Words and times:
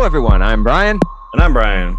Hello, 0.00 0.06
everyone. 0.06 0.40
I'm 0.40 0.62
Brian, 0.62 0.98
And 1.34 1.42
I'm 1.42 1.52
Brian. 1.52 1.94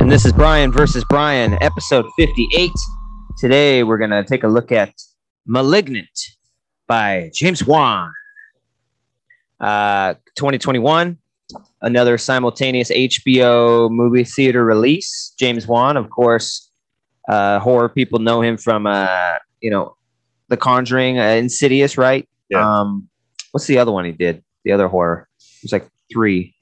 and 0.00 0.12
this 0.12 0.26
is 0.26 0.34
Brian 0.34 0.70
versus 0.70 1.02
Brian, 1.08 1.56
episode 1.62 2.04
58. 2.18 2.70
Today, 3.38 3.82
we're 3.84 3.96
going 3.96 4.10
to 4.10 4.22
take 4.22 4.44
a 4.44 4.48
look 4.48 4.70
at 4.70 4.92
Malignant 5.46 6.10
by 6.86 7.30
James 7.32 7.64
Wan. 7.66 8.12
Uh, 9.58 10.12
2021, 10.34 11.16
another 11.80 12.18
simultaneous 12.18 12.90
HBO 12.90 13.90
movie 13.90 14.24
theater 14.24 14.62
release. 14.62 15.32
James 15.38 15.66
Wan, 15.66 15.96
of 15.96 16.10
course, 16.10 16.70
uh, 17.30 17.60
horror 17.60 17.88
people 17.88 18.18
know 18.18 18.42
him 18.42 18.58
from, 18.58 18.86
uh, 18.86 19.36
you 19.62 19.70
know, 19.70 19.96
The 20.48 20.58
Conjuring, 20.58 21.18
uh, 21.18 21.22
Insidious, 21.28 21.96
right? 21.96 22.28
Yeah. 22.50 22.80
Um, 22.80 23.08
what's 23.52 23.66
the 23.66 23.78
other 23.78 23.90
one 23.90 24.04
he 24.04 24.12
did? 24.12 24.44
The 24.66 24.72
other 24.72 24.86
horror. 24.86 25.30
It 25.40 25.62
was 25.62 25.72
like 25.72 25.88
three. 26.12 26.52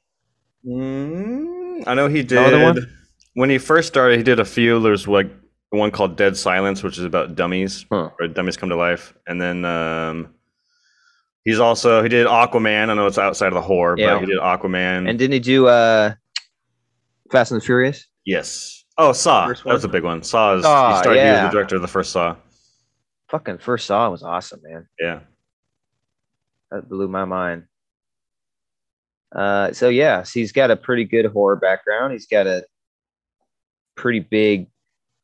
Mm, 0.67 1.85
I 1.87 1.95
know 1.95 2.09
he 2.09 2.23
did. 2.23 2.63
one? 2.63 2.87
When 3.35 3.51
he 3.51 3.59
first 3.59 3.89
started, 3.89 4.17
he 4.17 4.23
did 4.23 4.41
a 4.41 4.45
few. 4.45 4.81
There's 4.81 5.07
like 5.09 5.31
one 5.71 5.91
called 5.91 6.17
Dead 6.17 6.37
Silence, 6.37 6.83
which 6.83 6.99
is 6.99 7.05
about 7.05 7.35
dummies, 7.35 7.85
Huh. 7.91 8.11
or 8.21 8.29
dummies 8.29 8.57
come 8.57 8.69
to 8.69 8.77
life. 8.77 9.13
And 9.27 9.41
then 9.41 9.65
um, 9.65 10.35
he's 11.45 11.59
also 11.59 12.03
he 12.03 12.09
did 12.09 12.27
Aquaman. 12.27 12.91
I 12.91 12.95
know 12.95 13.07
it's 13.07 13.19
outside 13.19 13.49
of 13.49 13.55
the 13.55 13.61
horror, 13.61 13.97
Yeah. 13.99 14.15
but 14.15 14.21
he 14.21 14.27
did 14.27 14.39
Aquaman. 14.39 15.09
And 15.09 15.19
didn't 15.19 15.33
he 15.33 15.41
do 15.41 15.67
uh, 15.67 16.15
Fast 17.33 17.51
and 17.53 17.61
the 17.61 17.65
Furious? 17.65 18.07
yes. 18.25 18.81
Oh, 18.97 19.12
Saw. 19.12 19.49
That 19.49 19.65
was 19.65 19.83
a 19.83 19.89
big 19.89 20.05
one. 20.05 20.23
Saw 20.23 20.55
is 20.55 20.62
Saw, 20.62 20.93
he 20.95 20.99
started. 21.03 21.21
He 21.25 21.31
was 21.33 21.41
the 21.41 21.49
director 21.51 21.75
of 21.75 21.83
the 21.83 21.89
first 21.89 22.12
Saw. 22.12 22.37
Fucking 23.29 23.59
first 23.59 23.87
Saw 23.87 24.09
was 24.09 24.23
awesome, 24.23 24.61
man. 24.62 24.87
Yeah. 25.01 25.19
That 26.71 26.89
blew 26.89 27.09
my 27.09 27.25
mind. 27.25 27.65
Uh, 29.35 29.73
so 29.73 29.89
yeah, 29.89 30.23
so 30.23 30.39
he's 30.41 30.53
got 30.53 30.71
a 30.71 30.77
pretty 30.77 31.05
good 31.05 31.27
horror 31.27 31.57
background. 31.57 32.13
He's 32.13 32.27
got 32.27 32.47
a 32.47 32.65
pretty 33.97 34.21
big 34.21 34.69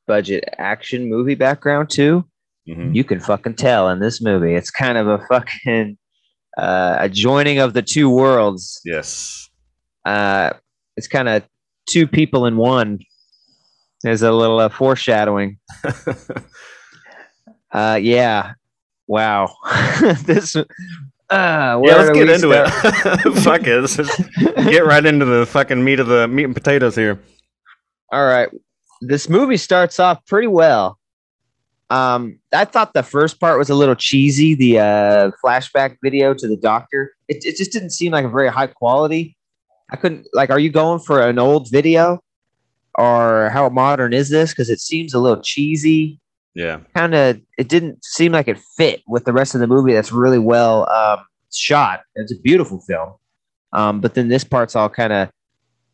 budget 0.07 0.45
action 0.59 1.09
movie 1.09 1.35
background 1.37 1.91
too. 1.91 2.25
hmm 2.67 2.93
You 2.95 3.05
can 3.05 3.21
fucking 3.21 3.55
tell 3.55 3.89
in 3.89 4.01
this 4.01 4.21
movie. 4.21 4.55
It's 4.55 4.71
kind 4.71 4.99
of 4.99 5.07
a 5.07 5.19
fucking 5.29 5.97
uh, 6.59 6.97
a 6.99 7.09
joining 7.09 7.59
of 7.59 7.75
the 7.75 7.83
two 7.83 8.11
worlds. 8.11 8.81
Yes. 8.85 9.49
Uh, 10.05 10.51
it's 10.97 11.07
kind 11.09 11.29
of 11.29 11.45
two 11.89 12.07
people 12.07 12.47
in 12.47 12.57
one. 12.57 12.99
There's 14.03 14.23
a 14.23 14.33
little 14.33 14.59
uh, 14.59 14.69
foreshadowing. 14.69 15.59
Uh, 17.73 17.99
yeah. 18.03 18.55
Wow. 19.07 19.55
this. 20.25 20.57
Uh, 21.31 21.81
yeah, 21.85 21.95
let's 21.97 22.11
get 22.11 22.29
into 22.29 22.53
start? 22.53 23.27
it. 23.27 23.35
Fuck 23.43 23.67
it. 23.67 23.81
Let's 23.81 23.97
just 23.97 24.21
get 24.37 24.85
right 24.85 25.05
into 25.05 25.25
the 25.25 25.47
fucking 25.47 25.83
meat 25.83 26.01
of 26.01 26.09
the 26.09 26.27
meat 26.27 26.45
and 26.45 26.55
potatoes 26.55 26.97
here. 26.97 27.21
All 28.13 28.27
right. 28.27 28.49
This 29.01 29.29
movie 29.29 29.57
starts 29.57 30.01
off 30.01 30.25
pretty 30.27 30.49
well. 30.49 30.99
Um, 31.89 32.39
I 32.53 32.65
thought 32.65 32.95
the 32.95 33.03
first 33.03 33.41
part 33.41 33.59
was 33.59 33.71
a 33.71 33.75
little 33.75 33.95
cheesy. 33.95 34.55
The 34.55 34.79
uh, 34.79 35.31
flashback 35.45 35.97
video 36.03 36.35
to 36.35 36.49
the 36.49 36.57
doctor. 36.57 37.13
It, 37.29 37.45
it 37.45 37.57
just 37.57 37.73
didn't 37.73 37.91
seem 37.91 38.13
like 38.13 38.25
a 38.25 38.29
very 38.29 38.49
high 38.49 38.69
quality. 38.69 39.37
I 39.91 39.97
couldn't 39.97 40.29
like. 40.33 40.51
Are 40.51 40.59
you 40.59 40.71
going 40.71 41.01
for 41.01 41.21
an 41.21 41.39
old 41.41 41.69
video, 41.71 42.21
or 42.97 43.51
how 43.51 43.69
modern 43.69 44.13
is 44.13 44.29
this? 44.29 44.51
Because 44.51 44.71
it 44.71 44.81
seems 44.81 45.15
a 45.15 45.19
little 45.19 45.43
cheesy. 45.43 46.20
Yeah. 46.55 46.81
kind 46.97 47.15
of 47.15 47.41
it 47.59 47.69
didn't 47.69 48.05
seem 48.05 48.33
like 48.33 48.49
it 48.49 48.59
fit 48.77 49.03
with 49.07 49.25
the 49.25 49.33
rest 49.33 49.55
of 49.55 49.61
the 49.61 49.67
movie 49.69 49.93
that's 49.93 50.11
really 50.13 50.39
well 50.39 50.89
um, 50.91 51.21
shot. 51.53 52.01
It's 52.17 52.33
a 52.33 52.41
beautiful 52.41 52.81
film. 52.81 53.15
Um, 53.73 54.01
but 54.01 54.15
then 54.15 54.29
this 54.29 54.43
part's 54.43 54.75
all 54.75 54.89
kind 54.89 55.13
of 55.13 55.31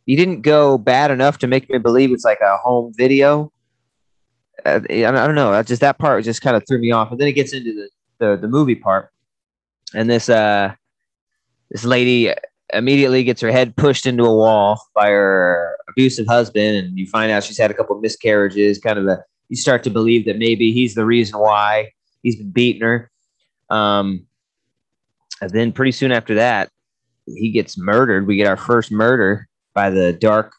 you 0.07 0.17
didn't 0.17 0.43
go 0.43 0.79
bad 0.79 1.11
enough 1.11 1.39
to 1.39 1.47
make 1.47 1.69
me 1.69 1.79
believe 1.79 2.11
it's 2.13 2.25
like 2.25 2.41
a 2.41 2.57
home 2.57 2.93
video. 2.97 3.53
Uh, 4.65 4.81
I, 4.89 4.97
don't- 5.03 5.17
I 5.17 5.33
know 5.33 5.63
just 5.63 5.81
that 5.83 5.99
part 5.99 6.25
just 6.25 6.41
kind 6.41 6.57
of 6.57 6.63
threw 6.67 6.79
me 6.81 6.91
off. 6.93 7.11
And 7.11 7.21
then 7.21 7.29
it 7.29 7.33
gets 7.33 7.53
into 7.53 7.75
the, 7.75 7.91
the, 8.19 8.37
the 8.43 8.49
movie 8.49 8.77
part. 8.77 9.11
And 9.95 10.09
this 10.09 10.29
uh 10.29 10.75
this 11.71 11.85
lady 11.85 12.33
immediately 12.73 13.25
gets 13.25 13.41
her 13.43 13.51
head 13.53 13.77
pushed 13.77 14.07
into 14.07 14.25
a 14.25 14.35
wall 14.35 14.81
by 14.95 15.09
her 15.09 15.77
abusive 15.91 16.27
husband. 16.27 16.77
And 16.79 16.99
you 16.99 17.07
find 17.07 17.31
out 17.31 17.45
she's 17.45 17.59
had 17.59 17.71
a 17.71 17.75
couple 17.75 18.01
miscarriages 18.01 18.79
kind 18.79 18.99
of 18.99 19.07
a 19.07 19.23
you 19.49 19.57
start 19.57 19.83
to 19.85 19.91
believe 19.91 20.25
that 20.27 20.39
maybe 20.39 20.73
he's 20.73 20.95
the 20.95 21.05
reason 21.05 21.39
why 21.39 21.93
he's 22.23 22.37
been 22.37 22.51
beating 22.51 22.83
her. 22.83 23.11
Um, 23.71 24.27
and 25.41 25.51
then 25.51 25.73
pretty 25.73 25.93
soon 25.93 26.13
after 26.13 26.35
that, 26.35 26.71
he 27.27 27.51
gets 27.51 27.77
murdered. 27.77 28.27
We 28.27 28.37
get 28.37 28.47
our 28.47 28.57
first 28.57 28.91
murder 28.91 29.49
by 29.75 29.91
the 29.91 30.13
dark 30.13 30.53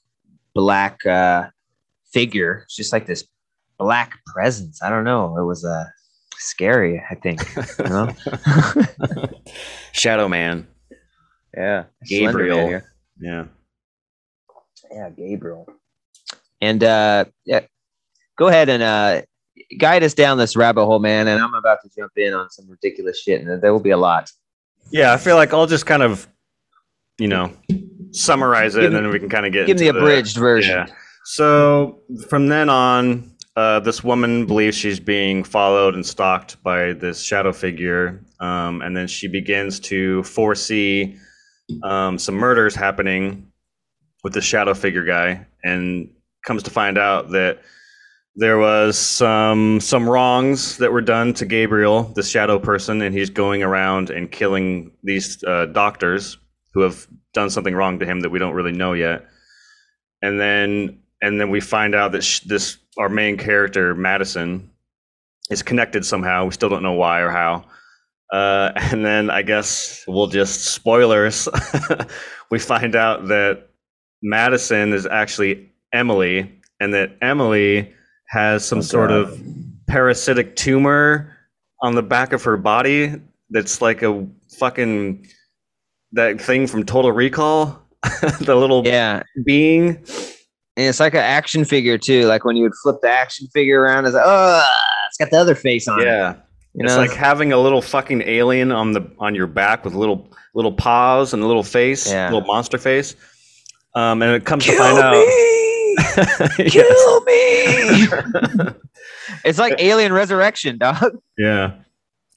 black 0.53 1.05
uh, 1.05 1.47
figure. 2.11 2.61
It's 2.65 2.75
just 2.75 2.93
like 2.93 3.05
this 3.05 3.27
black 3.77 4.19
presence. 4.25 4.81
I 4.81 4.89
don't 4.89 5.03
know. 5.03 5.37
It 5.37 5.43
was 5.43 5.63
uh, 5.65 5.85
scary. 6.37 7.03
I 7.09 7.15
think. 7.15 7.41
You 7.79 7.85
know? 7.85 8.09
Shadow 9.91 10.27
Man. 10.27 10.67
yeah. 11.55 11.85
Gabriel. 12.05 12.69
Man. 12.69 12.83
Yeah. 13.19 13.45
Yeah, 14.91 15.09
Gabriel. 15.09 15.67
And 16.61 16.83
uh 16.83 17.25
yeah, 17.45 17.61
go 18.37 18.47
ahead 18.47 18.69
and 18.69 18.81
uh 18.81 19.21
guide 19.77 20.03
us 20.03 20.13
down 20.13 20.37
this 20.37 20.55
rabbit 20.55 20.85
hole, 20.85 20.99
man. 20.99 21.27
And 21.27 21.41
I'm 21.41 21.53
about 21.53 21.79
to 21.83 21.89
jump 21.95 22.13
in 22.15 22.33
on 22.33 22.49
some 22.49 22.69
ridiculous 22.69 23.21
shit, 23.21 23.41
and 23.41 23.61
there 23.61 23.73
will 23.73 23.81
be 23.81 23.91
a 23.91 23.97
lot. 23.97 24.31
Yeah, 24.91 25.13
I 25.13 25.17
feel 25.17 25.35
like 25.35 25.53
I'll 25.53 25.67
just 25.67 25.85
kind 25.85 26.03
of, 26.03 26.27
you 27.17 27.27
know, 27.27 27.51
summarize 28.11 28.75
it 28.75 28.81
Give 28.81 28.93
and 28.93 29.05
then 29.05 29.11
we 29.11 29.19
can 29.19 29.29
kind 29.29 29.45
of 29.45 29.51
get 29.51 29.67
Give 29.67 29.77
me 29.77 29.89
the 29.89 29.97
abridged 29.97 30.37
version. 30.37 30.87
Yeah. 30.87 30.95
So 31.25 31.99
from 32.29 32.47
then 32.47 32.69
on, 32.69 33.35
uh, 33.57 33.81
this 33.81 34.03
woman 34.03 34.45
believes 34.45 34.77
she's 34.77 34.99
being 34.99 35.43
followed 35.43 35.95
and 35.95 36.05
stalked 36.05 36.61
by 36.63 36.93
this 36.93 37.21
shadow 37.21 37.51
figure, 37.51 38.23
um, 38.39 38.81
and 38.81 38.95
then 38.95 39.07
she 39.07 39.27
begins 39.27 39.79
to 39.81 40.23
foresee 40.23 41.17
um, 41.83 42.17
some 42.17 42.35
murders 42.35 42.75
happening 42.75 43.51
with 44.23 44.33
the 44.33 44.41
shadow 44.41 44.73
figure 44.73 45.03
guy, 45.03 45.45
and 45.63 46.09
comes 46.45 46.63
to 46.63 46.69
find 46.69 46.97
out 46.97 47.31
that 47.31 47.61
there 48.39 48.59
was 48.59 48.97
some 48.99 49.79
some 49.81 50.07
wrongs 50.07 50.77
that 50.77 50.91
were 50.91 51.01
done 51.01 51.33
to 51.33 51.45
Gabriel, 51.45 52.03
the 52.03 52.21
shadow 52.21 52.59
person, 52.59 53.01
and 53.01 53.13
he's 53.13 53.31
going 53.31 53.63
around 53.63 54.11
and 54.11 54.31
killing 54.31 54.91
these 55.03 55.43
uh, 55.43 55.65
doctors 55.65 56.37
who 56.71 56.81
have 56.81 57.07
done 57.33 57.49
something 57.49 57.73
wrong 57.73 57.97
to 57.97 58.05
him 58.05 58.19
that 58.19 58.29
we 58.29 58.37
don't 58.37 58.53
really 58.53 58.71
know 58.71 58.93
yet. 58.93 59.25
And 60.21 60.39
then 60.39 60.99
and 61.19 61.41
then 61.41 61.49
we 61.49 61.59
find 61.59 61.95
out 61.95 62.11
that 62.11 62.23
sh- 62.23 62.41
this 62.41 62.77
our 62.99 63.09
main 63.09 63.37
character 63.37 63.95
Madison 63.95 64.69
is 65.49 65.63
connected 65.63 66.05
somehow. 66.05 66.45
We 66.45 66.51
still 66.51 66.69
don't 66.69 66.83
know 66.83 66.93
why 66.93 67.21
or 67.21 67.31
how. 67.31 67.65
Uh, 68.31 68.71
and 68.75 69.03
then 69.03 69.31
I 69.31 69.41
guess 69.41 70.03
we'll 70.07 70.27
just 70.27 70.65
spoilers. 70.65 71.49
we 72.51 72.59
find 72.59 72.95
out 72.95 73.29
that 73.29 73.69
Madison 74.21 74.93
is 74.93 75.07
actually 75.07 75.71
Emily, 75.91 76.61
and 76.79 76.93
that 76.93 77.17
Emily 77.19 77.95
has 78.29 78.65
some 78.65 78.79
Oh, 78.79 78.81
sort 78.81 79.11
of 79.11 79.39
parasitic 79.88 80.55
tumor 80.55 81.35
on 81.81 81.95
the 81.95 82.03
back 82.03 82.33
of 82.33 82.43
her 82.43 82.57
body 82.57 83.13
that's 83.49 83.81
like 83.81 84.01
a 84.01 84.25
fucking 84.57 85.27
that 86.13 86.39
thing 86.41 86.67
from 86.67 86.83
Total 86.85 87.11
Recall, 87.11 87.81
the 88.41 88.55
little 88.55 88.85
Yeah. 88.85 89.23
being. 89.45 89.89
And 90.75 90.85
it's 90.85 90.99
like 90.99 91.13
an 91.13 91.19
action 91.21 91.66
figure 91.66 91.97
too. 91.97 92.25
Like 92.27 92.45
when 92.45 92.55
you 92.55 92.63
would 92.63 92.75
flip 92.83 92.97
the 93.01 93.09
action 93.09 93.47
figure 93.53 93.81
around, 93.81 94.05
it's 94.05 94.13
like, 94.16 94.23
oh, 94.25 94.69
it's 95.07 95.17
got 95.17 95.31
the 95.31 95.37
other 95.37 95.55
face 95.55 95.87
on 95.87 96.01
it. 96.01 96.05
Yeah, 96.05 96.35
You 96.75 96.85
it's 96.85 96.95
like 96.97 97.11
having 97.13 97.51
a 97.51 97.57
little 97.57 97.81
fucking 97.81 98.22
alien 98.23 98.72
on 98.72 98.91
the 98.91 99.09
on 99.19 99.34
your 99.35 99.47
back 99.47 99.84
with 99.85 99.93
little 99.96 100.29
little 100.53 100.72
paws 100.73 101.34
and 101.34 101.41
a 101.41 101.47
little 101.47 101.63
face, 101.63 102.09
Yeah. 102.11 102.25
little 102.31 102.46
monster 102.47 102.78
face. 102.78 103.16
Um, 103.96 104.22
and 104.22 104.34
it 104.35 104.46
comes 104.46 104.66
Kill 104.66 104.75
to 104.75 104.79
find 104.79 104.97
out. 104.99 105.13
me! 105.13 105.17
Yes. 105.19 105.66
Kill 106.58 107.22
me! 107.22 108.08
it's 109.46 109.59
like 109.59 109.76
Alien 109.79 110.14
Resurrection, 110.14 110.78
dog. 110.78 111.17
Yeah. 111.38 111.73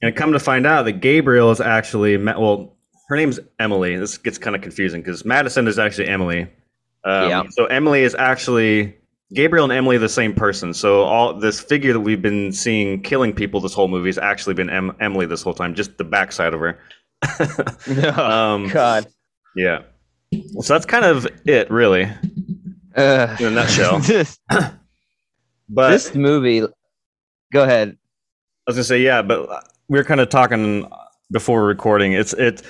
And 0.01 0.15
come 0.15 0.31
to 0.33 0.39
find 0.39 0.65
out 0.65 0.83
that 0.83 0.93
Gabriel 0.93 1.51
is 1.51 1.61
actually 1.61 2.17
well, 2.17 2.75
her 3.09 3.15
name's 3.15 3.39
Emily. 3.59 3.97
This 3.97 4.17
gets 4.17 4.37
kind 4.37 4.55
of 4.55 4.61
confusing 4.61 5.01
because 5.01 5.23
Madison 5.25 5.67
is 5.67 5.77
actually 5.77 6.07
Emily. 6.07 6.43
Um, 7.03 7.29
Yeah. 7.29 7.43
So 7.51 7.65
Emily 7.65 8.01
is 8.01 8.15
actually 8.15 8.95
Gabriel 9.33 9.63
and 9.63 9.73
Emily 9.73 9.95
are 9.95 9.99
the 9.99 10.09
same 10.09 10.33
person. 10.33 10.73
So 10.73 11.01
all 11.03 11.33
this 11.33 11.59
figure 11.59 11.93
that 11.93 11.99
we've 11.99 12.21
been 12.21 12.51
seeing 12.51 13.01
killing 13.01 13.33
people 13.33 13.59
this 13.61 13.73
whole 13.73 13.87
movie 13.87 14.09
has 14.09 14.17
actually 14.17 14.55
been 14.55 14.69
em- 14.69 14.95
Emily 14.99 15.25
this 15.25 15.41
whole 15.41 15.53
time, 15.53 15.73
just 15.73 15.97
the 15.97 16.03
backside 16.03 16.53
of 16.53 16.59
her. 16.59 16.79
um, 18.19 18.67
God. 18.69 19.07
yeah. 19.55 19.83
So 20.61 20.73
that's 20.73 20.85
kind 20.85 21.05
of 21.05 21.27
it, 21.45 21.69
really, 21.69 22.09
Uh, 22.95 23.35
in 23.39 23.45
a 23.47 23.51
nutshell. 23.51 23.99
this, 23.99 24.39
But 25.69 25.91
this 25.91 26.13
movie. 26.13 26.65
Go 27.53 27.63
ahead. 27.63 27.97
I 28.67 28.71
was 28.71 28.75
gonna 28.75 28.83
say 28.83 29.01
yeah, 29.01 29.21
but 29.21 29.47
we 29.87 29.97
were 29.97 30.03
kind 30.03 30.19
of 30.19 30.29
talking 30.29 30.89
before 31.31 31.65
recording. 31.65 32.11
It's 32.11 32.33
it. 32.33 32.61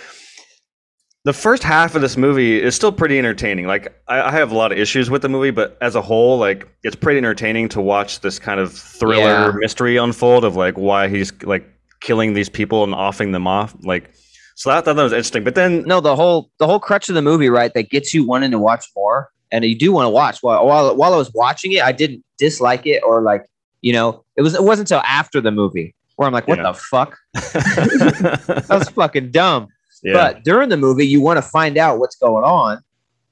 the 1.25 1.33
first 1.33 1.63
half 1.63 1.95
of 1.95 2.01
this 2.01 2.15
movie 2.15 2.61
is 2.61 2.75
still 2.75 2.91
pretty 2.91 3.17
entertaining. 3.17 3.65
Like 3.65 3.99
I, 4.07 4.21
I, 4.21 4.31
have 4.31 4.51
a 4.51 4.55
lot 4.55 4.71
of 4.71 4.77
issues 4.77 5.09
with 5.09 5.23
the 5.23 5.29
movie, 5.29 5.49
but 5.49 5.77
as 5.81 5.95
a 5.95 6.01
whole, 6.01 6.37
like 6.37 6.67
it's 6.83 6.95
pretty 6.95 7.17
entertaining 7.17 7.69
to 7.69 7.81
watch 7.81 8.21
this 8.21 8.37
kind 8.37 8.59
of 8.59 8.71
thriller 8.71 9.49
yeah. 9.49 9.51
mystery 9.55 9.97
unfold 9.97 10.45
of 10.45 10.55
like 10.55 10.77
why 10.77 11.07
he's 11.07 11.33
like 11.43 11.67
killing 12.01 12.33
these 12.33 12.49
people 12.49 12.83
and 12.83 12.93
offing 12.93 13.31
them 13.31 13.47
off. 13.47 13.75
Like 13.81 14.11
so 14.55 14.69
I 14.69 14.81
thought 14.81 14.95
that 14.95 15.01
was 15.03 15.11
interesting. 15.11 15.43
But 15.43 15.55
then 15.55 15.83
no, 15.83 16.01
the 16.01 16.15
whole 16.15 16.51
the 16.59 16.67
whole 16.67 16.79
crutch 16.79 17.09
of 17.09 17.15
the 17.15 17.21
movie, 17.23 17.49
right, 17.49 17.73
that 17.73 17.89
gets 17.89 18.13
you 18.13 18.27
wanting 18.27 18.51
to 18.51 18.59
watch 18.59 18.85
more, 18.95 19.29
and 19.51 19.65
you 19.65 19.77
do 19.77 19.91
want 19.91 20.05
to 20.05 20.09
watch. 20.09 20.39
While 20.41 20.65
while 20.65 20.95
while 20.95 21.13
I 21.13 21.17
was 21.17 21.31
watching 21.33 21.73
it, 21.73 21.81
I 21.81 21.91
didn't 21.91 22.23
dislike 22.37 22.85
it 22.85 23.01
or 23.03 23.21
like 23.21 23.45
you 23.81 23.93
know 23.93 24.23
it 24.35 24.41
was 24.41 24.55
it 24.55 24.63
wasn't 24.63 24.89
until 24.89 25.03
after 25.05 25.41
the 25.41 25.51
movie 25.51 25.95
where 26.21 26.27
I'm 26.27 26.33
like, 26.33 26.47
what 26.47 26.59
yeah. 26.59 26.71
the 26.71 26.73
fuck? 26.75 27.17
that 27.33 28.65
was 28.69 28.89
fucking 28.89 29.31
dumb. 29.31 29.69
Yeah. 30.03 30.13
But 30.13 30.43
during 30.43 30.69
the 30.69 30.77
movie, 30.77 31.07
you 31.07 31.19
want 31.19 31.37
to 31.37 31.41
find 31.41 31.79
out 31.79 31.97
what's 31.97 32.15
going 32.15 32.43
on. 32.43 32.79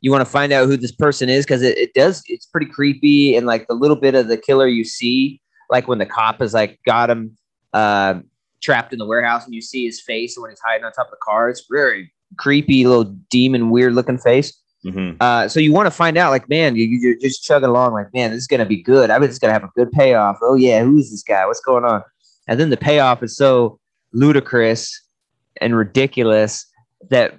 You 0.02 0.12
want 0.12 0.22
to 0.22 0.32
find 0.32 0.52
out 0.52 0.66
who 0.66 0.76
this 0.76 0.92
person 0.92 1.30
is 1.30 1.46
because 1.46 1.62
it, 1.62 1.78
it 1.78 1.94
does, 1.94 2.24
it's 2.28 2.48
pretty 2.48 2.66
creepy. 2.66 3.36
And 3.36 3.46
like 3.46 3.68
the 3.68 3.76
little 3.76 3.96
bit 3.96 4.16
of 4.16 4.28
the 4.28 4.38
killer 4.38 4.68
you 4.68 4.84
see, 4.84 5.40
like 5.70 5.88
when 5.88 6.00
the 6.00 6.06
cop 6.08 6.42
is 6.42 6.56
like 6.56 6.80
got 6.84 7.12
him 7.12 7.38
uh, 7.74 8.22
trapped 8.62 8.92
in 8.92 8.98
the 8.98 9.06
warehouse 9.06 9.46
and 9.46 9.54
you 9.54 9.62
see 9.62 9.86
his 9.86 10.02
face 10.02 10.36
when 10.36 10.50
he's 10.50 10.62
hiding 10.66 10.84
on 10.84 10.92
top 10.92 11.08
of 11.08 11.12
the 11.12 11.18
car, 11.22 11.48
it's 11.48 11.66
very 11.70 12.12
creepy, 12.38 12.88
little 12.88 13.16
demon, 13.30 13.70
weird 13.70 13.94
looking 13.94 14.18
face. 14.18 14.60
Mm-hmm. 14.86 15.18
Uh, 15.20 15.48
so 15.48 15.60
you 15.60 15.74
want 15.74 15.88
to 15.88 15.92
find 15.92 16.18
out, 16.18 16.32
like, 16.32 16.48
man, 16.48 16.76
you, 16.76 17.12
are 17.12 17.16
just 17.20 17.44
chugging 17.44 17.70
along, 17.70 17.94
like, 17.94 18.14
man, 18.14 18.32
this 18.32 18.40
is 18.40 18.48
gonna 18.48 18.66
be 18.66 18.82
good. 18.82 19.10
I 19.10 19.20
bet 19.20 19.30
it's 19.30 19.40
gonna 19.40 19.54
have 19.54 19.64
a 19.64 19.72
good 19.76 19.92
payoff. 19.92 20.38
Oh 20.42 20.56
yeah, 20.56 20.84
who 20.84 20.98
is 20.98 21.12
this 21.12 21.24
guy? 21.24 21.46
What's 21.46 21.60
going 21.60 21.84
on? 21.84 22.02
And 22.48 22.60
then 22.60 22.70
the 22.70 22.78
payoff 22.78 23.22
is 23.22 23.36
so 23.36 23.80
ludicrous 24.14 25.02
and 25.62 25.76
ridiculous 25.76 26.66
that 27.10 27.36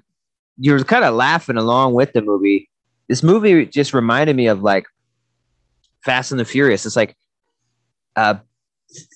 you're 0.59 0.85
kind 0.85 1.05
of 1.05 1.15
laughing 1.15 1.57
along 1.57 1.95
with 1.95 2.13
the 2.13 2.23
movie. 2.23 2.69
This 3.09 3.23
movie 3.23 3.67
just 3.67 3.95
reminded 3.95 4.37
me 4.37 4.47
of 4.47 4.63
like 4.63 4.85
Fast 6.05 6.31
and 6.31 6.39
the 6.39 6.45
Furious. 6.45 6.87
It's 6.87 6.97
like 6.97 7.17
uh 8.17 8.37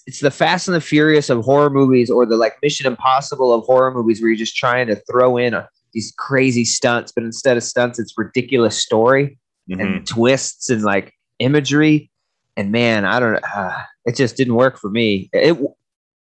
it's 0.07 0.21
the 0.21 0.31
Fast 0.31 0.69
and 0.69 0.75
the 0.75 0.81
Furious 0.81 1.31
of 1.31 1.45
horror 1.45 1.71
movies 1.71 2.11
or 2.11 2.27
the 2.27 2.37
like 2.37 2.55
Mission 2.63 2.87
Impossible 2.87 3.53
of 3.53 3.65
horror 3.65 3.93
movies 3.93 4.21
where 4.21 4.31
you're 4.31 4.37
just 4.37 4.57
trying 4.57 4.87
to 4.87 4.97
throw 5.11 5.37
in 5.37 5.55
a, 5.55 5.69
these 5.95 6.13
crazy 6.19 6.65
stunts, 6.65 7.13
but 7.13 7.25
instead 7.25 7.57
of 7.57 7.63
stunts, 7.63 7.99
it's 7.99 8.13
ridiculous 8.19 8.77
story 8.77 9.39
mm-hmm. 9.71 9.81
and 9.81 10.07
twists 10.07 10.69
and 10.69 10.83
like 10.83 11.13
imagery. 11.39 12.11
And 12.57 12.71
man, 12.71 13.05
I 13.05 13.19
don't 13.21 13.43
uh, 13.45 13.83
it 14.05 14.17
just 14.17 14.37
didn't 14.37 14.55
work 14.55 14.79
for 14.79 14.91
me. 14.91 15.31
It 15.33 15.57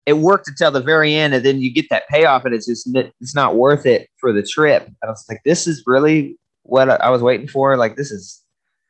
it 0.07 0.15
worked 0.15 0.49
until 0.49 0.71
the 0.71 0.83
very 0.83 1.15
end, 1.15 1.35
and 1.35 1.45
then 1.45 1.61
you 1.61 1.73
get 1.73 1.87
that 1.91 2.09
payoff, 2.09 2.45
and 2.45 2.55
it's 2.55 2.67
just 2.67 2.89
it's 3.21 3.35
not 3.35 3.57
worth 3.57 3.87
it 3.87 4.09
for 4.19 4.33
the 4.33 4.43
trip. 4.43 4.87
And 4.87 4.97
I 5.03 5.07
was 5.09 5.25
like, 5.29 5.41
this 5.45 5.67
is 5.67 5.83
really 5.87 6.37
what 6.63 6.89
I 6.89 7.11
was 7.11 7.23
waiting 7.23 7.49
for. 7.49 7.77
Like 7.77 7.97
this 7.97 8.11
is 8.11 8.43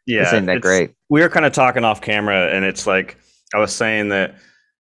yeah, 0.07 0.25
this 0.25 0.33
ain't 0.33 0.47
that 0.47 0.61
great. 0.61 0.93
We 1.09 1.21
were 1.21 1.29
kind 1.29 1.47
of 1.47 1.53
talking 1.53 1.85
off 1.85 2.01
camera, 2.01 2.49
and 2.49 2.65
it's 2.65 2.87
like 2.87 3.17
I 3.55 3.59
was 3.59 3.73
saying 3.73 4.11
that 4.11 4.37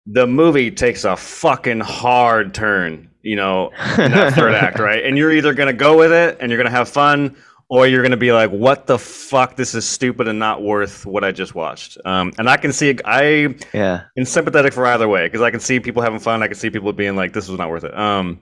the 0.06 0.26
movie 0.26 0.70
takes 0.70 1.04
a 1.04 1.16
fucking 1.16 1.80
hard 1.80 2.54
turn, 2.54 3.10
you 3.26 3.36
know, 3.36 3.70
in 3.98 4.12
that 4.12 4.34
third 4.34 4.54
act, 4.54 4.78
right? 4.78 5.04
And 5.04 5.18
you're 5.18 5.32
either 5.32 5.52
gonna 5.52 5.72
go 5.72 5.98
with 5.98 6.12
it 6.12 6.38
and 6.40 6.50
you're 6.50 6.58
gonna 6.58 6.70
have 6.70 6.88
fun, 6.88 7.36
or 7.68 7.86
you're 7.86 8.02
gonna 8.02 8.16
be 8.16 8.32
like, 8.32 8.50
"What 8.50 8.86
the 8.86 8.98
fuck? 8.98 9.56
This 9.56 9.74
is 9.74 9.86
stupid 9.86 10.28
and 10.28 10.38
not 10.38 10.62
worth 10.62 11.04
what 11.04 11.24
I 11.24 11.32
just 11.32 11.54
watched." 11.54 11.98
Um, 12.04 12.32
and 12.38 12.48
I 12.48 12.56
can 12.56 12.72
see, 12.72 12.96
I 13.04 13.54
yeah, 13.74 14.04
am 14.16 14.24
sympathetic 14.24 14.72
for 14.72 14.86
either 14.86 15.08
way 15.08 15.26
because 15.26 15.42
I 15.42 15.50
can 15.50 15.60
see 15.60 15.80
people 15.80 16.02
having 16.02 16.20
fun. 16.20 16.42
I 16.42 16.46
can 16.46 16.56
see 16.56 16.70
people 16.70 16.92
being 16.92 17.16
like, 17.16 17.32
"This 17.32 17.48
was 17.48 17.58
not 17.58 17.68
worth 17.68 17.84
it." 17.84 17.96
Um, 17.98 18.40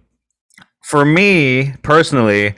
for 0.82 1.04
me 1.04 1.72
personally, 1.82 2.54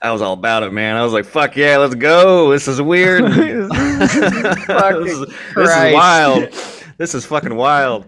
I 0.00 0.10
was 0.10 0.22
all 0.22 0.32
about 0.32 0.62
it, 0.62 0.72
man. 0.72 0.96
I 0.96 1.04
was 1.04 1.12
like, 1.12 1.26
"Fuck 1.26 1.56
yeah, 1.56 1.76
let's 1.76 1.94
go! 1.94 2.50
This 2.50 2.66
is 2.66 2.80
weird. 2.80 3.24
this, 3.32 4.14
is, 4.14 5.26
this 5.56 5.76
is 5.76 5.94
wild. 5.94 6.48
This 6.96 7.14
is 7.14 7.26
fucking 7.26 7.54
wild." 7.54 8.06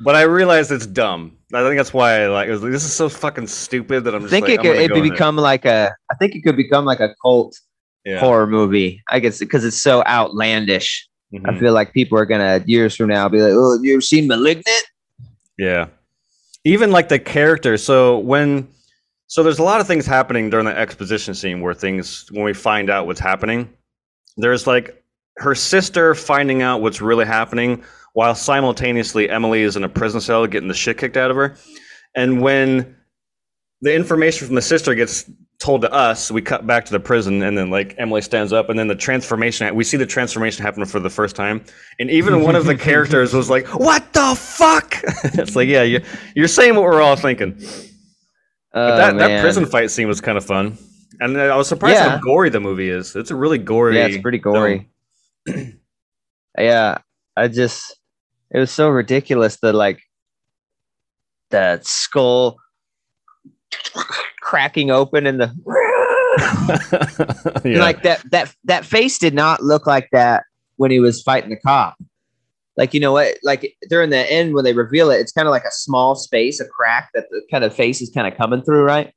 But 0.00 0.16
I 0.16 0.22
realized 0.22 0.72
it's 0.72 0.86
dumb. 0.86 1.36
I 1.52 1.62
think 1.64 1.76
that's 1.78 1.92
why 1.92 2.22
I 2.22 2.26
like. 2.28 2.48
It 2.48 2.52
was 2.52 2.62
like, 2.62 2.72
this 2.72 2.84
is 2.84 2.92
so 2.92 3.08
fucking 3.08 3.48
stupid 3.48 4.04
that 4.04 4.14
I'm. 4.14 4.22
Just 4.22 4.32
I 4.32 4.36
think 4.36 4.48
like, 4.48 4.66
it 4.66 4.88
could 4.88 4.96
it 4.98 5.10
become 5.10 5.36
like 5.36 5.64
a. 5.64 5.94
I 6.10 6.14
think 6.14 6.34
it 6.34 6.42
could 6.42 6.56
become 6.56 6.84
like 6.84 7.00
a 7.00 7.14
cult 7.22 7.58
yeah. 8.04 8.20
horror 8.20 8.46
movie. 8.46 9.02
I 9.08 9.18
guess 9.18 9.38
because 9.38 9.64
it's 9.64 9.80
so 9.80 10.04
outlandish. 10.04 11.08
Mm-hmm. 11.32 11.46
I 11.46 11.58
feel 11.58 11.72
like 11.72 11.92
people 11.92 12.18
are 12.18 12.26
gonna 12.26 12.62
years 12.66 12.96
from 12.96 13.08
now 13.08 13.28
be 13.28 13.40
like, 13.40 13.52
"Oh, 13.52 13.80
you 13.82 13.94
ever 13.94 14.00
seen 14.00 14.26
*Malignant*?" 14.26 14.84
Yeah, 15.58 15.86
even 16.64 16.92
like 16.92 17.08
the 17.08 17.18
character. 17.18 17.76
So 17.76 18.18
when, 18.18 18.68
so 19.26 19.42
there's 19.42 19.58
a 19.58 19.64
lot 19.64 19.80
of 19.80 19.86
things 19.86 20.06
happening 20.06 20.50
during 20.50 20.66
the 20.66 20.76
exposition 20.76 21.34
scene 21.34 21.60
where 21.60 21.74
things 21.74 22.28
when 22.32 22.44
we 22.44 22.52
find 22.52 22.90
out 22.90 23.06
what's 23.06 23.20
happening. 23.20 23.68
There's 24.36 24.66
like 24.66 25.02
her 25.36 25.54
sister 25.54 26.14
finding 26.14 26.62
out 26.62 26.80
what's 26.80 27.00
really 27.00 27.26
happening 27.26 27.82
while 28.14 28.34
simultaneously 28.34 29.28
Emily 29.28 29.62
is 29.62 29.76
in 29.76 29.84
a 29.84 29.88
prison 29.88 30.20
cell 30.20 30.46
getting 30.46 30.68
the 30.68 30.74
shit 30.74 30.98
kicked 30.98 31.16
out 31.16 31.30
of 31.30 31.36
her. 31.36 31.56
And 32.14 32.42
when 32.42 32.96
the 33.80 33.94
information 33.94 34.46
from 34.46 34.56
the 34.56 34.62
sister 34.62 34.94
gets 34.94 35.30
told 35.58 35.82
to 35.82 35.92
us, 35.92 36.30
we 36.30 36.42
cut 36.42 36.66
back 36.66 36.86
to 36.86 36.92
the 36.92 36.98
prison, 36.98 37.42
and 37.42 37.56
then 37.56 37.70
like 37.70 37.94
Emily 37.98 38.22
stands 38.22 38.52
up, 38.52 38.68
and 38.68 38.78
then 38.78 38.88
the 38.88 38.94
transformation. 38.96 39.72
We 39.74 39.84
see 39.84 39.96
the 39.96 40.06
transformation 40.06 40.64
happen 40.64 40.84
for 40.86 40.98
the 40.98 41.10
first 41.10 41.36
time, 41.36 41.64
and 42.00 42.10
even 42.10 42.42
one 42.42 42.56
of 42.56 42.64
the 42.64 42.76
characters 42.88 43.32
was 43.32 43.48
like, 43.48 43.66
"What 43.68 44.12
the 44.12 44.34
fuck?" 44.36 45.00
it's 45.24 45.54
like, 45.54 45.68
yeah, 45.68 45.82
you're, 45.82 46.02
you're 46.34 46.48
saying 46.48 46.74
what 46.74 46.84
we're 46.84 47.02
all 47.02 47.16
thinking. 47.16 47.52
but 47.52 48.92
oh, 48.92 48.96
that, 48.96 49.16
that 49.18 49.40
prison 49.40 49.66
fight 49.66 49.90
scene 49.90 50.08
was 50.08 50.20
kind 50.20 50.36
of 50.36 50.44
fun, 50.44 50.76
and 51.20 51.38
I 51.38 51.56
was 51.56 51.68
surprised 51.68 51.96
yeah. 51.96 52.10
how 52.10 52.18
gory 52.18 52.50
the 52.50 52.60
movie 52.60 52.90
is. 52.90 53.14
It's 53.14 53.30
a 53.30 53.36
really 53.36 53.58
gory. 53.58 53.96
Yeah, 53.96 54.06
it's 54.06 54.18
pretty 54.18 54.38
gory. 54.38 54.90
yeah, 56.58 56.98
I 57.36 57.48
just 57.48 57.99
it 58.50 58.58
was 58.58 58.70
so 58.70 58.88
ridiculous 58.88 59.56
that 59.56 59.74
like 59.74 60.02
the 61.50 61.80
skull 61.82 62.58
cracking 64.40 64.90
open 64.90 65.26
and 65.26 65.40
the 65.40 65.52
yeah. 67.64 67.80
like 67.80 68.02
that 68.02 68.22
that 68.30 68.54
that 68.64 68.84
face 68.84 69.18
did 69.18 69.34
not 69.34 69.62
look 69.62 69.86
like 69.86 70.08
that 70.12 70.44
when 70.76 70.90
he 70.90 71.00
was 71.00 71.22
fighting 71.22 71.50
the 71.50 71.56
cop. 71.56 71.96
Like 72.76 72.94
you 72.94 73.00
know 73.00 73.12
what? 73.12 73.36
Like 73.42 73.76
during 73.88 74.10
the 74.10 74.32
end 74.32 74.54
when 74.54 74.64
they 74.64 74.72
reveal 74.72 75.10
it 75.10 75.18
it's 75.18 75.32
kind 75.32 75.46
of 75.46 75.52
like 75.52 75.64
a 75.64 75.72
small 75.72 76.14
space 76.14 76.60
a 76.60 76.66
crack 76.66 77.10
that 77.14 77.26
the 77.30 77.42
kind 77.50 77.64
of 77.64 77.74
face 77.74 78.00
is 78.00 78.10
kind 78.10 78.26
of 78.26 78.38
coming 78.38 78.62
through 78.62 78.82
right? 78.82 79.12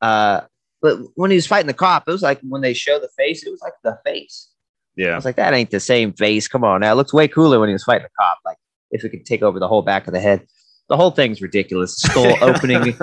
Uh 0.00 0.42
but 0.80 0.98
when 1.14 1.30
he 1.30 1.36
was 1.36 1.46
fighting 1.46 1.68
the 1.68 1.74
cop 1.74 2.08
it 2.08 2.12
was 2.12 2.22
like 2.22 2.40
when 2.42 2.60
they 2.60 2.74
show 2.74 2.98
the 2.98 3.08
face 3.16 3.44
it 3.44 3.50
was 3.50 3.60
like 3.60 3.74
the 3.84 3.98
face 4.04 4.48
yeah 4.96 5.10
i 5.10 5.14
was 5.16 5.24
like 5.24 5.36
that 5.36 5.54
ain't 5.54 5.70
the 5.70 5.80
same 5.80 6.12
face 6.12 6.48
come 6.48 6.64
on 6.64 6.80
now 6.80 6.92
it 6.92 6.96
looks 6.96 7.12
way 7.12 7.26
cooler 7.26 7.58
when 7.58 7.68
he 7.68 7.72
was 7.72 7.84
fighting 7.84 8.04
the 8.04 8.10
cop 8.18 8.38
like 8.44 8.56
if 8.92 9.02
it 9.04 9.08
could 9.08 9.26
take 9.26 9.42
over 9.42 9.58
the 9.58 9.66
whole 9.66 9.82
back 9.82 10.06
of 10.06 10.12
the 10.12 10.20
head. 10.20 10.46
The 10.88 10.96
whole 10.96 11.10
thing's 11.10 11.40
ridiculous. 11.40 11.96
Skull 11.96 12.36
opening 12.42 12.94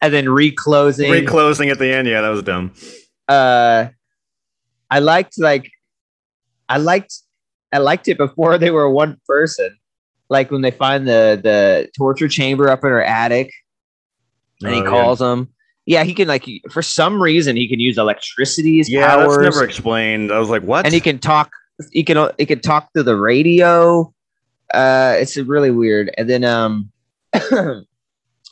and 0.00 0.14
then 0.14 0.28
reclosing. 0.28 1.10
Reclosing 1.10 1.68
at 1.68 1.78
the 1.78 1.92
end. 1.92 2.08
Yeah, 2.08 2.22
that 2.22 2.28
was 2.28 2.42
dumb. 2.42 2.72
Uh, 3.28 3.88
I 4.88 5.00
liked 5.00 5.34
like, 5.38 5.70
I 6.68 6.78
liked, 6.78 7.14
I 7.72 7.78
liked 7.78 8.08
it 8.08 8.16
before 8.16 8.56
they 8.58 8.70
were 8.70 8.88
one 8.88 9.20
person. 9.26 9.76
Like 10.28 10.50
when 10.50 10.62
they 10.62 10.70
find 10.70 11.06
the 11.06 11.38
the 11.40 11.88
torture 11.96 12.28
chamber 12.28 12.68
up 12.68 12.82
in 12.82 12.90
her 12.90 13.02
attic, 13.02 13.52
and 14.60 14.72
oh, 14.72 14.74
he 14.74 14.82
calls 14.82 15.20
yeah. 15.20 15.28
them. 15.28 15.54
Yeah, 15.86 16.04
he 16.04 16.14
can 16.14 16.28
like 16.28 16.44
for 16.70 16.82
some 16.82 17.22
reason 17.22 17.56
he 17.56 17.68
can 17.68 17.80
use 17.80 17.96
electricity 17.96 18.82
yeah, 18.86 19.06
powers. 19.06 19.36
that's 19.36 19.54
never 19.54 19.64
explained. 19.64 20.32
I 20.32 20.38
was 20.38 20.50
like, 20.50 20.62
what? 20.62 20.84
And 20.84 20.92
he 20.92 21.00
can 21.00 21.18
talk. 21.18 21.50
He 21.92 22.02
can 22.02 22.30
he 22.38 22.46
can 22.46 22.60
talk 22.60 22.92
through 22.92 23.04
the 23.04 23.16
radio 23.16 24.12
uh, 24.72 25.16
it's 25.18 25.36
really 25.36 25.70
weird. 25.70 26.12
And 26.16 26.28
then 26.28 26.44
um, 26.44 26.90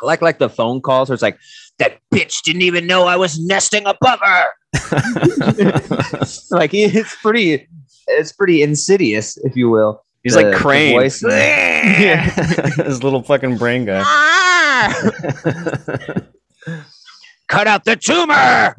like 0.02 0.22
like 0.22 0.38
the 0.38 0.48
phone 0.48 0.80
calls 0.80 1.08
where 1.08 1.14
it's 1.14 1.22
like 1.22 1.38
that 1.78 1.98
bitch 2.12 2.42
didn't 2.42 2.62
even 2.62 2.86
know 2.86 3.06
I 3.06 3.16
was 3.16 3.38
nesting 3.38 3.86
above 3.86 4.20
her. 4.20 4.46
like 6.50 6.72
it's 6.74 7.16
pretty, 7.16 7.68
it's 8.06 8.32
pretty 8.32 8.62
insidious, 8.62 9.36
if 9.38 9.56
you 9.56 9.70
will. 9.70 10.04
He's 10.22 10.34
the, 10.34 10.42
like 10.42 10.54
Krang. 10.54 11.22
yeah. 11.28 12.30
His 12.84 13.02
little 13.02 13.22
fucking 13.22 13.58
brain 13.58 13.84
guy. 13.84 14.02
Cut 17.54 17.66
out 17.66 17.84
the 17.84 17.96
tumor. 17.96 18.76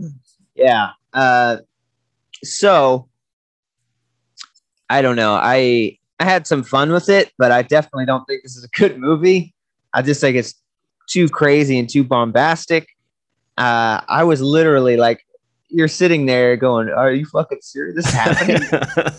Yeah. 0.55 0.89
Uh, 1.13 1.57
so 2.43 3.07
I 4.89 5.01
don't 5.01 5.15
know. 5.15 5.33
I 5.33 5.97
I 6.19 6.23
had 6.23 6.47
some 6.47 6.63
fun 6.63 6.91
with 6.91 7.09
it, 7.09 7.31
but 7.37 7.51
I 7.51 7.61
definitely 7.61 8.05
don't 8.05 8.25
think 8.25 8.43
this 8.43 8.55
is 8.55 8.63
a 8.63 8.69
good 8.69 8.97
movie. 8.97 9.53
I 9.93 10.01
just 10.01 10.21
think 10.21 10.37
it's 10.37 10.55
too 11.07 11.29
crazy 11.29 11.77
and 11.77 11.89
too 11.89 12.03
bombastic. 12.03 12.89
Uh, 13.57 14.01
I 14.07 14.23
was 14.23 14.41
literally 14.41 14.97
like, 14.97 15.25
you're 15.69 15.87
sitting 15.87 16.25
there 16.25 16.55
going, 16.55 16.89
"Are 16.89 17.11
you 17.11 17.25
fucking 17.25 17.59
serious? 17.61 17.95
This 17.95 18.07
is 18.07 18.13
happening?" 18.13 18.61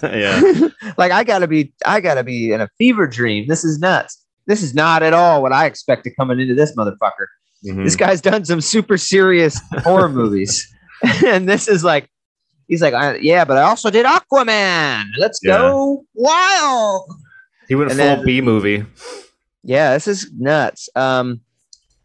yeah. 0.20 0.68
like 0.98 1.12
I 1.12 1.24
gotta 1.24 1.46
be, 1.46 1.72
I 1.84 2.00
gotta 2.00 2.22
be 2.22 2.52
in 2.52 2.60
a 2.60 2.68
fever 2.78 3.06
dream. 3.06 3.46
This 3.48 3.64
is 3.64 3.78
nuts. 3.78 4.22
This 4.46 4.62
is 4.62 4.74
not 4.74 5.02
at 5.02 5.12
all 5.12 5.42
what 5.42 5.52
I 5.52 5.66
expected 5.66 6.14
coming 6.16 6.40
into 6.40 6.54
this 6.54 6.74
motherfucker. 6.76 7.26
Mm-hmm. 7.64 7.84
This 7.84 7.96
guy's 7.96 8.20
done 8.20 8.44
some 8.44 8.60
super 8.60 8.96
serious 8.98 9.60
horror 9.78 10.08
movies. 10.08 10.66
and 11.26 11.48
this 11.48 11.68
is 11.68 11.82
like, 11.84 12.08
he's 12.68 12.82
like, 12.82 13.18
yeah, 13.22 13.44
but 13.44 13.56
I 13.58 13.62
also 13.62 13.90
did 13.90 14.06
Aquaman. 14.06 15.04
Let's 15.18 15.40
Yeah. 15.42 15.58
go 15.58 16.04
wild. 16.14 17.10
He 17.68 17.74
went 17.74 17.90
And 17.90 17.98
full 17.98 18.06
then- 18.16 18.24
B 18.24 18.40
movie. 18.40 18.84
Yeah, 19.64 19.94
this 19.94 20.06
is 20.06 20.30
nuts. 20.38 20.88
Um, 20.94 21.40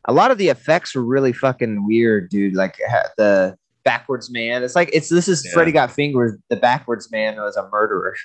a 0.05 0.13
lot 0.13 0.31
of 0.31 0.39
the 0.39 0.49
effects 0.49 0.95
were 0.95 1.03
really 1.03 1.31
fucking 1.33 1.85
weird, 1.85 2.29
dude. 2.31 2.55
Like 2.55 2.77
the 3.17 3.55
backwards 3.83 4.31
man. 4.31 4.63
It's 4.63 4.75
like 4.75 4.89
it's 4.93 5.09
this 5.09 5.27
is 5.27 5.43
Yeah. 5.45 5.53
Freddy 5.53 5.71
Got 5.71 5.91
Fingered. 5.91 6.41
The 6.49 6.55
backwards 6.55 7.11
man 7.11 7.35
was 7.35 7.55
a 7.55 7.69
murderer. 7.69 8.15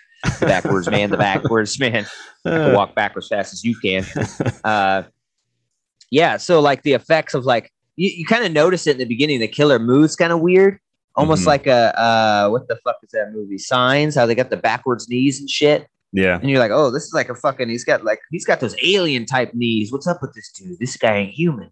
The 0.40 0.46
backwards 0.46 0.88
man. 0.88 1.10
The 1.10 1.16
backwards 1.18 1.78
man. 1.78 2.06
Can 2.46 2.72
walk 2.72 2.94
backwards 2.94 3.28
fast 3.28 3.52
as 3.52 3.62
you 3.62 3.76
can. 3.78 4.06
Uh, 4.64 5.02
yeah. 6.10 6.36
So 6.36 6.60
like 6.60 6.82
the 6.82 6.92
effects 6.92 7.34
of 7.34 7.44
like 7.44 7.72
you, 7.96 8.10
you 8.10 8.24
kind 8.26 8.44
of 8.44 8.52
notice 8.52 8.86
it 8.86 8.92
in 8.92 8.98
the 8.98 9.04
beginning. 9.06 9.40
The 9.40 9.48
killer 9.48 9.78
moves 9.78 10.16
kind 10.16 10.32
of 10.32 10.40
weird, 10.40 10.78
almost 11.14 11.42
Mhm. 11.44 11.46
like 11.46 11.66
a 11.66 11.98
uh, 12.00 12.48
what 12.50 12.68
the 12.68 12.76
fuck 12.84 12.96
is 13.02 13.10
that 13.12 13.32
movie? 13.32 13.58
Signs. 13.58 14.14
How 14.14 14.26
they 14.26 14.34
got 14.34 14.50
the 14.50 14.56
backwards 14.56 15.08
knees 15.08 15.40
and 15.40 15.48
shit. 15.50 15.86
yeah. 16.12 16.38
And 16.40 16.48
you're 16.50 16.58
like, 16.60 16.70
oh, 16.70 16.90
this 16.90 17.04
is 17.04 17.12
like 17.14 17.28
a 17.28 17.34
fucking. 17.34 17.68
He's 17.68 17.84
got 17.84 18.04
like 18.04 18.20
he's 18.30 18.44
got 18.44 18.60
those 18.60 18.76
alien 18.82 19.26
type 19.26 19.52
knees. 19.54 19.90
What's 19.92 20.06
up 20.06 20.20
with 20.22 20.34
this 20.34 20.50
dude? 20.52 20.78
This 20.78 20.96
guy 20.96 21.16
ain't 21.16 21.32
human. 21.32 21.70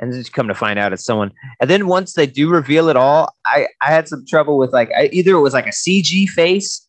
And 0.00 0.12
then 0.12 0.18
you 0.20 0.24
come 0.26 0.46
to 0.46 0.54
find 0.54 0.78
out 0.78 0.92
it's 0.92 1.04
someone. 1.04 1.32
And 1.60 1.68
then 1.68 1.88
once 1.88 2.12
they 2.12 2.26
do 2.26 2.48
reveal 2.48 2.88
it 2.88 2.96
all, 2.96 3.34
I 3.44 3.66
I 3.82 3.86
had 3.90 4.06
some 4.06 4.24
trouble 4.26 4.56
with 4.56 4.72
like 4.72 4.90
I, 4.96 5.06
either 5.12 5.32
it 5.32 5.40
was 5.40 5.54
like 5.54 5.66
a 5.66 5.70
CG 5.70 6.28
face 6.28 6.86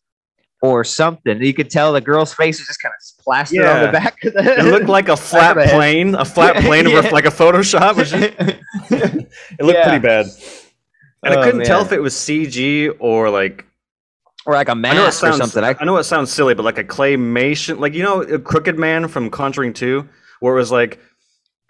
or 0.62 0.84
something. 0.84 1.42
You 1.42 1.54
could 1.54 1.70
tell 1.70 1.92
the 1.92 2.00
girl's 2.00 2.34
face 2.34 2.58
was 2.58 2.66
just 2.66 2.82
kind 2.82 2.92
of 2.92 3.24
plastered 3.24 3.64
on 3.64 3.86
the 3.86 3.92
back. 3.92 4.22
Of 4.24 4.34
the, 4.34 4.58
It 4.58 4.64
looked 4.64 4.88
like 4.88 5.08
a 5.08 5.16
flat 5.30 5.56
plane, 5.70 6.14
a 6.14 6.24
flat 6.24 6.56
plane 6.64 6.86
of 6.86 6.92
Yeah. 6.92 7.10
like 7.10 7.24
a 7.26 7.30
Photoshop. 7.30 7.96
It 8.90 9.64
looked 9.64 9.78
Yeah. 9.78 9.88
pretty 9.88 10.06
bad. 10.06 10.26
And 11.22 11.34
Oh, 11.34 11.40
I 11.40 11.44
couldn't 11.44 11.64
tell 11.66 11.82
if 11.82 11.92
it 11.92 12.00
was 12.00 12.14
CG 12.14 12.90
or 12.98 13.30
like 13.30 13.66
or 14.46 14.54
like 14.54 14.68
a 14.68 14.72
I 14.72 14.74
know 14.74 14.80
it 14.90 14.94
mask 14.94 15.22
or 15.22 15.32
something. 15.32 15.62
I, 15.62 15.74
I 15.78 15.84
know 15.84 15.96
it 15.98 16.04
sounds 16.04 16.32
silly, 16.32 16.54
but 16.54 16.64
like 16.64 16.78
a 16.78 16.84
claymation, 16.84 17.78
like 17.78 17.92
you 17.94 18.02
know, 18.02 18.22
a 18.22 18.38
Crooked 18.38 18.78
Man 18.78 19.06
from 19.08 19.28
Conjuring 19.30 19.74
Two, 19.74 20.08
where 20.40 20.54
it 20.54 20.58
was 20.58 20.72
like 20.72 20.98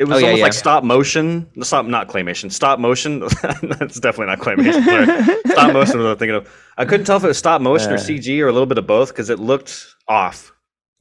it 0.00 0.04
was 0.09 0.23
Oh, 0.23 0.25
almost 0.25 0.38
yeah. 0.38 0.42
like 0.45 0.52
stop 0.54 0.83
motion. 0.83 1.47
Stop, 1.62 1.85
not 1.87 2.09
claymation. 2.09 2.50
Stop 2.50 2.78
motion. 2.80 3.21
That's 3.62 4.00
definitely 4.00 4.26
not 4.35 4.38
claymation. 4.40 4.83
Sorry. 4.85 5.07
stop 5.52 5.73
motion 5.75 5.99
was 5.99 6.04
what 6.04 6.11
I'm 6.12 6.16
thinking 6.19 6.35
of. 6.37 6.49
I 6.78 6.85
couldn't 6.87 7.07
tell 7.07 7.19
if 7.19 7.25
it 7.25 7.28
was 7.28 7.38
stop 7.38 7.61
motion 7.61 7.92
or 7.92 7.97
Uh. 7.97 7.99
CG 7.99 8.40
or 8.40 8.49
a 8.49 8.52
little 8.52 8.66
bit 8.66 8.78
of 8.78 8.87
both 8.87 9.11
because 9.11 9.30
it 9.30 9.38
looked 9.38 9.87
off. 10.09 10.52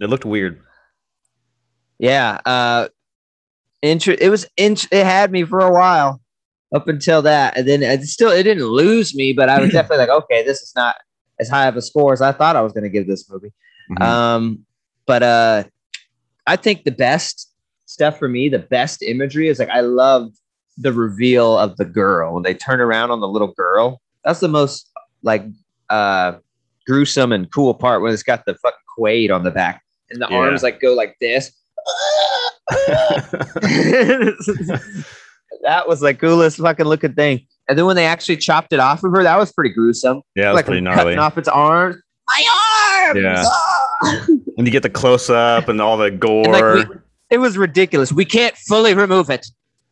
It 0.02 0.10
looked 0.10 0.26
weird. 0.26 0.62
Yeah, 1.98 2.40
uh 2.46 2.88
intr- 3.84 4.18
it 4.20 4.30
was 4.30 4.46
int- 4.58 4.88
it 4.92 5.06
had 5.06 5.32
me 5.32 5.44
for 5.44 5.60
a 5.60 5.72
while 5.72 6.22
up 6.74 6.88
until 6.88 7.22
that. 7.24 7.58
And 7.58 7.68
then 7.68 7.84
it 7.84 8.04
still 8.04 8.32
it 8.32 8.44
didn't 8.44 8.66
lose 8.66 9.16
me, 9.16 9.34
but 9.34 9.50
I 9.50 9.60
was 9.60 9.72
definitely 9.74 10.06
like, 10.06 10.24
okay, 10.24 10.44
this 10.44 10.62
is 10.62 10.74
not 10.76 10.96
as 11.40 11.50
high 11.50 11.68
of 11.68 11.76
a 11.78 11.82
score 11.82 12.14
as 12.14 12.22
I 12.22 12.32
thought 12.32 12.56
I 12.56 12.62
was 12.62 12.74
going 12.74 12.84
to 12.84 12.90
give 12.90 13.08
this 13.08 13.30
movie. 13.30 13.52
Mhm. 13.92 14.02
Um 14.02 14.66
but 15.06 15.24
uh 15.24 15.64
I 16.48 16.56
think 16.56 16.84
the 16.84 16.92
best 16.92 17.49
stuff 17.90 18.20
for 18.20 18.28
me, 18.30 18.50
the 18.50 18.60
best 18.60 19.02
imagery 19.02 19.48
is 19.48 19.58
like 19.60 19.70
I 19.70 19.82
love 19.82 20.32
the 20.78 20.94
reveal 20.94 21.58
of 21.58 21.76
the 21.78 21.86
girl 21.86 22.36
when 22.36 22.44
they 22.44 22.54
turn 22.54 22.80
around 22.80 23.12
on 23.12 23.20
the 23.20 23.28
little 23.28 23.52
girl. 23.54 24.00
That's 24.24 24.40
the 24.40 24.48
most 24.48 24.90
like 25.24 25.44
uh 25.90 26.34
gruesome 26.88 27.32
and 27.32 27.52
cool 27.52 27.74
part 27.74 28.02
when 28.02 28.14
it's 28.14 28.24
got 28.24 28.46
the 28.46 28.54
fucking 28.56 28.78
quaid 28.98 29.32
on 29.32 29.44
the 29.44 29.52
back 29.52 29.82
and 30.10 30.22
the 30.22 30.28
Yeah. 30.30 30.38
arms 30.38 30.64
like 30.64 30.80
go 30.80 30.94
like 30.94 31.16
this. 31.20 31.52
that 35.64 35.86
was 35.88 36.02
like 36.02 36.20
coolest 36.20 36.58
fucking 36.58 36.86
looking 36.86 37.14
thing. 37.14 37.46
And 37.68 37.78
then 37.78 37.86
when 37.86 37.96
they 37.96 38.06
actually 38.06 38.38
chopped 38.38 38.74
it 38.74 38.80
off 38.80 39.04
of 39.04 39.12
her, 39.12 39.24
that 39.24 39.38
was 39.38 39.52
pretty 39.52 39.74
gruesome. 39.74 40.22
yeah, 40.36 40.46
it 40.46 40.48
was 40.50 40.56
like 40.56 40.66
pretty 40.66 40.84
cutting 40.86 40.96
gnarly. 40.98 41.18
off 41.18 41.38
its 41.38 41.48
arms. 41.48 41.98
My 42.28 43.06
arms. 43.08 43.20
Yeah. 43.22 43.44
Ah! 43.46 44.26
And 44.58 44.68
you 44.68 44.72
get 44.72 44.84
the 44.84 44.90
close 44.90 45.30
up 45.30 45.68
and 45.68 45.80
all 45.82 45.98
the 45.98 46.12
gore. 46.12 46.44
And, 46.46 46.80
like, 46.80 46.90
we- 46.90 46.96
it 47.30 47.38
was 47.38 47.58
ridiculous. 47.58 48.12
We 48.12 48.26
can't 48.26 48.56
fully 48.58 48.94
remove 48.94 49.30
it. 49.30 49.46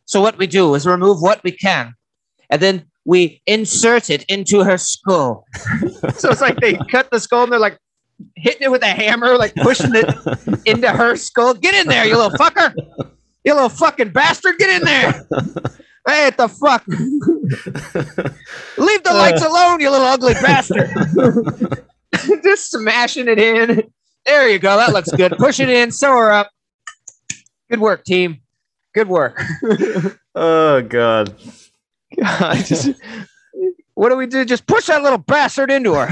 So 0.04 0.20
what 0.20 0.38
we 0.38 0.46
do 0.46 0.74
is 0.74 0.86
remove 0.86 1.20
what 1.20 1.42
we 1.44 1.52
can, 1.52 1.94
and 2.50 2.62
then 2.62 2.86
we 3.04 3.42
insert 3.46 4.10
it 4.10 4.24
into 4.24 4.64
her 4.64 4.78
skull. 4.78 5.44
so 6.16 6.30
it's 6.30 6.40
like 6.40 6.56
they 6.60 6.74
cut 6.90 7.10
the 7.10 7.20
skull 7.20 7.44
and 7.44 7.52
they're 7.52 7.58
like 7.58 7.78
hitting 8.36 8.62
it 8.62 8.70
with 8.70 8.82
a 8.82 8.88
hammer, 8.88 9.36
like 9.36 9.54
pushing 9.54 9.92
it 9.94 10.08
into 10.66 10.88
her 10.88 11.16
skull. 11.16 11.54
Get 11.54 11.74
in 11.74 11.86
there, 11.88 12.06
you 12.06 12.16
little 12.16 12.38
fucker! 12.38 12.72
You 13.44 13.54
little 13.54 13.68
fucking 13.68 14.10
bastard! 14.10 14.58
Get 14.58 14.70
in 14.70 14.84
there! 14.84 15.26
Hey, 16.06 16.24
what 16.24 16.36
the 16.38 16.48
fuck? 16.48 16.86
Leave 18.78 19.02
the 19.02 19.12
lights 19.12 19.42
uh. 19.42 19.48
alone, 19.48 19.80
you 19.80 19.90
little 19.90 20.06
ugly 20.06 20.34
bastard! 20.34 20.90
Just 22.42 22.70
smashing 22.70 23.28
it 23.28 23.38
in. 23.38 23.90
There 24.24 24.48
you 24.48 24.58
go. 24.58 24.76
That 24.76 24.92
looks 24.92 25.10
good. 25.12 25.32
Push 25.38 25.60
it 25.60 25.68
in. 25.68 25.90
Sew 25.90 26.10
her 26.10 26.32
up. 26.32 26.50
Good 27.70 27.80
work, 27.80 28.04
team. 28.04 28.38
Good 28.94 29.08
work. 29.08 29.40
oh 30.34 30.82
god. 30.82 31.34
God, 32.20 32.56
just- 32.64 32.90
what 33.94 34.10
do 34.10 34.16
we 34.16 34.26
do? 34.26 34.44
Just 34.44 34.66
push 34.66 34.86
that 34.86 35.02
little 35.02 35.18
bastard 35.18 35.70
into 35.70 35.94
her. 35.94 36.08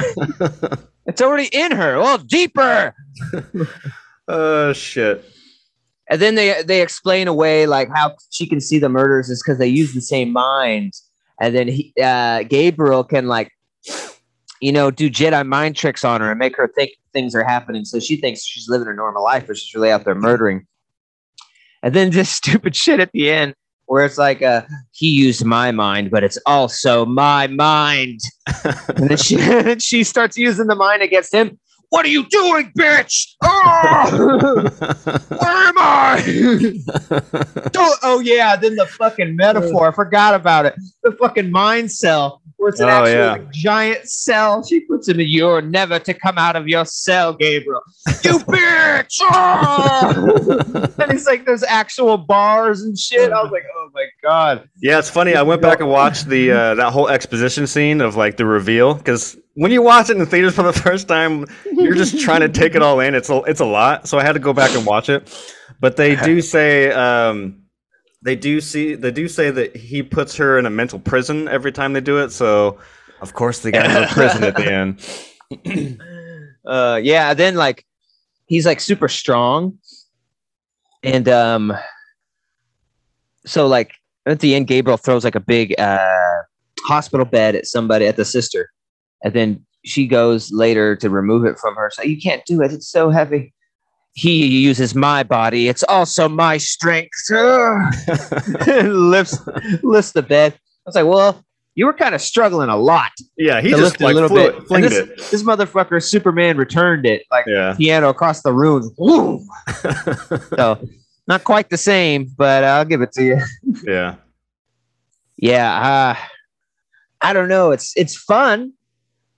It's 1.09 1.23
already 1.23 1.49
in 1.53 1.71
her. 1.71 2.01
Well, 2.01 2.19
deeper. 2.19 2.93
Oh 4.27 4.73
shit. 4.73 5.25
And 6.11 6.21
then 6.21 6.35
they 6.35 6.63
they 6.65 6.83
explain 6.83 7.29
away 7.29 7.67
like 7.67 7.89
how 7.95 8.17
she 8.31 8.49
can 8.49 8.61
see 8.61 8.81
the 8.81 8.89
murders 8.89 9.31
is 9.31 9.41
because 9.41 9.59
they 9.59 9.69
use 9.69 9.95
the 9.95 10.01
same 10.01 10.33
mind. 10.33 10.95
And 11.41 11.55
then 11.55 11.69
he, 11.69 11.93
uh, 12.03 12.43
Gabriel 12.43 13.05
can 13.05 13.29
like, 13.29 13.53
you 14.61 14.73
know, 14.73 14.91
do 14.91 15.09
Jedi 15.11 15.47
mind 15.47 15.77
tricks 15.77 16.05
on 16.05 16.21
her 16.21 16.31
and 16.31 16.39
make 16.41 16.57
her 16.57 16.67
think 16.75 16.91
things 17.13 17.37
are 17.37 17.45
happening. 17.45 17.85
So 17.85 18.01
she 18.01 18.17
thinks 18.17 18.43
she's 18.43 18.69
living 18.69 18.89
a 18.89 18.95
normal 18.95 19.23
life, 19.23 19.47
but 19.47 19.57
she's 19.57 19.75
really 19.75 19.93
out 19.93 20.05
there 20.05 20.15
murdering. 20.17 20.67
And 21.87 21.95
then 21.95 22.11
this 22.11 22.28
stupid 22.40 22.75
shit 22.75 22.99
at 22.99 23.12
the 23.12 23.31
end 23.31 23.55
where 23.87 24.05
it's 24.05 24.19
like, 24.19 24.43
uh, 24.43 24.62
he 24.90 25.09
used 25.09 25.45
my 25.45 25.71
mind, 25.71 26.11
but 26.11 26.25
it's 26.25 26.38
also 26.45 27.07
my 27.07 27.47
mind. 27.47 28.21
And 28.88 29.11
then 29.11 29.16
she, 29.16 29.78
she 29.78 30.02
starts 30.02 30.37
using 30.37 30.66
the 30.66 30.75
mind 30.75 31.02
against 31.02 31.33
him. 31.33 31.61
What 31.90 32.05
are 32.05 32.09
you 32.09 32.26
doing, 32.28 32.73
bitch? 32.76 33.35
Oh! 33.45 34.11
Where 35.28 35.69
am 35.69 35.75
I? 35.78 36.75
oh, 38.02 38.21
yeah. 38.21 38.57
Then 38.57 38.76
the 38.76 38.87
fucking 38.87 39.37
metaphor. 39.37 39.88
I 39.88 39.93
forgot 39.93 40.35
about 40.35 40.66
it. 40.66 40.75
The 41.02 41.12
fucking 41.12 41.50
mind 41.50 41.90
cell, 41.93 42.43
where 42.57 42.71
it's 42.71 42.81
an 42.81 42.88
Oh, 42.88 43.05
actual 43.05 43.12
yeah. 43.14 43.33
like, 43.33 43.50
giant 43.52 44.09
cell. 44.09 44.64
She 44.64 44.81
puts 44.81 45.09
him 45.09 45.21
in. 45.21 45.28
You're 45.28 45.62
never 45.62 45.99
to 46.00 46.12
come 46.14 46.38
out 46.38 46.57
of 46.57 46.66
your 46.69 46.85
cell, 46.85 47.33
Gabriel. 47.35 47.83
You 48.25 48.38
bitch! 48.40 49.19
Oh! 49.23 50.93
and 50.99 51.12
he's 51.12 51.26
like, 51.26 51.45
there's 51.47 51.62
actual 51.62 52.16
bars 52.19 52.83
and 52.83 52.99
shit. 52.99 53.33
I 53.33 53.43
was 53.43 53.52
like, 53.52 53.64
oh 53.76 53.86
god. 54.26 54.68
Yeah, 54.78 54.99
it's 54.99 55.11
funny. 55.11 55.35
I 55.35 55.42
went 55.42 55.62
back 55.62 55.80
and 55.80 55.88
watched 55.88 56.28
the 56.28 56.50
uh, 56.50 56.75
that 56.75 56.92
whole 56.92 57.09
exposition 57.09 57.66
scene 57.66 58.00
of 58.00 58.16
like 58.16 58.37
the 58.37 58.45
reveal 58.45 58.95
because 58.95 59.37
when 59.54 59.71
you 59.71 59.83
watch 59.83 60.11
it 60.11 60.16
in 60.16 60.26
theaters 60.26 60.54
for 60.54 60.62
the 60.62 60.73
first 60.73 61.06
time, 61.09 61.47
you're 61.73 61.95
just 61.95 62.21
trying 62.21 62.40
to 62.40 62.49
take 62.49 62.75
it 62.75 62.83
all 62.83 63.00
in. 63.00 63.14
It's 63.14 63.30
a, 63.30 63.42
it's 63.42 63.61
a 63.61 63.64
lot, 63.64 64.09
so 64.09 64.18
I 64.18 64.25
had 64.25 64.33
to 64.33 64.38
go 64.38 64.52
back 64.52 64.75
and 64.75 64.85
watch 64.85 65.09
it. 65.09 65.33
But 65.80 65.97
they 65.97 66.16
do 66.16 66.40
say 66.54 66.90
um, 66.90 67.62
they 68.23 68.37
do 68.37 68.61
see 68.61 68.95
they 68.95 69.12
do 69.12 69.28
say 69.28 69.50
that 69.50 69.76
he 69.76 70.02
puts 70.02 70.37
her 70.37 70.59
in 70.59 70.66
a 70.66 70.71
mental 70.71 70.99
prison 70.99 71.49
every 71.49 71.73
time 71.73 71.92
they 71.92 72.00
do 72.00 72.18
it. 72.18 72.30
So 72.30 72.78
of 73.21 73.33
course 73.33 73.61
they 73.61 73.71
got 73.71 73.87
to 73.87 74.12
prison 74.12 74.45
at 74.45 74.56
the 74.56 74.73
end. 75.64 76.00
uh 76.66 76.99
yeah 77.00 77.33
then 77.35 77.54
like 77.54 77.87
he's 78.47 78.66
like 78.66 78.80
super 78.80 79.06
strong 79.06 79.78
and 81.04 81.28
um 81.28 81.73
so 83.45 83.68
like 83.68 83.92
at 84.26 84.40
the 84.40 84.54
end 84.54 84.66
gabriel 84.66 84.97
throws 84.97 85.25
like 85.25 85.35
a 85.35 85.40
big 85.40 85.78
uh 85.78 85.99
hospital 86.85 87.26
bed 87.26 87.54
at 87.54 87.66
somebody 87.66 88.06
at 88.06 88.16
the 88.16 88.25
sister. 88.25 88.71
And 89.25 89.33
then 89.35 89.64
she 89.85 90.06
goes 90.06 90.52
later 90.52 90.95
to 90.97 91.09
remove 91.11 91.45
it 91.45 91.59
from 91.59 91.75
her. 91.76 91.90
So 91.92 92.02
you 92.02 92.21
can't 92.21 92.45
do 92.45 92.61
it. 92.62 92.73
It's 92.73 92.88
so 92.88 93.11
heavy. 93.11 93.52
He 94.14 94.47
uses 94.47 94.95
my 94.95 95.23
body. 95.23 95.68
It's 95.68 95.83
also 95.85 96.28
my 96.28 96.59
strength. 96.59 97.11
Lifts 98.66 99.38
lifts 99.83 100.12
the 100.12 100.23
bed. 100.26 100.52
I 100.54 100.59
was 100.87 100.95
like 100.95 101.06
well 101.06 101.42
you 101.75 101.85
were 101.85 101.92
kind 101.92 102.14
of 102.14 102.23
struggling 102.23 102.71
a 102.71 102.76
lot. 102.76 103.12
Yeah, 103.37 103.61
he 103.61 103.71
just 103.71 103.97
it 103.97 104.00
a 104.00 104.04
like 104.04 104.14
little 104.14 104.30
flew, 104.30 104.50
bit. 104.52 104.66
Flinged 104.66 104.90
this, 104.92 104.99
it. 104.99 105.16
this 105.30 105.42
motherfucker, 105.42 106.02
Superman, 106.02 106.56
returned 106.56 107.04
it 107.04 107.25
like 107.30 107.45
Yeah. 107.47 107.75
piano 107.76 108.09
across 108.09 108.42
the 108.42 108.52
room. 108.52 108.90
So 110.56 110.78
not 111.28 111.45
quite 111.45 111.71
the 111.71 111.76
same, 111.76 112.30
but 112.37 112.64
I'll 112.64 112.85
give 112.85 113.02
it 113.02 113.12
to 113.12 113.23
you. 113.25 113.40
yeah. 113.85 114.16
Yeah, 115.38 116.16
uh, 116.16 116.25
I 117.21 117.33
don't 117.33 117.49
know. 117.49 117.71
It's 117.73 117.92
it's 117.97 118.16
fun. 118.16 118.73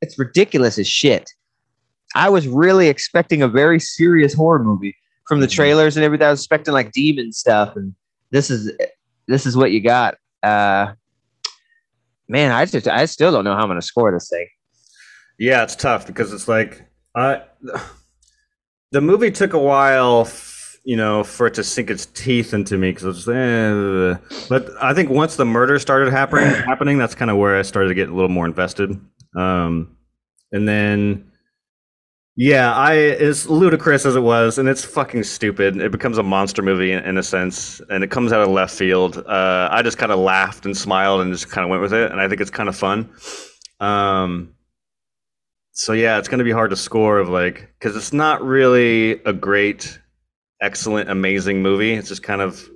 It's 0.00 0.18
ridiculous 0.18 0.78
as 0.78 0.87
shit. 0.87 1.28
I 2.14 2.28
was 2.28 2.47
really 2.47 2.88
expecting 2.88 3.42
a 3.42 3.49
very 3.49 3.80
serious 3.80 4.33
horror 4.33 4.62
movie 4.62 4.97
from 5.26 5.40
the 5.40 5.47
Mhm. 5.47 5.52
trailers 5.54 5.97
and 5.97 6.04
everything. 6.04 6.26
I 6.26 6.30
was 6.30 6.40
expecting 6.40 6.73
like 6.73 6.92
demon 6.92 7.33
stuff, 7.33 7.75
and 7.76 7.95
this 8.30 8.49
is 8.50 8.71
this 9.26 9.45
is 9.45 9.57
what 9.57 9.73
you 9.73 9.80
got. 9.80 10.16
Uh, 10.42 10.92
man, 12.28 12.52
I 12.52 12.64
just 12.64 12.87
I 12.87 13.04
still 13.07 13.33
don't 13.33 13.45
know 13.45 13.54
how 13.54 13.62
I'm 13.62 13.68
gonna 13.68 13.83
score 13.83 14.12
this 14.12 14.28
thing. 14.28 14.47
Yeah, 15.38 15.62
it's 15.64 15.75
tough 15.76 16.07
because 16.07 16.33
it's 16.33 16.47
like 16.49 16.85
I 17.16 17.42
the 18.92 19.00
movie 19.00 19.30
took 19.33 19.52
a 19.52 19.59
while, 19.59 20.23
f- 20.23 20.58
you 20.88 20.97
know, 20.97 21.23
for 21.23 21.47
it 21.47 21.52
to 21.52 21.62
sink 21.62 21.90
its 21.90 22.07
teeth 22.07 22.54
into 22.54 22.78
me 22.78 22.88
because 22.88 23.04
I 23.04 23.09
was 23.09 23.16
just, 23.26 23.28
eh. 23.28 24.47
but 24.49 24.71
I 24.83 24.95
think 24.95 25.11
once 25.11 25.37
the 25.37 25.45
murder 25.45 25.78
started 25.78 26.11
happening, 26.11 26.47
happening, 26.66 26.97
that's 26.97 27.14
kind 27.14 27.30
of 27.30 27.37
where 27.37 27.59
I 27.59 27.61
started 27.61 27.88
to 27.88 27.95
get 27.95 28.09
a 28.09 28.14
little 28.14 28.30
more 28.30 28.47
invested. 28.47 28.99
Um, 29.37 29.99
and 30.50 30.66
then, 30.66 31.30
yeah, 32.37 32.73
I 32.73 32.95
as 32.97 33.50
ludicrous 33.50 34.07
as 34.07 34.16
it 34.16 34.23
was, 34.23 34.57
and 34.57 34.66
it's 34.66 34.83
fucking 34.83 35.25
stupid. 35.25 35.76
It 35.76 35.92
becomes 35.92 36.16
a 36.16 36.23
monster 36.23 36.62
movie 36.62 36.92
in, 36.92 37.04
in 37.04 37.18
a 37.18 37.23
sense, 37.23 37.83
and 37.90 38.02
it 38.02 38.11
comes 38.11 38.33
out 38.33 38.40
of 38.40 38.49
left 38.49 38.75
field. 38.75 39.18
Uh, 39.18 39.68
I 39.71 39.83
just 39.83 39.99
kind 39.99 40.11
of 40.11 40.18
laughed 40.18 40.64
and 40.64 40.75
smiled 40.75 41.21
and 41.21 41.30
just 41.30 41.50
kind 41.50 41.66
of 41.66 41.68
went 41.68 41.83
with 41.83 41.92
it, 41.92 42.11
and 42.11 42.18
I 42.18 42.28
think 42.28 42.40
it's 42.40 42.50
kind 42.50 42.66
of 42.66 42.75
fun. 42.75 43.11
Um, 43.78 44.54
so 45.73 45.92
yeah, 45.92 46.16
it's 46.16 46.28
going 46.28 46.38
to 46.38 46.45
be 46.45 46.50
hard 46.50 46.71
to 46.71 46.76
score 46.76 47.18
of 47.18 47.28
like 47.28 47.71
because 47.78 47.95
it's 47.95 48.14
not 48.14 48.42
really 48.42 49.21
a 49.26 49.35
great, 49.35 49.99
excellent, 50.61 51.11
amazing 51.11 51.62
movie. 51.62 51.93
It's 51.93 52.09
just 52.09 52.23
kind 52.23 52.41
of, 52.41 52.69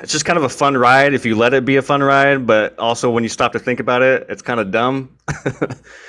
it's 0.00 0.12
just 0.12 0.24
kind 0.24 0.36
of 0.36 0.44
a 0.44 0.48
fun 0.48 0.76
ride 0.76 1.14
if 1.14 1.24
you 1.24 1.34
let 1.34 1.54
it 1.54 1.64
be 1.64 1.76
a 1.76 1.82
fun 1.82 2.02
ride. 2.02 2.46
But 2.46 2.78
also 2.78 3.10
when 3.10 3.22
you 3.22 3.28
stop 3.28 3.52
to 3.52 3.58
think 3.58 3.80
about 3.80 4.02
it, 4.02 4.26
it's 4.28 4.42
kind 4.42 4.60
of 4.60 4.70
dumb. 4.70 5.16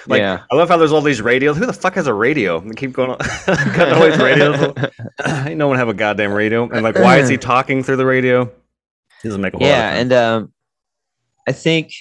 like 0.07 0.19
Yeah. 0.19 0.43
I 0.51 0.55
love 0.55 0.69
how 0.69 0.77
there's 0.77 0.91
all 0.91 1.01
these 1.01 1.21
radios. 1.21 1.57
Who 1.57 1.65
the 1.65 1.73
fuck 1.73 1.95
has 1.95 2.07
a 2.07 2.13
radio? 2.13 2.59
And 2.59 2.75
keep 2.75 2.93
going, 2.93 3.11
on. 3.11 3.17
cutting 3.45 3.93
all 3.93 4.05
these 4.05 4.19
radios. 4.19 4.75
Ain't 5.45 5.57
no 5.57 5.67
one 5.67 5.77
have 5.77 5.89
a 5.89 5.93
goddamn 5.93 6.33
radio. 6.33 6.69
And 6.69 6.83
like, 6.83 6.95
why 6.95 7.19
is 7.19 7.29
he 7.29 7.37
talking 7.37 7.83
through 7.83 7.97
the 7.97 8.05
radio? 8.05 8.51
doesn't 9.23 9.41
make 9.41 9.53
a 9.53 9.57
whole 9.57 9.67
lot 9.67 9.73
of 9.73 9.79
yeah, 9.79 9.99
and 9.99 10.13
um, 10.13 10.53
I 11.47 11.51
think 11.51 11.93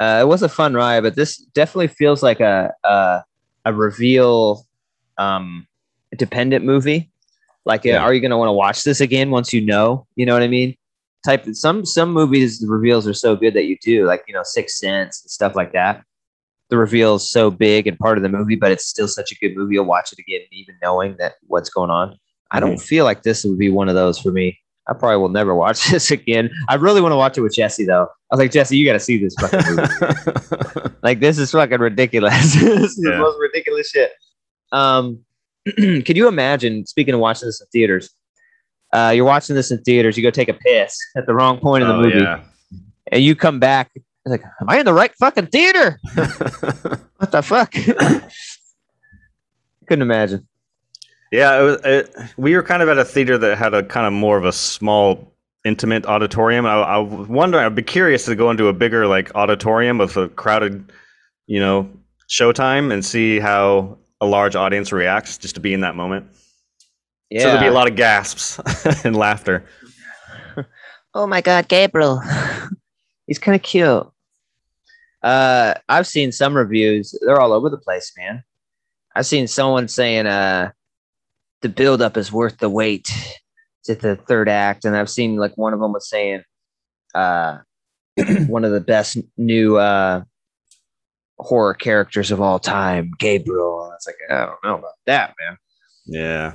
uh, 0.00 0.18
it 0.22 0.26
was 0.26 0.42
a 0.42 0.48
fun 0.48 0.74
ride, 0.74 1.02
but 1.02 1.16
this 1.16 1.36
definitely 1.36 1.88
feels 1.88 2.22
like 2.22 2.40
a 2.40 2.72
a, 2.84 3.24
a 3.64 3.72
reveal 3.72 4.66
um, 5.18 5.66
dependent 6.18 6.64
movie. 6.64 7.10
Like, 7.64 7.86
uh, 7.86 7.90
Yeah. 7.90 8.02
are 8.02 8.12
you 8.12 8.20
going 8.20 8.30
to 8.30 8.36
want 8.36 8.48
to 8.48 8.52
watch 8.52 8.82
this 8.82 9.00
again 9.00 9.30
once 9.30 9.52
you 9.52 9.60
know? 9.60 10.06
You 10.16 10.26
know 10.26 10.32
what 10.34 10.42
I 10.42 10.48
mean? 10.48 10.74
Type 11.24 11.44
some 11.52 11.84
some 11.84 12.12
movies 12.12 12.60
the 12.60 12.68
reveals 12.68 13.06
are 13.08 13.14
so 13.14 13.34
good 13.34 13.52
that 13.54 13.64
you 13.64 13.76
do, 13.82 14.06
like 14.06 14.22
you 14.28 14.34
know, 14.34 14.42
Sixth 14.44 14.76
Sense 14.78 15.22
and 15.22 15.30
stuff 15.30 15.56
like 15.56 15.72
that. 15.72 16.02
The 16.70 16.76
reveal 16.78 17.16
is 17.16 17.30
so 17.30 17.50
big 17.50 17.86
and 17.86 17.98
part 17.98 18.18
of 18.18 18.22
the 18.22 18.28
movie, 18.28 18.54
but 18.54 18.70
it's 18.70 18.86
still 18.86 19.08
such 19.08 19.32
a 19.32 19.34
good 19.36 19.56
movie. 19.56 19.74
You'll 19.74 19.84
watch 19.84 20.12
it 20.12 20.18
again, 20.20 20.42
even 20.52 20.76
knowing 20.82 21.16
that 21.18 21.34
what's 21.46 21.70
going 21.70 21.90
on. 21.90 22.16
I 22.50 22.60
don't 22.60 22.78
feel 22.78 23.04
like 23.04 23.22
this 23.24 23.44
would 23.44 23.58
be 23.58 23.68
one 23.70 23.88
of 23.88 23.94
those 23.94 24.18
for 24.18 24.30
me. 24.30 24.58
I 24.88 24.94
probably 24.94 25.16
will 25.18 25.28
never 25.28 25.54
watch 25.54 25.86
this 25.90 26.10
again. 26.10 26.50
I 26.68 26.76
really 26.76 27.00
want 27.00 27.12
to 27.12 27.16
watch 27.16 27.36
it 27.36 27.40
with 27.42 27.54
Jesse 27.54 27.84
though. 27.84 28.04
I 28.30 28.34
was 28.36 28.38
like, 28.38 28.52
Jesse, 28.52 28.76
you 28.76 28.86
got 28.86 28.92
to 28.94 29.00
see 29.00 29.18
this 29.18 29.34
fucking 29.40 29.74
movie. 29.74 30.94
like, 31.02 31.20
this 31.20 31.36
is 31.38 31.50
fucking 31.50 31.80
ridiculous. 31.80 32.54
this 32.60 32.90
is 32.92 32.96
the 32.96 33.18
most 33.18 33.38
ridiculous 33.40 33.90
shit. 33.90 34.12
Um, 34.72 35.24
could 36.04 36.16
you 36.16 36.28
imagine? 36.28 36.86
Speaking 36.86 37.14
of 37.14 37.20
watching 37.20 37.48
this 37.48 37.60
in 37.60 37.66
theaters, 37.68 38.10
uh, 38.92 39.12
you're 39.14 39.24
watching 39.24 39.54
this 39.56 39.70
in 39.70 39.82
theaters. 39.82 40.16
You 40.16 40.22
go 40.22 40.30
take 40.30 40.48
a 40.48 40.54
piss 40.54 40.96
at 41.16 41.26
the 41.26 41.34
wrong 41.34 41.58
point 41.58 41.82
in 41.82 41.88
the 41.88 41.94
Oh, 41.94 42.00
movie, 42.02 42.18
yeah. 42.20 42.42
and 43.12 43.22
you 43.22 43.34
come 43.36 43.58
back. 43.60 43.90
It's 43.94 44.04
like, 44.26 44.42
am 44.60 44.68
I 44.68 44.78
in 44.78 44.86
the 44.86 44.94
right 44.94 45.12
fucking 45.18 45.46
theater? 45.48 45.98
What 47.18 47.32
the 47.32 47.42
fuck? 47.42 47.72
Couldn't 49.88 50.02
imagine. 50.02 50.46
Yeah, 51.32 51.60
it 51.60 51.62
was, 51.64 51.80
it, 51.84 52.14
we 52.36 52.54
were 52.54 52.62
kind 52.62 52.80
of 52.82 52.88
at 52.88 52.96
a 52.96 53.04
theater 53.04 53.36
that 53.38 53.58
had 53.58 53.74
a 53.74 53.82
kind 53.82 54.06
of 54.06 54.12
more 54.12 54.38
of 54.38 54.44
a 54.44 54.52
small, 54.52 55.32
intimate 55.64 56.06
auditorium. 56.06 56.64
I, 56.64 56.74
I 56.74 56.98
wonder, 56.98 57.58
I'd 57.58 57.74
be 57.74 57.82
curious 57.82 58.24
to 58.26 58.36
go 58.36 58.50
into 58.52 58.68
a 58.68 58.72
bigger 58.72 59.08
like 59.08 59.34
auditorium 59.34 59.98
with 59.98 60.16
a 60.16 60.28
crowded, 60.28 60.92
you 61.46 61.58
know, 61.58 61.90
showtime 62.28 62.92
and 62.92 63.04
see 63.04 63.40
how 63.40 63.98
a 64.20 64.26
large 64.26 64.56
audience 64.56 64.92
reacts 64.92 65.38
just 65.38 65.54
to 65.54 65.60
be 65.60 65.72
in 65.72 65.80
that 65.80 65.94
moment. 65.94 66.26
Yeah. 67.30 67.42
So 67.42 67.48
there'd 67.48 67.60
be 67.60 67.66
a 67.66 67.72
lot 67.72 67.88
of 67.88 67.96
gasps 67.96 68.58
and 69.04 69.14
laughter. 69.16 69.64
oh 71.14 71.26
my 71.26 71.40
god, 71.40 71.68
Gabriel. 71.68 72.22
He's 73.26 73.38
kind 73.38 73.54
of 73.54 73.62
cute. 73.62 74.06
Uh, 75.22 75.74
I've 75.88 76.06
seen 76.06 76.32
some 76.32 76.56
reviews. 76.56 77.16
They're 77.20 77.40
all 77.40 77.52
over 77.52 77.68
the 77.68 77.76
place, 77.76 78.12
man. 78.16 78.44
I've 79.14 79.26
seen 79.26 79.48
someone 79.48 79.88
saying 79.88 80.26
uh 80.26 80.70
the 81.60 81.68
build 81.68 82.00
up 82.00 82.16
is 82.16 82.32
worth 82.32 82.58
the 82.58 82.70
wait 82.70 83.10
to 83.84 83.94
the 83.94 84.16
third 84.16 84.48
act, 84.48 84.84
and 84.84 84.96
I've 84.96 85.10
seen 85.10 85.36
like 85.36 85.56
one 85.56 85.74
of 85.74 85.80
them 85.80 85.92
was 85.92 86.08
saying 86.08 86.42
uh 87.14 87.58
one 88.46 88.64
of 88.64 88.72
the 88.72 88.80
best 88.80 89.18
new 89.36 89.76
uh 89.76 90.22
horror 91.38 91.74
characters 91.74 92.30
of 92.30 92.40
all 92.40 92.58
time, 92.58 93.12
Gabriel. 93.18 93.84
And 93.84 93.94
it's 93.94 94.06
like 94.06 94.16
I 94.30 94.46
don't 94.46 94.64
know 94.64 94.78
about 94.78 94.94
that, 95.06 95.34
man. 95.40 95.56
Yeah. 96.06 96.52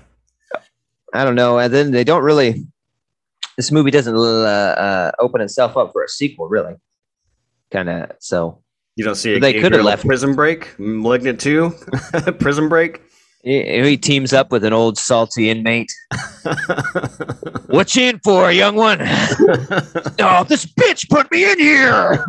I 1.14 1.24
don't 1.24 1.36
know. 1.36 1.60
And 1.60 1.74
then 1.74 1.92
they 1.92 2.04
don't 2.04 2.24
really. 2.24 2.66
This 3.56 3.72
movie 3.72 3.92
doesn't 3.92 4.16
uh, 4.16 4.20
uh, 4.20 5.12
open 5.20 5.40
itself 5.42 5.78
up 5.78 5.92
for 5.92 6.04
a 6.04 6.10
sequel, 6.10 6.48
really. 6.48 6.74
Kind 7.72 7.88
of. 7.88 8.12
So 8.20 8.64
You 8.96 9.06
don't 9.06 9.14
see 9.16 9.38
They 9.38 9.54
coulda 9.54 9.64
Gabriel 9.70 9.86
left- 9.86 10.06
Prison 10.08 10.34
Break, 10.34 10.74
Malignant 10.80 11.40
2, 11.40 11.70
Prison 12.40 12.68
Break. 12.68 13.02
He, 13.44 13.84
he 13.84 13.98
teams 13.98 14.34
up 14.34 14.52
with 14.52 14.64
an 14.64 14.74
old 14.74 14.98
salty 14.98 15.50
inmate. 15.50 15.92
What 17.74 17.96
you 17.96 18.04
in 18.04 18.20
for, 18.20 18.52
young 18.52 18.76
one? 18.76 19.00
oh, 19.02 20.46
this 20.48 20.64
bitch 20.64 21.10
put 21.10 21.32
me 21.32 21.52
in 21.52 21.58
here. 21.58 22.24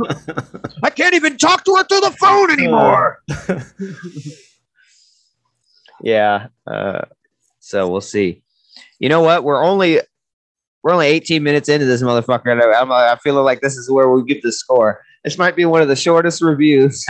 I 0.82 0.88
can't 0.88 1.14
even 1.14 1.36
talk 1.36 1.64
to 1.64 1.74
her 1.74 1.84
through 1.84 2.00
the 2.00 2.12
phone 2.12 2.50
anymore. 2.50 3.20
yeah. 6.02 6.46
Uh, 6.66 7.02
so 7.60 7.90
we'll 7.90 8.00
see. 8.00 8.42
You 8.98 9.10
know 9.10 9.20
what? 9.20 9.44
We're 9.44 9.62
only 9.62 10.00
we're 10.82 10.92
only 10.92 11.08
18 11.08 11.42
minutes 11.42 11.68
into 11.68 11.84
this 11.84 12.02
motherfucker. 12.02 12.50
and 12.50 12.62
I'm, 12.62 12.90
I 12.90 13.18
feel 13.22 13.42
like 13.42 13.60
this 13.60 13.76
is 13.76 13.90
where 13.90 14.08
we 14.08 14.24
give 14.24 14.40
the 14.40 14.50
score. 14.50 15.02
This 15.24 15.36
might 15.36 15.56
be 15.56 15.66
one 15.66 15.82
of 15.82 15.88
the 15.88 15.96
shortest 15.96 16.40
reviews. 16.40 17.04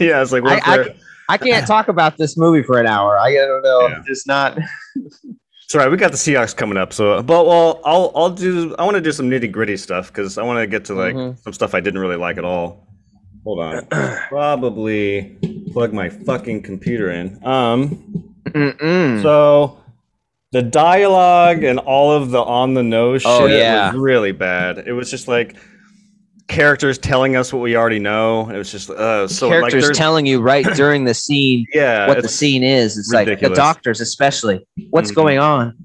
yeah, 0.00 0.22
it's 0.22 0.32
like, 0.32 0.44
I- 0.46 0.60
I 0.64 0.96
I 1.28 1.36
can't 1.38 1.66
talk 1.66 1.88
about 1.88 2.16
this 2.18 2.36
movie 2.36 2.62
for 2.62 2.78
an 2.78 2.86
hour. 2.86 3.18
I 3.18 3.32
don't 3.34 3.62
know. 3.62 3.88
Yeah. 3.88 4.02
It's 4.06 4.26
not. 4.26 4.58
It's 4.96 5.74
all 5.74 5.80
right. 5.80 5.90
We 5.90 5.96
got 5.96 6.12
the 6.12 6.16
Seahawks 6.16 6.56
coming 6.56 6.78
up, 6.78 6.92
so 6.92 7.20
but 7.22 7.44
well, 7.46 7.80
I'll 7.84 8.12
I'll 8.14 8.30
do. 8.30 8.74
I 8.78 8.84
want 8.84 8.94
to 8.96 9.00
do 9.00 9.10
some 9.10 9.28
nitty 9.28 9.50
gritty 9.50 9.76
stuff 9.76 10.08
because 10.08 10.38
I 10.38 10.42
want 10.44 10.58
to 10.60 10.66
get 10.68 10.84
to 10.86 10.94
like 10.94 11.14
Mhm. 11.14 11.38
some 11.42 11.52
stuff 11.52 11.74
I 11.74 11.80
didn't 11.80 12.00
really 12.00 12.16
like 12.16 12.38
at 12.38 12.44
all. 12.44 12.86
Hold 13.44 13.60
on. 13.60 13.86
Probably 14.28 15.36
plug 15.72 15.92
my 15.92 16.08
fucking 16.08 16.62
computer 16.62 17.10
in. 17.10 17.40
Um. 17.44 18.32
Mm-mm. 18.44 19.22
So 19.22 19.80
the 20.52 20.62
dialogue 20.62 21.64
and 21.64 21.80
all 21.80 22.12
of 22.12 22.30
the 22.30 22.40
on 22.40 22.74
the 22.74 22.82
nose 22.84 23.24
Oh, 23.26 23.48
shit 23.48 23.58
yeah. 23.58 23.90
was 23.90 24.00
really 24.00 24.30
bad. 24.32 24.78
It 24.86 24.92
was 24.92 25.10
just 25.10 25.26
like 25.26 25.56
characters 26.48 26.96
telling 26.98 27.34
us 27.36 27.52
what 27.52 27.60
we 27.60 27.76
already 27.76 27.98
know. 27.98 28.48
It 28.50 28.56
was 28.56 28.70
just 28.70 28.90
uh 28.90 29.26
so 29.28 29.48
characters 29.48 29.84
there's 29.84 29.96
telling 29.98 30.26
you 30.26 30.40
right 30.40 30.64
during 30.74 31.04
the 31.04 31.14
scene 31.14 31.66
yeah 31.74 32.06
what 32.06 32.22
the 32.22 32.28
scene 32.28 32.62
is. 32.62 32.96
It's 32.96 33.12
like 33.12 33.40
the 33.40 33.50
doctors, 33.50 34.00
especially. 34.00 34.66
What's 34.90 35.10
Mhm. 35.10 35.14
going 35.16 35.38
on? 35.38 35.76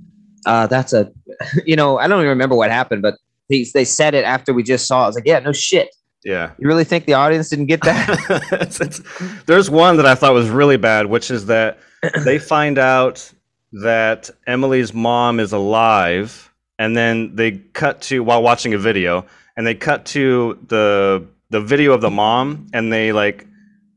Uh, 0.46 0.66
that's 0.68 0.92
a, 0.94 1.12
you 1.66 1.76
know, 1.76 1.98
I 2.00 2.08
don't 2.08 2.20
even 2.20 2.30
remember 2.30 2.56
what 2.56 2.72
happened, 2.72 3.02
but 3.04 3.16
they, 3.50 3.66
they 3.74 3.86
said 3.86 4.14
it 4.16 4.24
after 4.26 4.54
we 4.54 4.64
just 4.64 4.88
saw. 4.88 5.02
it. 5.02 5.04
I 5.04 5.08
was 5.08 5.16
like, 5.16 5.28
yeah, 5.28 5.40
no 5.40 5.52
shit. 5.52 5.90
yeah. 6.24 6.52
You 6.58 6.68
really 6.68 6.84
think 6.84 7.06
the 7.06 7.14
audience 7.14 7.50
didn't 7.50 7.68
get 7.68 7.82
that? 7.84 8.10
It's- 8.52 8.82
it's- 8.82 9.02
there's 9.46 9.70
one 9.70 9.98
that 9.98 10.06
I 10.06 10.16
thought 10.16 10.34
was 10.34 10.50
really 10.50 10.78
bad, 10.78 11.06
which 11.08 11.30
is 11.32 11.46
that 11.48 11.78
they 12.26 12.40
find 12.40 12.78
out 12.80 13.32
that 13.74 14.30
Emily's 14.48 14.94
mom 14.94 15.40
is 15.40 15.54
alive, 15.54 16.52
and 16.80 16.96
then 16.98 17.36
they 17.36 17.52
cut 17.74 18.02
to 18.04 18.24
while 18.24 18.42
watching 18.42 18.74
a 18.74 18.78
video, 18.80 19.26
and 19.58 19.66
they 19.68 19.76
cut 19.76 20.06
to 20.08 20.60
the 20.68 21.28
the 21.50 21.60
video 21.62 21.94
of 21.94 22.02
the 22.02 22.10
mom, 22.10 22.68
and 22.74 22.92
they 22.92 23.12
like 23.12 23.48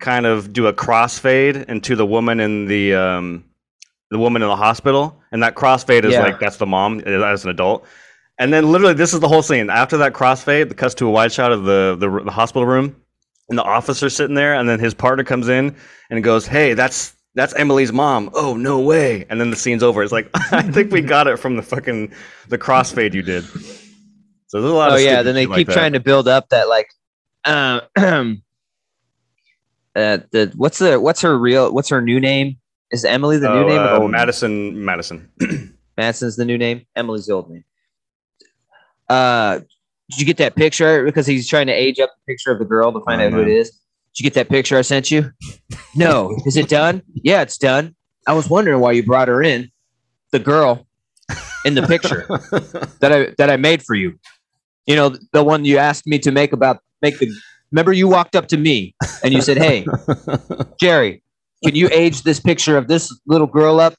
kind 0.00 0.26
of 0.26 0.52
do 0.52 0.66
a 0.66 0.72
crossfade 0.72 1.68
into 1.68 1.96
the 1.96 2.04
woman 2.06 2.40
in 2.40 2.66
the 2.66 2.94
um, 2.94 3.44
the 4.10 4.18
woman 4.18 4.42
in 4.42 4.48
the 4.48 4.56
hospital, 4.56 5.20
and 5.32 5.42
that 5.42 5.54
crossfade 5.54 6.04
is 6.04 6.12
Yeah. 6.12 6.22
like 6.22 6.38
that's 6.40 6.56
the 6.58 6.66
mom 6.66 7.00
as 7.00 7.44
an 7.44 7.50
adult. 7.50 7.84
And 8.38 8.52
then 8.52 8.70
literally, 8.72 8.94
this 8.94 9.14
is 9.14 9.20
the 9.20 9.28
whole 9.28 9.42
scene. 9.42 9.70
After 9.70 9.96
that 9.98 10.12
crossfade, 10.12 10.68
the 10.68 10.74
cuts 10.74 10.94
to 10.96 11.06
a 11.06 11.10
wide 11.10 11.30
shot 11.32 11.52
of 11.52 11.64
the, 11.64 11.96
the 11.98 12.24
the 12.24 12.32
hospital 12.32 12.66
room, 12.66 12.96
and 13.48 13.56
the 13.56 13.62
officer 13.62 14.10
sitting 14.10 14.34
there, 14.34 14.54
and 14.54 14.68
then 14.68 14.80
his 14.80 14.92
partner 14.92 15.22
comes 15.22 15.48
in 15.48 15.76
and 16.10 16.24
goes, 16.24 16.44
"Hey, 16.44 16.74
that's 16.74 17.14
that's 17.36 17.54
Emily's 17.54 17.92
mom." 17.92 18.30
Oh 18.34 18.56
no 18.56 18.80
way! 18.80 19.24
And 19.30 19.40
then 19.40 19.50
the 19.50 19.56
scene's 19.56 19.84
over. 19.84 20.02
It's 20.02 20.10
like 20.10 20.28
I 20.52 20.62
think 20.62 20.90
we 20.90 21.00
got 21.00 21.28
it 21.28 21.38
from 21.38 21.54
the 21.54 21.62
fucking 21.62 22.12
the 22.48 22.58
crossfade 22.58 23.14
you 23.14 23.22
did. 23.22 23.44
So 24.48 24.60
there's 24.60 24.72
a 24.72 24.74
lot. 24.74 24.88
Of. 24.88 24.94
Oh 24.94 24.98
yeah. 24.98 25.22
Then 25.22 25.34
they 25.34 25.42
shit 25.42 25.50
like 25.50 25.58
keep 25.58 25.68
trying 25.68 25.92
to 25.94 26.00
build 26.00 26.28
up 26.28 26.48
that 26.50 26.68
like, 26.68 26.88
uh, 27.44 27.80
uh, 27.96 28.34
the 29.94 30.52
what's 30.56 30.78
the 30.78 31.00
what's 31.00 31.20
her 31.22 31.38
real 31.38 31.72
what's 31.72 31.88
her 31.88 32.00
new 32.00 32.20
name? 32.20 32.56
Is 32.90 33.04
Emily 33.04 33.38
the 33.38 33.48
new 33.48 33.64
Oh, 33.64 33.66
name? 33.68 33.80
or 33.80 33.84
the 33.84 33.94
uh, 33.94 33.98
name? 34.00 34.10
Madison, 34.12 34.84
Madison. 34.84 35.30
Madison's 35.96 36.36
the 36.36 36.44
new 36.44 36.58
name. 36.58 36.86
Emily's 36.96 37.26
the 37.26 37.32
old 37.34 37.50
name. 37.50 37.64
Uh, 39.08 39.60
did 40.10 40.18
you 40.20 40.26
get 40.26 40.36
that 40.38 40.54
picture? 40.54 41.04
Because 41.04 41.26
he's 41.26 41.48
trying 41.48 41.66
to 41.66 41.72
age 41.72 41.98
up 41.98 42.10
the 42.10 42.32
picture 42.32 42.50
of 42.52 42.58
the 42.58 42.64
girl 42.64 42.92
to 42.92 43.00
find 43.04 43.20
Oh, 43.22 43.26
out 43.26 43.32
who 43.32 43.40
it 43.42 43.48
is. 43.48 43.70
Did 43.70 44.20
you 44.20 44.24
get 44.24 44.34
that 44.34 44.48
picture 44.48 44.76
I 44.78 44.82
sent 44.82 45.10
you? 45.10 45.30
No. 45.96 46.36
Is 46.46 46.56
it 46.56 46.68
done? 46.68 47.02
Yeah, 47.14 47.42
it's 47.42 47.58
done. 47.58 47.96
I 48.26 48.32
was 48.34 48.48
wondering 48.48 48.80
why 48.80 48.92
you 48.92 49.02
brought 49.02 49.28
her 49.28 49.42
in, 49.42 49.70
the 50.30 50.38
girl 50.38 50.86
in 51.64 51.74
the 51.74 51.82
picture 51.82 52.26
that 53.00 53.12
I 53.12 53.34
that 53.38 53.50
I 53.50 53.56
made 53.56 53.82
for 53.82 53.94
you. 53.94 54.18
You 54.86 54.96
know, 54.96 55.16
the 55.32 55.42
one 55.42 55.64
you 55.64 55.78
asked 55.78 56.06
me 56.06 56.18
to 56.20 56.30
make 56.30 56.52
about 56.52 56.80
make 57.02 57.18
the. 57.18 57.32
Remember, 57.72 57.92
you 57.92 58.06
walked 58.06 58.36
up 58.36 58.46
to 58.48 58.56
me 58.56 58.94
and 59.22 59.32
you 59.32 59.40
said, 59.40 59.56
"Hey, 59.56 59.86
Jerry, 60.80 61.22
can 61.64 61.74
you 61.74 61.88
age 61.90 62.22
this 62.22 62.38
picture 62.38 62.76
of 62.76 62.88
this 62.88 63.16
little 63.26 63.46
girl 63.46 63.80
up?" 63.80 63.94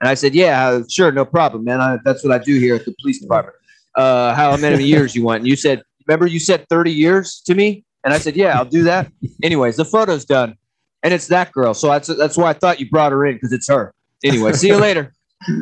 And 0.00 0.08
I 0.08 0.14
said, 0.14 0.34
"Yeah, 0.34 0.68
uh, 0.68 0.82
sure, 0.88 1.10
no 1.10 1.24
problem, 1.24 1.64
man. 1.64 1.80
I, 1.80 1.98
that's 2.04 2.24
what 2.24 2.32
I 2.32 2.42
do 2.42 2.58
here 2.58 2.74
at 2.76 2.84
the 2.84 2.94
police 3.00 3.20
department. 3.20 3.56
Uh, 3.94 4.34
how 4.34 4.56
many 4.56 4.84
years 4.94 5.14
you 5.14 5.24
want?" 5.24 5.40
And 5.40 5.48
you 5.48 5.56
said, 5.56 5.82
"Remember, 6.06 6.26
you 6.26 6.38
said 6.38 6.66
thirty 6.68 6.92
years 6.92 7.42
to 7.46 7.54
me." 7.54 7.84
And 8.04 8.14
I 8.14 8.18
said, 8.18 8.36
"Yeah, 8.36 8.56
I'll 8.56 8.64
do 8.64 8.84
that." 8.84 9.10
Anyways, 9.42 9.76
the 9.76 9.84
photo's 9.84 10.24
done, 10.24 10.56
and 11.02 11.12
it's 11.12 11.26
that 11.28 11.52
girl. 11.52 11.74
So 11.74 11.88
that's 11.88 12.06
that's 12.06 12.36
why 12.36 12.50
I 12.50 12.52
thought 12.52 12.78
you 12.80 12.88
brought 12.88 13.12
her 13.12 13.26
in 13.26 13.34
because 13.34 13.52
it's 13.52 13.68
her. 13.68 13.92
Anyway, 14.24 14.52
see 14.52 14.68
you 14.68 14.76
later. 14.76 15.12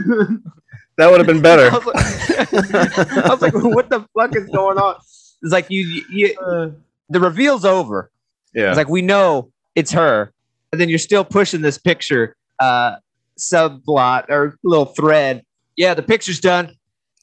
that 0.98 1.10
would 1.10 1.18
have 1.18 1.26
been 1.26 1.42
better. 1.42 1.68
I 1.72 1.78
was, 1.78 1.86
like, 1.86 3.14
I 3.24 3.28
was 3.28 3.42
like, 3.42 3.54
what 3.54 3.88
the 3.90 4.06
fuck 4.16 4.34
is 4.36 4.46
going 4.48 4.78
on? 4.78 4.96
It's 5.42 5.52
like 5.52 5.70
you, 5.70 5.80
you, 5.82 6.04
you 6.10 6.74
the 7.08 7.20
reveal's 7.20 7.64
over. 7.64 8.10
yeah. 8.54 8.68
It's 8.68 8.76
like 8.76 8.88
we 8.88 9.02
know 9.02 9.50
it's 9.74 9.92
her, 9.92 10.32
and 10.72 10.80
then 10.80 10.88
you're 10.88 10.98
still 10.98 11.24
pushing 11.24 11.60
this 11.62 11.78
picture 11.78 12.36
uh 12.58 12.96
subplot 13.38 14.30
or 14.30 14.58
little 14.64 14.86
thread. 14.86 15.44
Yeah, 15.76 15.94
the 15.94 16.02
picture's 16.02 16.40
done. 16.40 16.74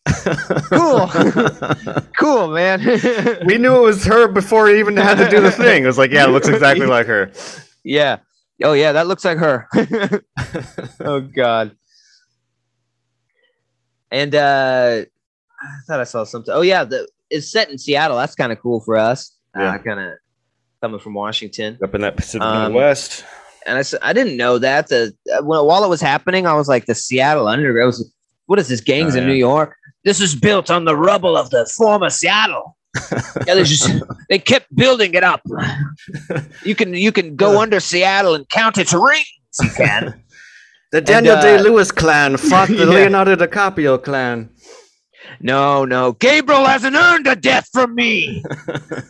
Cool. 0.70 1.08
Cool, 2.20 2.48
man. 2.50 2.80
we 3.46 3.58
knew 3.58 3.76
it 3.78 3.82
was 3.82 4.06
her 4.06 4.28
before 4.28 4.68
he 4.68 4.80
even 4.80 4.96
had 4.98 5.16
to 5.18 5.30
do 5.30 5.40
the 5.42 5.52
thing. 5.52 5.84
It 5.84 5.88
was 5.88 5.98
like, 5.98 6.12
yeah, 6.12 6.26
it 6.26 6.30
looks 6.30 6.48
exactly 6.48 6.86
like 6.86 7.08
her. 7.08 7.32
yeah. 7.84 8.18
Oh 8.64 8.74
yeah, 8.74 8.92
that 8.94 9.08
looks 9.08 9.26
like 9.26 9.38
her. 9.38 9.68
oh 11.02 11.22
god. 11.22 11.76
And 14.14 14.34
uh 14.36 15.02
I 15.62 15.68
thought 15.88 16.00
I 16.00 16.04
saw 16.06 16.24
something. 16.24 16.54
Oh 16.54 16.62
yeah, 16.62 16.84
the 16.86 17.08
it's 17.30 17.52
set 17.52 17.70
in 17.70 17.78
Seattle. 17.78 18.18
That's 18.18 18.36
kind 18.36 18.52
of 18.52 18.60
cool 18.62 18.80
for 18.82 18.96
us. 18.96 19.36
Yeah. 19.58 19.74
Uh, 19.74 19.78
kind 19.80 20.00
of 20.00 20.14
coming 20.82 21.00
from 21.00 21.14
Washington. 21.16 21.78
Up 21.84 21.94
in 21.96 22.02
that 22.02 22.16
Pacific 22.16 22.42
Um, 22.46 22.74
Northwest. 22.74 23.26
and 23.66 23.78
I 24.02 24.14
didn't 24.14 24.38
know 24.38 24.58
that. 24.60 24.88
The 24.90 25.14
uh, 25.34 25.42
when, 25.44 25.66
while 25.66 25.84
it 25.84 25.90
was 25.90 26.02
happening, 26.02 26.46
I 26.46 26.54
was 26.54 26.68
like, 26.68 26.86
the 26.86 26.96
Seattle 26.96 27.48
Underground. 27.48 27.88
Was, 27.88 28.14
what 28.46 28.60
is 28.60 28.68
this? 28.68 28.82
Gangs 28.82 29.16
Oh, 29.16 29.20
in 29.20 29.24
yeah. 29.24 29.30
New 29.30 29.36
York. 29.40 29.76
This 30.04 30.20
is 30.22 30.36
built 30.36 30.70
on 30.70 30.84
the 30.86 30.96
rubble 30.98 31.38
of 31.38 31.50
the 31.50 31.66
former 31.78 32.10
Seattle. 32.10 32.78
yeah, 33.48 33.56
they 33.56 33.64
just 33.64 33.90
they 34.30 34.38
kept 34.38 34.68
building 34.76 35.14
it 35.16 35.24
up. 35.24 35.42
You 36.64 36.76
can 36.76 36.94
you 36.94 37.12
can 37.12 37.36
go 37.36 37.62
under 37.62 37.80
Seattle 37.80 38.36
and 38.36 38.48
count 38.50 38.78
its 38.78 38.94
rings. 38.94 39.26
You 39.62 39.70
can. 39.70 40.23
The 40.94 41.02
Daniel 41.02 41.36
Day 41.38 41.58
Day-Lewis 41.58 41.92
clan 41.92 42.38
fought 42.50 42.68
the 42.68 42.86
Leonardo 42.86 43.36
DiCaprio 43.36 44.02
clan. 44.02 44.52
no, 45.40 45.86
no. 45.86 46.12
Gabriel 46.12 46.66
hasn't 46.66 46.96
earned 46.96 47.26
a 47.26 47.36
death 47.36 47.68
from 47.74 47.96
me. 47.96 48.44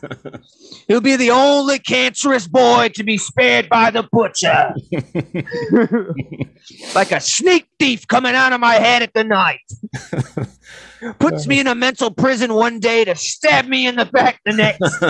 He'll 0.87 1.01
be 1.01 1.17
the 1.17 1.31
only 1.31 1.79
cancerous 1.79 2.47
boy 2.47 2.91
to 2.95 3.03
be 3.03 3.17
spared 3.17 3.67
by 3.67 3.91
the 3.91 4.07
butcher. 4.13 4.73
like 6.95 7.11
a 7.11 7.19
sneak 7.19 7.67
thief 7.77 8.07
coming 8.07 8.33
out 8.33 8.53
of 8.53 8.61
my 8.61 8.75
head 8.75 9.01
at 9.01 9.13
the 9.13 9.25
night. 9.25 9.59
Puts 11.19 11.47
me 11.47 11.59
in 11.59 11.67
a 11.67 11.75
mental 11.75 12.11
prison 12.11 12.53
one 12.53 12.79
day 12.79 13.03
to 13.03 13.13
stab 13.13 13.67
me 13.67 13.87
in 13.87 13.97
the 13.97 14.05
back 14.05 14.39
the 14.45 14.53
next. 14.53 15.03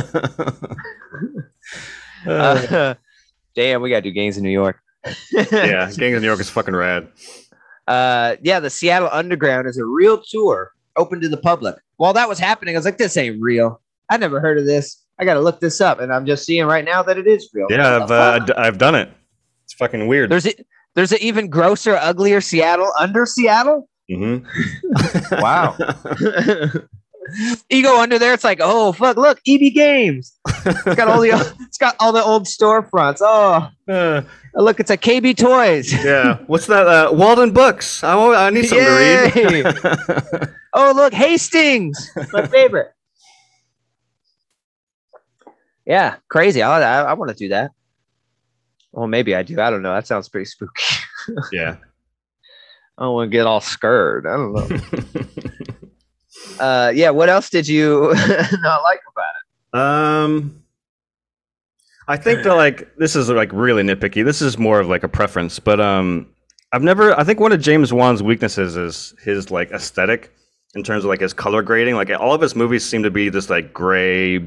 Uh, 2.26 2.96
damn, 3.54 3.80
we 3.84 3.92
gotta 3.92 4.02
do 4.02 4.10
gangs 4.10 4.38
in 4.38 4.44
New 4.44 4.50
York. 4.50 4.83
yeah, 5.32 5.92
Gangs 5.92 6.16
of 6.16 6.22
New 6.22 6.28
York 6.28 6.40
is 6.40 6.50
fucking 6.50 6.76
rad. 6.76 7.08
Uh, 7.88 8.36
yeah, 8.42 8.60
the 8.60 8.70
Seattle 8.70 9.10
Underground 9.12 9.68
is 9.68 9.78
a 9.78 9.86
real 9.86 10.22
tour 10.22 10.72
open 10.96 11.20
to 11.22 11.30
the 11.30 11.38
public. 11.38 11.76
While 11.98 12.14
that 12.14 12.30
was 12.30 12.40
happening, 12.40 12.76
I 12.76 12.78
was 12.78 12.86
like, 12.86 12.98
this 12.98 13.18
ain't 13.18 13.42
real. 13.42 13.82
I 14.10 14.18
never 14.18 14.40
heard 14.40 14.58
of 14.58 14.66
this. 14.66 15.02
I 15.20 15.26
gotta 15.26 15.42
look 15.42 15.60
this 15.60 15.80
up, 15.82 16.00
and 16.00 16.12
I'm 16.14 16.26
just 16.26 16.46
seeing 16.46 16.66
right 16.66 16.84
now 16.84 17.04
that 17.04 17.18
it 17.18 17.28
is 17.28 17.50
real. 17.54 17.68
Yeah, 17.70 17.98
I've 18.02 18.08
the 18.08 18.14
uh, 18.16 18.38
fuck? 18.40 18.48
d- 18.48 18.54
I've 18.58 18.78
done 18.78 18.96
it. 18.96 19.10
It's 19.66 19.74
fucking 19.74 20.08
weird. 20.08 20.30
there's 20.32 20.48
a, 20.48 20.54
there's 20.96 21.12
an 21.12 21.20
even 21.22 21.50
grosser, 21.50 21.96
uglier 21.96 22.42
Seattle 22.42 22.92
under 23.00 23.26
Seattle. 23.26 23.90
Mhm. 24.10 24.46
Wow. 25.42 25.76
you 27.70 27.84
go 27.84 28.02
under 28.02 28.18
there, 28.20 28.34
it's 28.34 28.44
like, 28.44 28.60
oh 28.62 28.92
fuck, 28.92 29.18
look, 29.18 29.40
EB 29.48 29.74
Games. 29.74 30.34
It's 30.66 30.96
got 30.96 31.08
all 31.08 31.22
the 31.22 31.56
it's 31.62 31.78
got 31.78 31.96
all 32.00 32.12
the 32.12 32.24
old 32.24 32.46
storefronts. 32.46 33.20
Oh, 33.22 33.70
Uh, 33.92 34.22
look, 34.56 34.80
it's 34.80 34.92
a 34.92 34.98
KB 34.98 35.36
Toys. 35.36 35.92
yeah. 36.06 36.38
What's 36.48 36.68
that? 36.68 36.88
Uh, 36.88 37.12
Walden 37.14 37.52
Books. 37.54 38.04
I, 38.04 38.16
I 38.18 38.50
need 38.50 38.66
something 38.66 38.86
Yay. 38.88 39.30
to 39.32 39.48
read. 39.50 40.50
Oh, 40.74 40.92
look, 40.96 41.14
Hastings, 41.14 42.10
my 42.32 42.48
favorite. 42.48 42.92
Yeah, 45.86 46.16
crazy. 46.30 46.62
I 46.62 46.82
I, 46.82 47.04
I 47.12 47.14
want 47.14 47.30
to 47.30 47.36
do 47.38 47.50
that. 47.50 47.72
Well, 48.92 49.08
maybe 49.08 49.36
I 49.36 49.44
do. 49.44 49.60
I 49.60 49.70
don't 49.70 49.82
know. 49.82 49.94
That 49.94 50.08
sounds 50.08 50.30
pretty 50.30 50.46
spooky. 50.46 50.84
yeah. 51.52 51.78
I 52.98 53.04
don't 53.06 53.14
want 53.16 53.32
to 53.32 53.36
get 53.38 53.48
all 53.48 53.60
scared. 53.60 54.28
I 54.28 54.38
don't 54.38 54.54
know. 54.54 54.68
Uh, 56.60 56.92
yeah. 56.94 57.10
What 57.10 57.30
else 57.30 57.50
did 57.50 57.68
you 57.68 58.14
not 58.62 58.84
like 58.84 59.02
about 59.12 59.34
it? 59.36 59.80
Um, 59.80 60.64
I 62.08 62.18
think 62.18 62.44
that 62.44 62.56
like 62.56 62.96
this 62.98 63.16
is 63.16 63.30
like 63.30 63.52
really 63.54 63.84
nitpicky. 63.84 64.26
This 64.26 64.42
is 64.42 64.58
more 64.58 64.80
of 64.80 64.88
like 64.88 65.04
a 65.04 65.08
preference, 65.08 65.60
but 65.60 65.80
um, 65.80 66.28
I've 66.72 66.84
never. 66.84 67.18
I 67.18 67.24
think 67.24 67.40
one 67.40 67.52
of 67.52 67.62
James 67.62 67.94
Wan's 67.94 68.22
weaknesses 68.22 68.76
is 68.76 69.14
his 69.24 69.52
like 69.52 69.72
aesthetic 69.72 70.34
in 70.76 70.84
terms 70.84 71.04
of 71.04 71.10
like 71.10 71.22
his 71.22 71.34
color 71.34 71.62
grading. 71.62 71.96
Like 71.96 72.10
all 72.10 72.34
of 72.34 72.42
his 72.42 72.56
movies 72.56 72.84
seem 72.84 73.04
to 73.04 73.12
be 73.12 73.30
this 73.30 73.50
like 73.50 73.74
gray, 73.74 74.40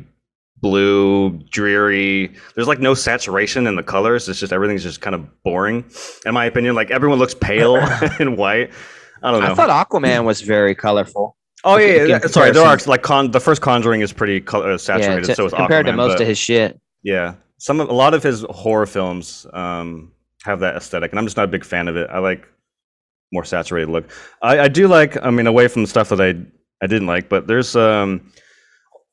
blue, 0.59 1.31
dreary. 1.51 2.35
There's 2.55 2.69
like 2.69 2.81
no 2.81 2.95
saturation 2.95 3.67
in 3.67 3.77
the 3.77 3.83
colors. 3.83 4.29
It's 4.29 4.41
just 4.41 4.53
everything's 4.53 4.83
just 4.83 5.01
kind 5.01 5.15
of 5.15 5.43
boring, 5.43 5.85
in 6.25 6.35
my 6.35 6.45
opinion. 6.45 6.75
Like 6.75 6.91
everyone 6.91 7.19
looks 7.19 7.35
pale 7.35 7.77
and 8.19 8.37
white. 8.37 8.71
I 9.23 9.31
don't 9.31 9.43
know. 9.43 9.53
I 9.53 9.55
thought 9.55 9.89
Aquaman 9.89 10.25
was 10.25 10.43
very 10.43 10.75
colorful. 10.75 11.37
Oh 11.65 11.77
yeah, 11.77 12.05
yeah. 12.05 12.19
Sorry, 12.21 12.51
there 12.51 12.65
are 12.65 12.79
like 12.87 13.03
con. 13.03 13.31
The 13.31 13.41
first 13.41 13.63
Conjuring 13.63 14.01
is 14.01 14.13
pretty 14.13 14.41
color 14.41 14.71
Yeah, 14.73 14.77
saturated. 14.77 15.25
to- 15.27 15.35
so 15.35 15.51
compared 15.51 15.87
to 15.87 15.93
most 15.93 16.15
but- 16.15 16.23
of 16.23 16.29
his 16.29 16.39
shit. 16.39 16.81
yeah, 17.03 17.35
some 17.59 17.81
of, 17.81 17.89
a 17.89 17.93
lot 17.93 18.15
of 18.15 18.23
his 18.23 18.45
horror 18.51 18.87
films 18.87 19.47
um, 19.53 20.13
have 20.45 20.61
that 20.61 20.77
aesthetic, 20.77 21.13
and 21.13 21.19
I'm 21.19 21.27
just 21.27 21.37
not 21.37 21.45
a 21.45 21.49
big 21.49 21.65
fan 21.65 21.89
of 21.89 21.97
it. 21.97 22.09
I 22.11 22.19
like 22.19 22.47
more 23.33 23.45
saturated 23.45 23.91
look. 23.91 24.09
I, 24.43 24.61
I 24.61 24.69
do 24.69 24.87
like. 24.89 25.17
I 25.25 25.31
mean, 25.31 25.47
away 25.47 25.67
from 25.69 25.83
the 25.83 25.89
stuff 25.89 26.09
that 26.11 26.21
I 26.21 26.35
I 26.83 26.87
didn't 26.87 27.07
like, 27.09 27.29
but 27.29 27.47
there's 27.47 27.75
um, 27.75 28.31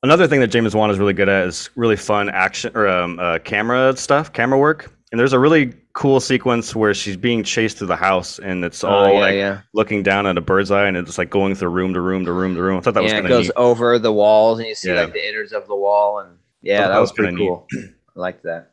another 0.03 0.27
thing 0.27 0.39
that 0.41 0.47
James 0.47 0.75
Wan 0.75 0.91
is 0.91 0.99
really 0.99 1.13
good 1.13 1.29
at 1.29 1.47
is 1.47 1.69
really 1.75 1.95
fun 1.95 2.29
action 2.29 2.71
or 2.75 2.87
um, 2.87 3.17
uh, 3.19 3.39
camera 3.39 3.95
stuff, 3.97 4.31
camera 4.33 4.59
work. 4.59 4.92
And 5.13 5.19
there's 5.19 5.33
a 5.33 5.37
really 5.37 5.71
cool 5.93 6.19
sequence 6.19 6.75
where 6.75 6.91
she's 6.95 7.15
being 7.17 7.43
chased 7.43 7.77
through 7.77 7.85
the 7.85 7.95
house, 7.95 8.39
and 8.39 8.65
it's 8.65 8.83
all 8.83 9.05
Oh, 9.05 9.11
yeah, 9.13 9.19
like 9.19 9.35
yeah. 9.35 9.61
looking 9.71 10.01
down 10.01 10.25
at 10.25 10.39
a 10.39 10.41
bird's 10.41 10.71
eye, 10.71 10.87
and 10.87 10.97
it's 10.97 11.19
like 11.19 11.29
going 11.29 11.53
through 11.53 11.69
room 11.69 11.93
to 11.93 12.01
room 12.01 12.25
to 12.25 12.33
room 12.33 12.55
to 12.55 12.63
room. 12.63 12.79
I 12.79 12.81
thought 12.81 12.95
that 12.95 13.03
was 13.03 13.11
yeah, 13.11 13.19
it 13.19 13.21
kind 13.21 13.31
of 13.31 13.37
goes 13.37 13.45
neat. 13.45 13.53
over 13.55 13.99
the 13.99 14.11
walls, 14.11 14.57
and 14.57 14.67
you 14.67 14.73
see 14.73 14.89
Yeah. 14.89 15.01
like 15.03 15.13
the 15.13 15.29
innards 15.29 15.51
of 15.53 15.67
the 15.67 15.75
wall, 15.75 16.17
and 16.17 16.39
yeah, 16.63 16.81
that, 16.81 16.87
that 16.87 16.99
was, 16.99 17.11
was 17.11 17.15
pretty 17.15 17.37
cool. 17.37 17.67
I 17.73 18.19
liked 18.19 18.41
that. 18.43 18.71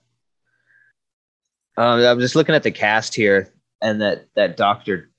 Um, 1.76 2.00
I'm 2.00 2.20
just 2.20 2.34
looking 2.34 2.54
at 2.54 2.62
the 2.62 2.70
cast 2.70 3.14
here, 3.14 3.52
and 3.82 4.00
that 4.00 4.26
that 4.34 4.56
Doctor 4.56 5.10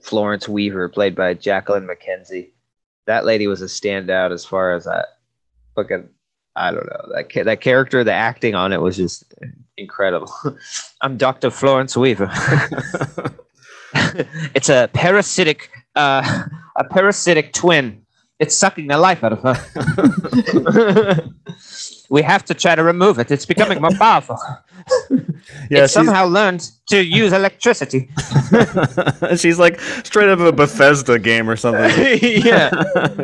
Florence 0.00 0.48
Weaver, 0.48 0.88
played 0.88 1.14
by 1.14 1.34
Jacqueline 1.34 1.86
McKenzie, 1.86 2.52
that 3.06 3.26
lady 3.26 3.46
was 3.48 3.60
a 3.60 3.66
standout 3.66 4.32
as 4.32 4.46
far 4.46 4.72
as 4.74 4.86
I 4.86 5.04
fucking 5.74 6.08
I 6.56 6.70
don't 6.70 6.86
know 6.86 7.08
that 7.14 7.32
ca- 7.32 7.44
that 7.44 7.60
character, 7.60 8.04
the 8.04 8.12
acting 8.12 8.54
on 8.54 8.72
it 8.72 8.80
was 8.80 8.96
just 8.96 9.24
incredible. 9.76 10.32
I'm 11.00 11.16
Doctor 11.16 11.50
Florence 11.50 11.96
Weaver. 11.96 12.30
it's 14.54 14.68
a 14.68 14.90
parasitic 14.92 15.70
uh, 15.96 16.44
a 16.76 16.84
parasitic 16.84 17.52
twin. 17.52 18.02
It's 18.38 18.56
sucking 18.56 18.88
the 18.88 18.98
life 18.98 19.22
out 19.22 19.32
of 19.34 19.40
her. 19.42 21.24
we 22.10 22.22
have 22.22 22.44
to 22.46 22.54
try 22.54 22.74
to 22.74 22.82
remove 22.82 23.20
it. 23.20 23.30
It's 23.30 23.46
becoming 23.46 23.80
more 23.80 23.92
powerful. 23.92 24.36
yeah, 25.70 25.84
it 25.84 25.88
somehow 25.88 26.26
learned 26.26 26.68
to 26.88 27.04
use 27.04 27.32
electricity. 27.32 28.10
she's 29.36 29.60
like 29.60 29.80
straight 30.02 30.28
out 30.28 30.40
of 30.40 30.46
a 30.46 30.50
Bethesda 30.50 31.20
game 31.20 31.48
or 31.48 31.54
something. 31.54 32.18
yeah. 32.20 32.70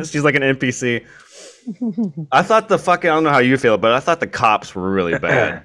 she's 0.04 0.22
like 0.22 0.36
an 0.36 0.42
NPC. 0.42 1.04
I 2.32 2.42
thought 2.42 2.68
the 2.68 2.78
fucking 2.78 3.10
I 3.10 3.14
don't 3.14 3.24
know 3.24 3.30
how 3.30 3.38
you 3.38 3.56
feel, 3.56 3.78
but 3.78 3.92
I 3.92 4.00
thought 4.00 4.20
the 4.20 4.26
cops 4.26 4.74
were 4.74 4.90
really 4.90 5.18
bad. 5.20 5.62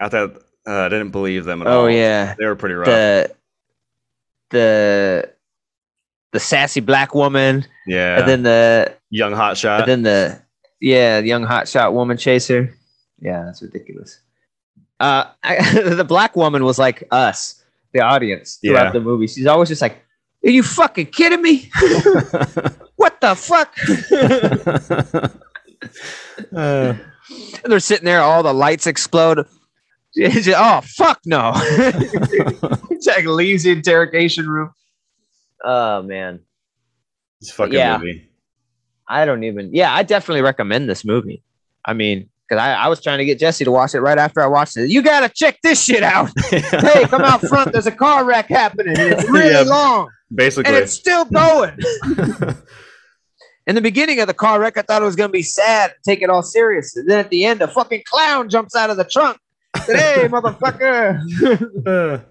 I 0.00 0.08
thought 0.08 0.36
uh, 0.66 0.72
I 0.80 0.88
didn't 0.88 1.10
believe 1.10 1.44
them 1.44 1.60
at 1.62 1.66
all. 1.68 1.84
Oh 1.84 1.86
yeah. 1.86 2.34
they 2.38 2.46
were 2.46 2.56
pretty 2.56 2.74
rough. 2.74 2.86
The 2.86 3.34
the 4.50 5.30
the 6.32 6.40
sassy 6.40 6.80
black 6.80 7.14
woman, 7.14 7.64
yeah, 7.86 8.18
and 8.20 8.28
then 8.28 8.42
the 8.42 8.94
young 9.10 9.32
hotshot. 9.32 9.80
and 9.80 9.88
then 9.88 10.02
the 10.02 10.42
Yeah, 10.80 11.20
young 11.20 11.44
hotshot 11.44 11.92
woman 11.92 12.16
chaser. 12.16 12.74
Yeah, 13.20 13.44
that's 13.46 13.62
ridiculous. 13.62 14.20
Uh, 15.00 15.24
I, 15.42 15.80
the 15.80 16.04
black 16.04 16.34
woman 16.36 16.64
was 16.64 16.78
like 16.78 17.04
us, 17.10 17.62
the 17.92 18.00
audience 18.00 18.58
throughout 18.64 18.86
Yeah. 18.86 18.90
the 18.92 19.00
movie. 19.00 19.26
She's 19.28 19.46
always 19.46 19.68
just 19.68 19.80
like, 19.82 20.04
"Are 20.44 20.50
you 20.50 20.62
fucking 20.62 21.06
kidding 21.06 21.40
me? 21.42 21.70
what 23.24 23.72
the 23.74 25.10
fuck?" 25.10 25.20
Uh, 26.54 26.94
they're 27.64 27.80
sitting 27.80 28.04
there, 28.04 28.20
all 28.20 28.42
the 28.42 28.52
lights 28.54 28.86
explode. 28.86 29.46
Just, 30.16 30.48
oh 30.56 30.80
fuck 30.84 31.20
no! 31.26 31.52
Jack 33.02 33.24
leaves 33.24 33.64
the 33.64 33.70
interrogation 33.72 34.48
room. 34.48 34.70
Oh 35.64 36.02
man, 36.02 36.40
this 37.40 37.50
fucking 37.50 37.72
Yeah. 37.74 37.98
movie. 37.98 38.28
I 39.08 39.24
don't 39.24 39.44
even. 39.44 39.74
Yeah, 39.74 39.92
I 39.94 40.02
definitely 40.02 40.42
recommend 40.42 40.88
this 40.88 41.04
movie. 41.04 41.42
I 41.84 41.92
mean, 41.94 42.30
because 42.48 42.62
I, 42.62 42.72
I 42.74 42.88
was 42.88 43.02
trying 43.02 43.18
to 43.18 43.24
get 43.24 43.38
Jesse 43.38 43.64
to 43.64 43.70
watch 43.70 43.94
it 43.94 44.00
right 44.00 44.16
after 44.18 44.40
I 44.40 44.46
watched 44.46 44.76
it. 44.76 44.88
You 44.88 45.02
gotta 45.02 45.28
check 45.28 45.58
this 45.62 45.82
shit 45.82 46.02
out. 46.02 46.30
hey, 46.50 47.04
come 47.06 47.22
out 47.22 47.40
front. 47.42 47.72
There's 47.72 47.86
a 47.86 47.92
car 47.92 48.24
wreck 48.24 48.46
happening. 48.48 48.94
It's 48.96 49.28
really 49.28 49.50
Yeah. 49.52 49.60
long, 49.62 50.08
Basically, 50.34 50.72
and 50.72 50.82
it's 50.82 50.92
still 50.92 51.24
going. 51.26 51.76
In 53.66 53.74
the 53.74 53.80
beginning 53.80 54.20
of 54.20 54.26
the 54.26 54.34
car 54.34 54.60
wreck, 54.60 54.76
I 54.76 54.82
thought 54.82 55.00
it 55.02 55.04
was 55.06 55.16
gonna 55.16 55.30
be 55.30 55.42
sad, 55.42 55.90
and 55.92 55.98
take 56.04 56.22
it 56.22 56.30
all 56.30 56.42
serious. 56.42 56.96
And 56.96 57.08
then 57.08 57.18
at 57.18 57.30
the 57.30 57.44
end, 57.44 57.62
a 57.62 57.68
fucking 57.68 58.02
clown 58.06 58.48
jumps 58.48 58.76
out 58.76 58.90
of 58.90 58.96
the 58.96 59.04
trunk. 59.04 59.38
Said, 59.84 59.96
hey, 59.96 60.28
motherfucker! 60.28 62.24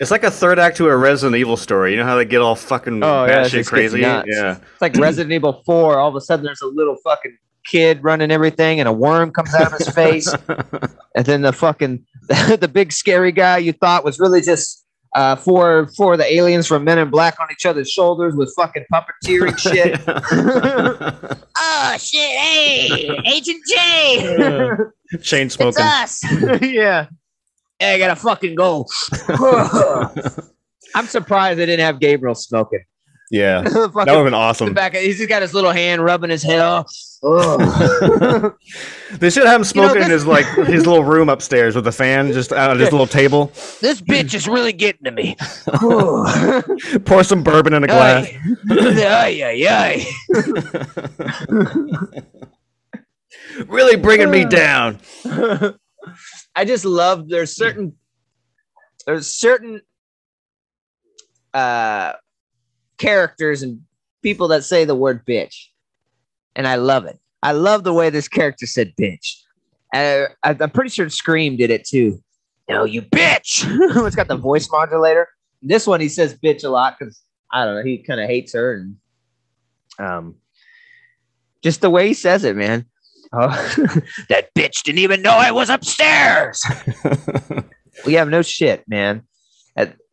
It's 0.00 0.10
like 0.10 0.24
a 0.24 0.30
third 0.30 0.58
act 0.58 0.76
to 0.78 0.88
a 0.88 0.96
Resident 0.96 1.36
Evil 1.36 1.56
story. 1.56 1.92
You 1.92 1.98
know 1.98 2.04
how 2.04 2.16
they 2.16 2.24
get 2.24 2.40
all 2.40 2.56
fucking 2.56 3.02
Oh, 3.02 3.26
yeah, 3.26 3.26
it 3.26 3.28
batshit 3.28 3.42
just 3.42 3.54
gets 3.54 3.68
crazy? 3.68 4.00
Yeah. 4.00 4.56
It's 4.56 4.80
like 4.80 4.96
Resident 4.96 5.32
Evil 5.32 5.62
4. 5.64 5.98
All 5.98 6.08
of 6.08 6.16
a 6.16 6.20
sudden, 6.20 6.44
there's 6.44 6.62
a 6.62 6.66
little 6.66 6.96
fucking 7.04 7.36
kid 7.64 8.02
running 8.02 8.30
everything, 8.30 8.80
and 8.80 8.88
a 8.88 8.92
worm 8.92 9.30
comes 9.30 9.54
out 9.54 9.72
of 9.72 9.78
his 9.78 9.88
face. 9.88 10.32
and 11.14 11.26
then 11.26 11.42
the 11.42 11.52
fucking 11.52 12.04
the 12.28 12.70
big 12.72 12.92
scary 12.92 13.32
guy 13.32 13.58
you 13.58 13.72
thought 13.72 14.04
was 14.04 14.18
really 14.18 14.40
just 14.40 14.83
uh, 15.14 15.36
for 15.36 15.88
for 15.96 16.16
the 16.16 16.32
aliens 16.32 16.66
from 16.66 16.84
Men 16.84 16.98
in 16.98 17.10
Black 17.10 17.38
on 17.40 17.48
each 17.52 17.66
other's 17.66 17.90
shoulders 17.90 18.34
with 18.34 18.52
fucking 18.56 18.84
puppeteering 18.92 19.58
shit. 19.64 20.00
oh 21.56 21.96
shit! 21.98 22.38
Hey, 22.38 23.10
Agent 23.26 23.62
J, 23.66 24.76
Chain 25.22 25.46
it's 25.46 25.54
smoking. 25.54 25.82
us. 25.82 26.22
yeah. 26.62 27.06
Hey, 27.78 27.94
I 27.94 27.98
gotta 27.98 28.16
fucking 28.16 28.54
go. 28.54 28.86
I'm 30.94 31.06
surprised 31.06 31.58
they 31.58 31.66
didn't 31.66 31.84
have 31.84 32.00
Gabriel 32.00 32.34
smoking. 32.34 32.84
Yeah. 33.34 33.62
That 33.64 33.92
would 33.94 34.08
have 34.08 34.24
been 34.24 34.30
the 34.32 34.36
awesome. 34.38 34.74
back. 34.74 34.94
He's 34.94 35.16
just 35.18 35.28
got 35.28 35.42
his 35.42 35.52
little 35.52 35.72
hand 35.72 36.04
rubbing 36.04 36.30
his 36.30 36.42
head 36.44 36.60
off. 36.60 36.88
They 39.14 39.30
should 39.30 39.46
have 39.46 39.60
him 39.60 39.64
smoking 39.64 40.02
in 40.02 40.08
this- 40.08 40.22
his 40.22 40.26
like 40.26 40.44
his 40.66 40.86
little 40.86 41.04
room 41.04 41.28
upstairs 41.28 41.74
with 41.76 41.86
a 41.86 41.92
fan 41.92 42.32
just 42.32 42.52
out 42.52 42.70
of 42.70 42.78
his 42.78 42.90
little 42.92 43.06
table. 43.06 43.46
this 43.80 44.00
bitch 44.00 44.34
is 44.34 44.46
really 44.48 44.72
getting 44.72 45.04
to 45.04 45.10
me. 45.10 45.36
Pour 47.04 47.24
some 47.24 47.42
bourbon 47.42 47.74
in 47.74 47.84
a 47.84 47.86
glass. 47.86 48.28
Ay, 48.70 49.42
ay, 49.42 49.66
ay. 49.68 50.06
really 53.68 53.96
bringing 53.96 54.30
me 54.30 54.44
down. 54.44 54.98
I 56.54 56.64
just 56.64 56.84
love 56.84 57.28
there's 57.28 57.54
certain 57.54 57.94
there's 59.06 59.28
certain 59.28 59.80
uh 61.52 62.14
characters 62.98 63.62
and 63.62 63.80
people 64.22 64.48
that 64.48 64.64
say 64.64 64.84
the 64.84 64.94
word 64.94 65.24
bitch. 65.26 65.66
And 66.56 66.66
I 66.66 66.76
love 66.76 67.04
it. 67.04 67.18
I 67.42 67.52
love 67.52 67.84
the 67.84 67.92
way 67.92 68.10
this 68.10 68.28
character 68.28 68.66
said 68.66 68.94
bitch. 69.00 69.40
Uh, 69.94 70.26
I, 70.42 70.56
I'm 70.58 70.70
pretty 70.70 70.90
sure 70.90 71.08
Scream 71.10 71.56
did 71.56 71.70
it 71.70 71.84
too. 71.84 72.22
No, 72.68 72.84
you 72.84 73.02
bitch. 73.02 73.64
it's 74.06 74.16
got 74.16 74.28
the 74.28 74.36
voice 74.36 74.68
modulator. 74.70 75.28
This 75.62 75.86
one 75.86 76.00
he 76.00 76.08
says 76.08 76.34
bitch 76.34 76.64
a 76.64 76.68
lot 76.68 76.96
because 76.98 77.22
I 77.52 77.64
don't 77.64 77.76
know, 77.76 77.82
he 77.82 77.98
kind 77.98 78.20
of 78.20 78.28
hates 78.28 78.54
her 78.54 78.74
and 78.74 78.96
um 79.98 80.36
just 81.62 81.80
the 81.80 81.90
way 81.90 82.08
he 82.08 82.14
says 82.14 82.44
it, 82.44 82.56
man. 82.56 82.86
Oh, 83.36 83.48
that 84.28 84.54
bitch 84.54 84.84
didn't 84.84 85.00
even 85.00 85.20
know 85.20 85.32
I 85.32 85.50
was 85.50 85.68
upstairs. 85.68 86.64
we 88.06 88.12
have 88.12 88.28
no 88.28 88.42
shit, 88.42 88.86
man. 88.86 89.24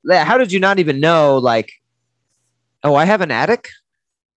How 0.10 0.40
did 0.40 0.52
you 0.52 0.60
not 0.60 0.80
even 0.80 1.00
know? 1.00 1.38
Like, 1.38 1.72
oh, 2.84 2.96
I 2.96 3.06
have 3.06 3.22
an 3.22 3.32
attic. 3.32 3.70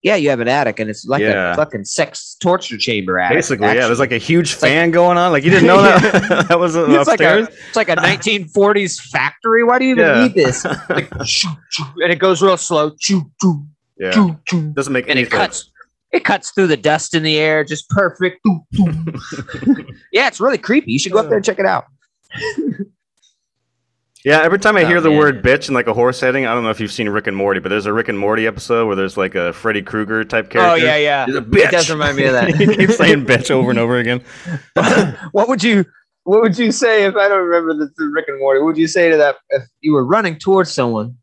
Yeah, 0.02 0.16
you 0.16 0.28
have 0.28 0.40
an 0.40 0.48
attic, 0.48 0.80
and 0.80 0.90
it's 0.90 1.07
like 1.07 1.22
Yeah. 1.22 1.54
a 1.54 1.57
fucking 1.57 1.87
sex 1.87 2.37
torture 2.38 2.76
chamber 2.76 3.18
attic. 3.18 3.38
Basically, 3.38 3.68
yeah. 3.68 3.87
There's 3.87 3.98
like 3.98 4.12
a 4.12 4.18
huge 4.18 4.52
fan 4.52 4.90
going 4.90 5.16
on. 5.16 5.33
Like 5.33 5.44
you 5.44 5.50
didn't 5.50 5.66
know 5.66 5.80
that 5.83 6.46
that 6.48 6.59
was 6.61 6.76
it's 6.76 6.88
like, 7.09 7.20
a, 7.20 7.40
upstairs. 7.40 7.48
it's 7.68 7.76
like 7.76 7.88
a 7.88 7.96
1940s 7.96 9.00
factory. 9.00 9.64
Why 9.64 9.78
do 9.78 9.87
you 9.87 9.92
even 9.92 10.04
Yeah. 10.07 10.22
need 10.26 10.35
this? 10.35 10.64
Like, 10.90 11.11
and 11.11 12.12
it 12.12 12.18
goes 12.18 12.42
real 12.42 12.59
slow. 12.59 12.90
Choo, 13.00 13.30
choo, 13.40 13.64
yeah. 13.98 14.11
choo, 14.11 14.38
choo. 14.46 14.72
Doesn't 14.74 14.92
make 14.92 15.04
and 15.07 15.12
any 15.12 15.22
it 15.22 15.30
sense. 15.30 15.40
cuts 15.62 15.70
it 16.12 16.22
cuts 16.24 16.50
through 16.50 16.66
the 16.68 16.76
dust 16.76 17.14
in 17.14 17.22
the 17.24 17.38
air 17.38 17.64
just 17.64 17.88
perfect 17.88 18.38
yeah 20.12 20.28
it's 20.28 20.38
really 20.40 20.59
creepy 20.59 20.92
you 20.92 20.98
should 20.98 21.11
go 21.11 21.18
up 21.18 21.26
there 21.26 21.37
and 21.38 21.44
check 21.44 21.59
it 21.59 21.66
out 21.66 21.87
Yeah, 24.24 24.40
every 24.40 24.58
time 24.58 24.76
I 24.78 24.84
Oh, 24.84 24.87
hear 24.87 25.00
the 25.02 25.10
man. 25.10 25.18
word 25.18 25.42
bitch 25.42 25.68
in 25.68 25.74
like 25.74 25.87
a 25.87 25.92
horror 25.92 26.12
setting, 26.14 26.46
I 26.46 26.54
don't 26.54 26.62
know 26.64 26.70
if 26.70 26.80
you've 26.80 26.90
seen 26.92 27.08
Rick 27.10 27.26
and 27.26 27.37
Morty, 27.37 27.60
but 27.60 27.68
there's 27.68 27.84
a 27.84 27.92
Rick 27.92 28.08
and 28.08 28.18
Morty 28.18 28.46
episode 28.46 28.87
where 28.87 28.96
there's 28.96 29.18
like 29.18 29.34
a 29.34 29.52
Freddy 29.52 29.82
Krueger 29.82 30.24
type 30.24 30.48
character. 30.48 30.72
oh 30.72 30.74
yeah 30.76 30.96
yeah 30.96 31.26
He's 31.26 31.37
a 31.37 31.42
bitch. 31.42 31.64
it 31.66 31.70
does 31.70 31.90
remind 31.90 32.16
me 32.16 32.24
of 32.24 32.32
that. 32.32 32.54
he 32.56 32.66
keeps 32.74 32.96
saying 32.96 33.26
bitch 33.26 33.50
over 33.50 33.68
and 33.68 33.78
over 33.78 33.98
again. 33.98 34.22
what 35.32 35.48
would 35.50 35.62
you 35.62 35.84
what 36.22 36.40
would 36.40 36.56
you 36.58 36.72
say 36.72 37.04
if 37.04 37.14
i 37.16 37.28
don't 37.28 37.46
remember 37.46 37.74
the, 37.74 37.90
the 37.98 38.06
rick 38.14 38.24
and 38.28 38.38
morty 38.40 38.58
what 38.58 38.64
would 38.68 38.78
you 38.78 38.88
say 38.88 39.10
to 39.10 39.16
that 39.18 39.37
if 39.50 39.62
you 39.82 39.92
were 39.92 40.06
running 40.06 40.38
towards 40.38 40.70
someone 40.72 41.14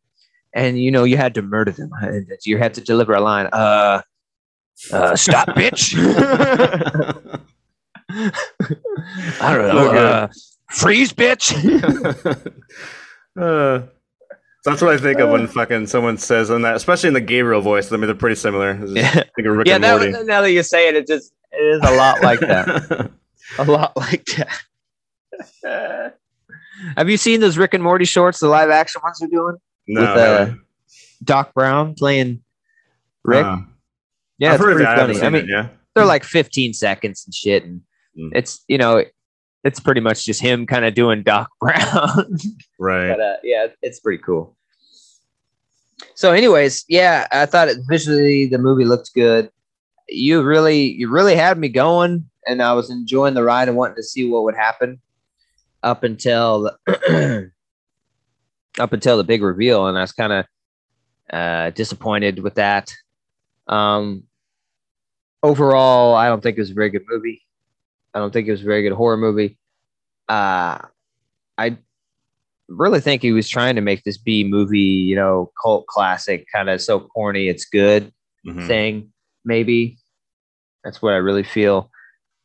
and 0.53 0.79
you 0.79 0.91
know 0.91 1.03
you 1.05 1.17
had 1.17 1.33
to 1.33 1.41
murder 1.41 1.71
them 1.71 1.89
and 2.01 2.27
you 2.45 2.59
had 2.59 2.71
to 2.75 2.81
deliver 2.81 3.13
a 3.15 3.19
line 3.19 3.47
uh 3.51 3.99
uh 4.93 5.15
stop 5.15 5.47
bitch 5.49 5.95
i 9.41 9.55
don't 9.55 9.67
know 9.75 9.89
Okay. 9.89 9.97
uh, 9.97 10.27
freeze 10.71 11.13
bitch 11.13 11.51
Uh, 13.39 13.84
that's 14.65 14.81
what 14.81 14.93
I 14.93 14.97
think 14.97 15.19
of 15.19 15.29
when 15.29 15.47
fucking 15.47 15.88
someone 15.88 16.17
says 16.17 16.49
in 16.49 16.63
that, 16.63 16.75
especially 16.75 17.07
in 17.07 17.13
the 17.13 17.21
Gabriel 17.21 17.62
voice. 17.62 17.89
I 17.91 17.95
mean, 17.95 18.07
they're 18.07 18.13
pretty 18.15 18.36
similar. 18.36 18.73
Just- 18.75 18.93
yeah 18.95 19.23
Rick 19.38 19.67
yeah 19.67 19.75
and 19.75 19.81
now, 19.81 19.97
Morty. 19.97 20.12
now 20.25 20.41
that 20.41 20.51
you 20.51 20.62
say 20.63 20.89
it 20.89 20.95
it 20.95 21.07
just 21.07 21.31
it 21.53 21.55
is 21.63 21.79
a 21.81 21.95
lot 21.95 22.21
like 22.21 22.41
that 22.41 23.10
a 23.57 23.63
lot 23.63 23.95
like 23.95 24.25
that 25.63 26.15
have 26.97 27.10
you 27.10 27.17
seen 27.17 27.39
those 27.39 27.57
rick 27.57 27.73
and 27.73 27.84
morty 27.84 28.05
shorts 28.05 28.39
the 28.39 28.47
live 28.47 28.69
action 28.69 29.01
ones 29.03 29.19
they're 29.19 29.29
doing 29.29 29.55
no, 29.88 30.01
with, 30.01 30.10
uh, 30.10 30.15
haven't. 30.39 30.62
doc 31.23 31.53
brown 31.53 31.93
playing 31.95 32.41
rick 33.23 33.45
Uh, 33.45 33.57
yeah 34.38 34.49
I've 34.49 34.55
it's 34.55 34.63
heard 34.63 34.75
pretty 34.75 34.84
it. 34.89 34.93
I 34.93 34.95
funny 34.97 35.13
i 35.17 35.19
seen 35.21 35.31
mean 35.34 35.43
it, 35.43 35.49
yeah. 35.49 35.67
they're 35.95 36.05
like 36.05 36.23
15 36.23 36.73
seconds 36.73 37.23
and 37.25 37.34
shit 37.34 37.63
and 37.63 37.81
Mm. 38.17 38.31
it's 38.36 38.63
you 38.67 38.77
know 38.77 39.03
it's 39.63 39.80
pretty 39.80 40.02
much 40.02 40.26
just 40.26 40.41
him 40.41 40.65
kind 40.65 40.86
of 40.86 40.93
doing 40.93 41.24
doc 41.24 41.50
brown. 41.60 42.38
Right. 42.80 43.10
but 43.10 43.19
uh, 43.19 43.36
yeah 43.43 43.67
it's 43.82 44.00
pretty 44.00 44.21
cool. 44.24 44.56
So 46.15 46.32
anyways 46.34 46.86
yeah 46.89 47.28
i 47.32 47.45
thought 47.45 47.67
it 47.69 47.78
visually 47.88 48.45
the 48.47 48.58
movie 48.58 48.86
looked 48.86 49.13
good. 49.13 49.50
You 50.08 50.41
really 50.43 50.91
you 50.93 51.10
really 51.10 51.36
had 51.36 51.58
me 51.58 51.69
going 51.69 52.26
and 52.47 52.62
i 52.62 52.74
was 52.74 52.89
enjoying 52.89 53.34
the 53.34 53.43
ride 53.43 53.67
and 53.67 53.78
wanting 53.78 53.95
to 53.95 54.04
see 54.04 54.28
what 54.28 54.43
would 54.43 54.56
happen 54.56 55.00
up 55.84 56.04
until 56.04 56.71
up 58.80 58.93
until 58.93 59.17
the 59.17 59.24
big 59.24 59.41
reveal 59.41 59.88
and 59.88 59.97
i 59.97 60.02
was 60.02 60.12
kind 60.12 60.34
of 60.34 60.45
uh 61.32 61.69
disappointed 61.71 62.39
with 62.39 62.56
that. 62.56 62.91
Um 63.67 64.24
overall 65.43 66.13
i 66.15 66.28
don't 66.28 66.41
think 66.43 66.58
it 66.58 66.62
was 66.62 66.71
a 66.71 66.76
very 66.76 66.89
good 66.89 67.06
movie 67.10 67.41
i 68.13 68.19
don't 68.19 68.32
think 68.34 68.47
it 68.47 68.52
was 68.52 68.62
a 68.62 68.65
very 68.65 68.82
good 68.84 68.91
horror 68.93 69.17
movie 69.17 69.58
uh 70.30 70.78
i 71.58 71.78
really 72.67 73.02
think 73.02 73.21
he 73.21 73.32
was 73.34 73.50
trying 73.50 73.76
to 73.76 73.82
make 73.82 74.02
this 74.06 74.17
B 74.17 74.45
movie, 74.45 74.80
you 74.80 75.13
know, 75.13 75.52
cult 75.62 75.88
classic, 75.88 76.45
kind 76.56 76.69
of 76.69 76.80
so 76.82 77.02
corny 77.02 77.50
it's 77.50 77.65
good 77.65 78.13
Mhm. 78.47 78.65
thing. 78.65 79.12
Maybe 79.43 79.97
that's 80.82 81.02
what 81.02 81.13
I 81.13 81.17
really 81.17 81.43
feel. 81.43 81.91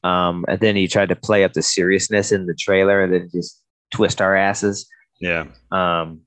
Um, 0.02 0.44
and 0.48 0.58
then 0.58 0.74
he 0.74 0.88
tried 0.88 1.10
to 1.10 1.14
play 1.16 1.44
up 1.44 1.52
the 1.52 1.62
seriousness 1.62 2.32
in 2.32 2.46
the 2.46 2.54
trailer 2.54 3.04
and 3.04 3.12
then 3.14 3.30
just 3.32 3.62
twist 3.92 4.20
our 4.20 4.34
asses. 4.34 4.88
Yeah. 5.20 5.46
Um, 5.70 6.22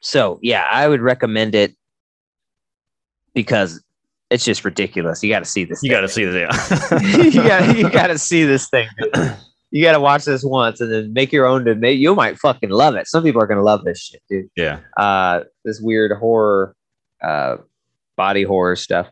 so 0.00 0.38
yeah, 0.40 0.68
I 0.70 0.86
would 0.86 1.00
recommend 1.00 1.56
it 1.56 1.74
because 3.34 3.82
it's 4.30 4.44
just 4.44 4.64
ridiculous. 4.64 5.22
You 5.22 5.30
got 5.30 5.40
to 5.40 5.44
see 5.44 5.64
this. 5.64 5.80
You 5.82 5.90
got 5.90 6.00
to 6.00 6.08
see 6.08 6.24
this. 6.24 6.34
Yeah. 6.34 6.98
you 7.22 7.42
got 7.42 7.76
you 7.76 7.90
got 7.90 8.06
to 8.08 8.18
see 8.18 8.44
this 8.44 8.68
thing. 8.68 8.88
You 9.70 9.82
got 9.82 9.92
to 9.92 10.00
watch 10.00 10.24
this 10.24 10.44
once 10.44 10.80
and 10.80 10.92
then 10.92 11.12
make 11.12 11.32
your 11.32 11.46
own. 11.46 11.64
To 11.64 11.74
make 11.74 11.98
you 11.98 12.14
might 12.14 12.38
fucking 12.38 12.70
love 12.70 12.94
it. 12.96 13.06
Some 13.06 13.22
people 13.22 13.42
are 13.42 13.46
gonna 13.46 13.62
love 13.62 13.84
this 13.84 14.00
shit, 14.00 14.22
dude. 14.28 14.48
yeah. 14.56 14.80
Uh, 14.96 15.40
this 15.64 15.80
weird 15.80 16.12
horror, 16.18 16.74
uh, 17.22 17.56
body 18.16 18.42
horror 18.42 18.76
stuff. 18.76 19.08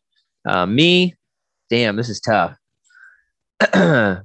Uh, 0.46 0.66
me, 0.66 1.14
damn, 1.70 1.96
this 1.96 2.08
is 2.08 2.20
tough. 2.20 2.56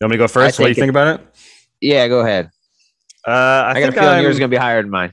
You 0.00 0.06
want 0.06 0.10
me 0.10 0.16
to 0.16 0.24
go 0.24 0.28
first? 0.28 0.58
What 0.58 0.66
do 0.66 0.68
you 0.68 0.74
think 0.74 0.82
think 0.82 0.90
about 0.90 1.20
it? 1.20 1.26
Yeah, 1.80 2.08
go 2.08 2.20
ahead. 2.20 2.50
Uh, 3.26 3.30
I, 3.30 3.70
I, 3.70 3.80
got 3.80 3.88
a 3.88 3.92
feeling 3.92 4.08
I'm, 4.08 4.22
yours 4.22 4.34
is 4.34 4.38
gonna 4.38 4.48
be 4.48 4.56
higher 4.56 4.82
than 4.82 4.90
mine. 4.90 5.12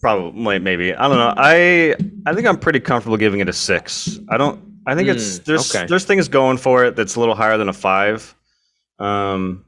Probably, 0.00 0.58
maybe. 0.58 0.94
I 0.94 1.08
don't 1.08 1.16
know. 1.16 1.34
I 1.36 1.94
I 2.26 2.34
think 2.34 2.46
I'm 2.46 2.58
pretty 2.58 2.80
comfortable 2.80 3.16
giving 3.16 3.40
it 3.40 3.48
a 3.48 3.52
six. 3.52 4.18
I 4.28 4.36
don't. 4.36 4.62
I 4.86 4.94
think 4.94 5.08
it's 5.08 5.40
Mm, 5.40 5.44
there's 5.44 5.74
okay. 5.74 5.86
there's 5.86 6.04
things 6.04 6.28
going 6.28 6.58
for 6.58 6.84
it 6.84 6.96
that's 6.96 7.16
a 7.16 7.20
little 7.20 7.34
higher 7.34 7.56
than 7.58 7.68
a 7.68 7.72
five. 7.72 8.34
Um, 8.98 9.64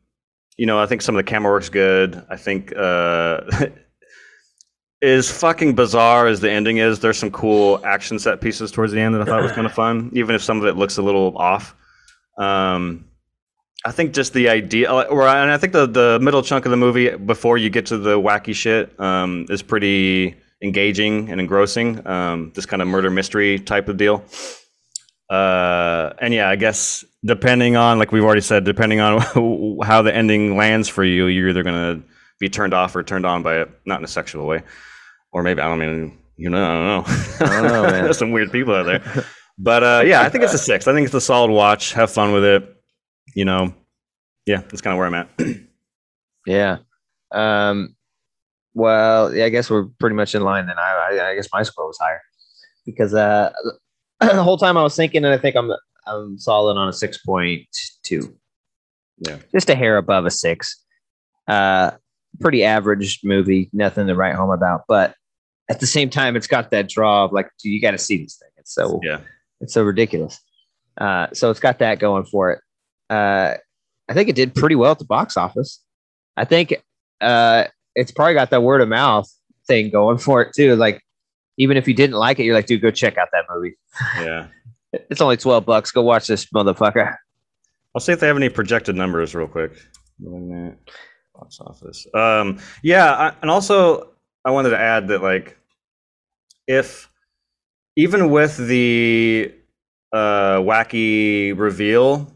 you 0.57 0.67
know, 0.67 0.79
I 0.79 0.87
think 0.87 1.03
some 1.03 1.15
of 1.17 1.19
the 1.19 1.29
camera 1.29 1.51
work's 1.53 1.69
good. 1.71 2.25
I 2.29 2.37
think 2.37 2.73
uh, 2.77 3.41
is 5.01 5.31
fucking 5.31 5.75
bizarre 5.75 6.27
as 6.27 6.41
the 6.41 6.51
ending 6.51 6.77
is. 6.79 7.01
There's 7.01 7.19
some 7.19 7.31
cool 7.31 7.81
action 7.85 8.19
set 8.19 8.41
pieces 8.41 8.71
towards 8.71 8.93
the 8.93 9.01
end 9.01 9.15
that 9.15 9.23
I 9.23 9.25
thought 9.25 9.43
was 9.43 9.53
kind 9.53 9.67
of 9.67 9.73
fun, 9.73 10.11
even 10.15 10.35
if 10.35 10.43
some 10.43 10.59
of 10.61 10.67
it 10.67 10.77
looks 10.77 10.99
a 10.99 11.03
little 11.03 11.37
off. 11.39 11.75
Um, 12.39 13.05
I 13.85 13.93
think 13.93 14.13
just 14.13 14.33
the 14.33 14.49
idea, 14.49 14.91
or 14.91 15.27
and 15.27 15.51
I 15.51 15.57
think 15.57 15.73
the 15.73 15.87
the 15.87 16.19
middle 16.21 16.43
chunk 16.43 16.65
of 16.65 16.71
the 16.71 16.77
movie 16.77 17.17
before 17.17 17.59
you 17.59 17.71
get 17.71 17.87
to 17.87 17.99
the 17.99 18.17
wacky 18.21 18.55
shit 18.55 18.99
um, 19.01 19.47
is 19.49 19.63
pretty 19.63 20.35
engaging 20.63 21.31
and 21.31 21.41
engrossing. 21.41 22.05
Um, 22.07 22.53
this 22.55 22.67
kind 22.67 22.83
of 22.83 22.89
murder 22.89 23.11
mystery 23.11 23.59
type 23.59 23.89
of 23.89 23.97
deal. 23.97 24.25
Uh, 25.31 26.13
and 26.21 26.35
yeah, 26.35 26.49
I 26.49 26.57
guess 26.57 27.05
depending 27.25 27.77
on, 27.77 27.99
like 27.99 28.13
we've 28.13 28.25
already 28.25 28.41
said, 28.41 28.65
depending 28.65 29.01
on 29.01 29.21
how 29.85 30.03
the 30.03 30.15
ending 30.15 30.57
lands 30.57 30.89
for 30.89 31.05
you, 31.05 31.27
you're 31.27 31.51
either 31.51 31.63
gonna 31.63 32.03
be 32.41 32.49
turned 32.49 32.75
off 32.75 32.97
or 32.97 33.03
turned 33.03 33.27
on 33.27 33.43
by 33.43 33.61
it, 33.61 33.71
not 33.87 34.01
in 34.01 34.05
a 34.05 34.09
sexual 34.09 34.47
way, 34.47 34.63
or 35.33 35.43
maybe 35.43 35.61
I 35.61 35.69
don't 35.69 35.79
mean 35.79 36.19
you 36.39 36.51
know, 36.51 36.65
I 36.65 36.73
don't 36.73 36.87
know. 36.87 37.47
I 37.47 37.63
don't 37.63 37.73
know, 37.73 37.83
man. 37.91 38.05
There's 38.05 38.19
some 38.19 38.31
weird 38.31 38.53
people 38.53 38.75
out 38.75 38.85
there. 38.85 39.25
But 39.59 39.83
uh, 39.83 40.03
yeah, 40.07 40.23
I 40.23 40.29
think 40.29 40.45
it's 40.45 40.55
a 40.55 40.59
six. 40.59 40.87
I 40.87 40.95
think 40.95 41.05
it's 41.05 41.15
a 41.15 41.21
solid 41.21 41.51
watch. 41.51 41.93
Have 41.93 42.11
fun 42.11 42.33
with 42.33 42.45
it. 42.45 42.77
You 43.35 43.45
know, 43.45 43.75
yeah, 44.47 44.63
that's 44.63 44.81
kind 44.81 44.93
of 44.93 44.99
where 44.99 45.07
I'm 45.07 45.15
at. 45.15 45.29
Yeah. 46.47 46.79
Um. 47.31 47.95
Well, 48.73 49.35
yeah, 49.35 49.45
I 49.45 49.49
guess 49.51 49.69
we're 49.69 49.85
pretty 50.01 50.17
much 50.17 50.35
in 50.35 50.43
line 50.43 50.67
then. 50.67 50.79
I, 50.79 51.19
I, 51.21 51.31
I 51.31 51.35
guess 51.35 51.49
my 51.53 51.63
score 51.63 51.87
was 51.87 51.99
higher 52.01 52.23
because 52.87 53.13
uh, 53.13 53.53
the 54.21 54.43
whole 54.43 54.57
time 54.57 54.79
I 54.79 54.83
was 54.83 54.97
thinking, 54.97 55.25
and 55.27 55.35
I 55.35 55.37
think 55.37 55.57
I'm 55.57 55.71
I'm 56.07 56.39
solid 56.39 56.79
on 56.79 56.89
a 56.89 56.93
six 56.93 57.19
point 57.19 57.67
two. 58.03 58.35
Yeah. 59.19 59.39
just 59.53 59.69
a 59.69 59.75
hair 59.75 59.99
above 59.99 60.25
a 60.27 60.31
six. 60.31 60.83
Uh, 61.47 61.91
pretty 62.41 62.65
average 62.65 63.21
movie, 63.25 63.69
nothing 63.73 64.07
to 64.07 64.15
write 64.15 64.37
home 64.37 64.51
about. 64.51 64.83
But 64.89 65.15
at 65.69 65.81
the 65.81 65.87
same 65.87 66.09
time, 66.09 66.37
it's 66.37 66.47
got 66.47 66.71
that 66.71 66.89
draw 66.89 67.25
of 67.25 67.33
like, 67.33 67.51
dude, 67.63 67.73
you 67.73 67.81
got 67.81 67.91
to 67.91 67.99
see 67.99 68.23
this 68.23 68.37
thing. 68.37 68.51
It's 68.57 68.73
so 68.75 69.01
Yeah, 69.03 69.21
it's 69.61 69.75
so 69.75 69.83
ridiculous. 69.83 70.41
Uh, 70.99 71.27
so 71.33 71.51
it's 71.51 71.61
got 71.61 71.79
that 71.81 71.99
going 71.99 72.25
for 72.25 72.53
it. 72.53 72.61
Uh, 73.11 73.55
I 74.09 74.15
think 74.15 74.29
it 74.29 74.37
did 74.37 74.55
pretty 74.55 74.75
well 74.75 74.93
at 74.93 74.99
the 74.99 75.05
box 75.05 75.37
office. 75.37 75.83
I 76.37 76.45
think 76.45 76.75
uh, 77.21 77.65
it's 77.95 78.11
probably 78.11 78.35
got 78.35 78.51
that 78.51 78.63
word 78.63 78.81
of 78.81 78.89
mouth 78.89 79.31
thing 79.67 79.91
going 79.91 80.19
for 80.19 80.43
it 80.43 80.55
too. 80.55 80.77
Like, 80.77 81.03
even 81.59 81.77
if 81.77 81.89
you 81.89 81.95
didn't 81.95 82.17
like 82.17 82.39
it, 82.39 82.45
you're 82.45 82.55
like, 82.55 82.67
dude, 82.67 82.81
go 82.81 82.91
check 82.91 83.19
out 83.19 83.29
that 83.33 83.45
movie. 83.51 83.77
yeah. 84.17 84.47
It's 84.93 85.21
only 85.21 85.37
12 85.37 85.67
bucks. 85.67 85.91
Go 85.91 86.03
watch 86.03 86.27
this 86.27 86.47
motherfucker. 86.47 87.15
I'll 87.95 88.01
see 88.01 88.13
if 88.13 88.21
they 88.21 88.27
have 88.27 88.37
any 88.37 88.49
projected 88.49 88.97
numbers 88.97 89.35
real 89.35 89.49
quick. 89.49 89.73
Box 90.21 91.61
office. 91.61 92.07
Um, 92.15 92.59
yeah, 92.83 93.13
I, 93.13 93.33
and 93.43 93.51
also 93.51 94.11
I 94.45 94.51
wanted 94.51 94.71
to 94.71 94.79
add 94.79 95.09
that 95.09 95.23
like 95.23 95.59
if 96.67 97.11
even 97.97 98.31
with 98.31 98.57
the 98.57 99.53
uh, 100.13 100.59
wacky 100.59 101.59
reveal, 101.59 102.33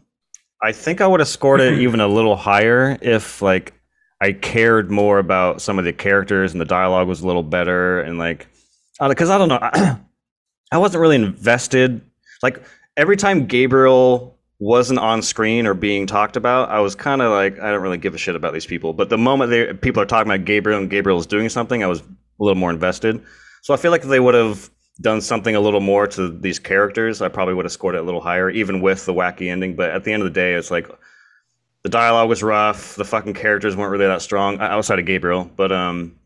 I 0.63 0.71
think 0.71 1.01
I 1.01 1.07
would 1.07 1.19
have 1.19 1.29
scored 1.29 1.61
it 1.61 1.79
even 1.79 1.99
a 1.99 2.07
little 2.07 2.35
higher 2.35 2.97
if 3.01 3.41
like 3.41 3.73
I 4.21 4.31
cared 4.31 4.89
more 4.89 5.19
about 5.19 5.61
some 5.61 5.77
of 5.77 5.85
the 5.85 5.93
characters 5.93 6.53
and 6.53 6.61
the 6.61 6.65
dialogue 6.65 7.07
was 7.07 7.21
a 7.21 7.27
little 7.27 7.43
better 7.43 7.99
and 7.99 8.17
like 8.17 8.47
uh, 8.99 9.09
because 9.09 9.29
I 9.29 9.37
don't 9.37 9.49
know 9.49 9.59
I 10.71 10.77
wasn't 10.77 11.01
really 11.01 11.17
invested 11.17 12.01
like 12.41 12.63
every 12.97 13.17
time 13.17 13.45
Gabriel 13.45 14.37
wasn't 14.59 14.99
on 14.99 15.21
screen 15.21 15.67
or 15.67 15.73
being 15.73 16.07
talked 16.07 16.37
about, 16.37 16.69
I 16.69 16.79
was 16.79 16.95
kind 16.95 17.21
of 17.21 17.31
like, 17.31 17.59
I 17.59 17.71
don't 17.71 17.81
really 17.81 17.97
give 17.97 18.15
a 18.15 18.17
shit 18.17 18.35
about 18.35 18.53
these 18.53 18.65
people. 18.65 18.93
But 18.93 19.09
the 19.09 19.17
moment 19.17 19.49
they 19.49 19.73
people 19.73 20.01
are 20.01 20.05
talking 20.05 20.31
about 20.31 20.45
Gabriel 20.45 20.79
and 20.79 20.89
Gabriel 20.89 21.19
is 21.19 21.25
doing 21.25 21.49
something, 21.49 21.83
I 21.83 21.87
was 21.87 21.99
a 21.99 22.05
little 22.39 22.55
more 22.55 22.69
invested. 22.69 23.21
So 23.61 23.73
I 23.73 23.77
feel 23.77 23.91
like 23.91 24.03
if 24.03 24.07
they 24.07 24.19
would 24.19 24.35
have 24.35 24.69
done 25.01 25.21
something 25.21 25.55
a 25.55 25.59
little 25.59 25.79
more 25.79 26.07
to 26.07 26.29
these 26.29 26.59
characters, 26.59 27.21
I 27.21 27.29
probably 27.29 27.53
would 27.53 27.65
have 27.65 27.71
scored 27.71 27.95
it 27.95 27.99
a 27.99 28.03
little 28.03 28.21
higher, 28.21 28.49
even 28.49 28.81
with 28.81 29.05
the 29.05 29.13
wacky 29.13 29.49
ending. 29.49 29.75
But 29.75 29.91
at 29.91 30.03
the 30.03 30.13
end 30.13 30.23
of 30.23 30.27
the 30.27 30.33
day, 30.33 30.53
it's 30.53 30.71
like 30.71 30.87
the 31.83 31.89
dialogue 31.89 32.29
was 32.29 32.43
rough, 32.43 32.95
the 32.95 33.05
fucking 33.05 33.33
characters 33.33 33.75
weren't 33.75 33.91
really 33.91 34.05
that 34.05 34.21
strong 34.21 34.59
outside 34.59 34.99
of 34.99 35.05
Gabriel. 35.05 35.49
But 35.55 35.71
um, 35.71 36.19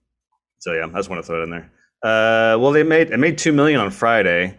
so 0.59 0.73
yeah, 0.73 0.85
I 0.85 0.97
just 0.97 1.09
want 1.09 1.21
to 1.21 1.27
throw 1.27 1.41
it 1.41 1.43
in 1.45 1.49
there. 1.49 1.71
Uh, 2.03 2.57
well, 2.59 2.71
they 2.71 2.83
made 2.83 3.11
it 3.11 3.17
made 3.17 3.37
two 3.37 3.53
million 3.53 3.79
on 3.79 3.89
Friday. 3.89 4.55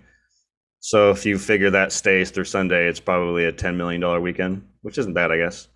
So 0.81 1.11
if 1.11 1.27
you 1.27 1.39
figure 1.39 1.71
that 1.71 1.93
stays 1.93 2.31
through 2.31 2.45
Sunday, 2.45 2.89
it's 2.89 3.01
probably 3.01 3.45
a 3.45 3.53
ten 3.53 3.77
million 3.77 4.01
dollar 4.01 4.21
weekend, 4.21 4.67
which 4.83 4.99
isn't 4.99 5.13
bad, 5.13 5.31
I 5.31 5.39
guess. 5.39 5.69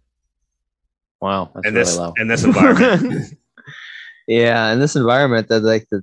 Wow. 1.20 1.52
That's 1.54 1.68
in 1.68 1.74
really 1.74 1.84
this 1.84 1.96
low. 1.96 2.12
in 2.16 2.28
this 2.28 2.44
environment, 2.44 3.34
yeah. 4.26 4.72
In 4.72 4.80
this 4.80 4.96
environment, 4.96 5.48
that 5.48 5.60
like 5.60 5.86
the, 5.90 6.02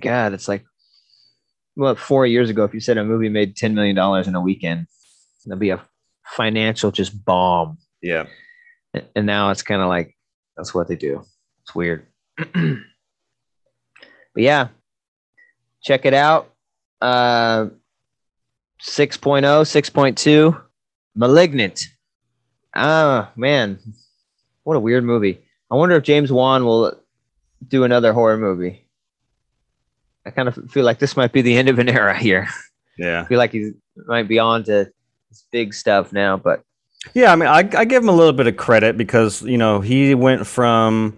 God, 0.00 0.32
it's 0.32 0.48
like, 0.48 0.64
well, 1.76 1.94
four 1.94 2.26
years 2.26 2.50
ago, 2.50 2.64
if 2.64 2.74
you 2.74 2.80
said 2.80 2.98
a 2.98 3.04
movie 3.04 3.28
made 3.28 3.54
$10 3.56 3.74
million 3.74 3.96
in 4.26 4.34
a 4.34 4.40
weekend, 4.40 4.86
that'd 5.44 5.60
be 5.60 5.70
a 5.70 5.80
financial 6.24 6.90
just 6.90 7.24
bomb. 7.24 7.78
yeah, 8.02 8.26
And 9.14 9.26
now 9.26 9.50
it's 9.50 9.62
kind 9.62 9.80
of 9.82 9.88
like 9.88 10.16
that's 10.56 10.74
what 10.74 10.88
they 10.88 10.96
do. 10.96 11.24
It's 11.62 11.74
weird. 11.74 12.06
but 12.36 12.78
yeah, 14.34 14.68
check 15.82 16.04
it 16.06 16.14
out. 16.14 16.52
Uh, 17.00 17.66
6.0, 18.82 19.42
6.2, 19.42 20.62
Malignant. 21.14 21.84
Ah, 22.74 23.30
man, 23.36 23.78
what 24.64 24.76
a 24.76 24.80
weird 24.80 25.04
movie. 25.04 25.40
I 25.70 25.76
wonder 25.76 25.96
if 25.96 26.02
James 26.04 26.30
Wan 26.32 26.64
will 26.64 26.98
do 27.66 27.84
another 27.84 28.12
horror 28.12 28.36
movie. 28.36 28.85
I 30.26 30.30
kind 30.30 30.48
of 30.48 30.58
feel 30.70 30.84
like 30.84 30.98
this 30.98 31.16
might 31.16 31.32
be 31.32 31.40
the 31.40 31.56
end 31.56 31.68
of 31.68 31.78
an 31.78 31.88
era 31.88 32.18
here. 32.18 32.48
yeah, 32.98 33.22
I 33.22 33.24
feel 33.26 33.38
like 33.38 33.52
he 33.52 33.72
might 34.06 34.28
be 34.28 34.38
on 34.38 34.64
to 34.64 34.90
his 35.28 35.44
big 35.52 35.72
stuff 35.72 36.12
now, 36.12 36.36
but 36.36 36.62
yeah. 37.14 37.32
I 37.32 37.36
mean, 37.36 37.48
I, 37.48 37.58
I 37.58 37.84
give 37.84 38.02
him 38.02 38.08
a 38.08 38.12
little 38.12 38.32
bit 38.32 38.46
of 38.46 38.56
credit 38.56 38.96
because 38.96 39.42
you 39.42 39.58
know 39.58 39.80
he 39.80 40.14
went 40.14 40.46
from 40.46 41.16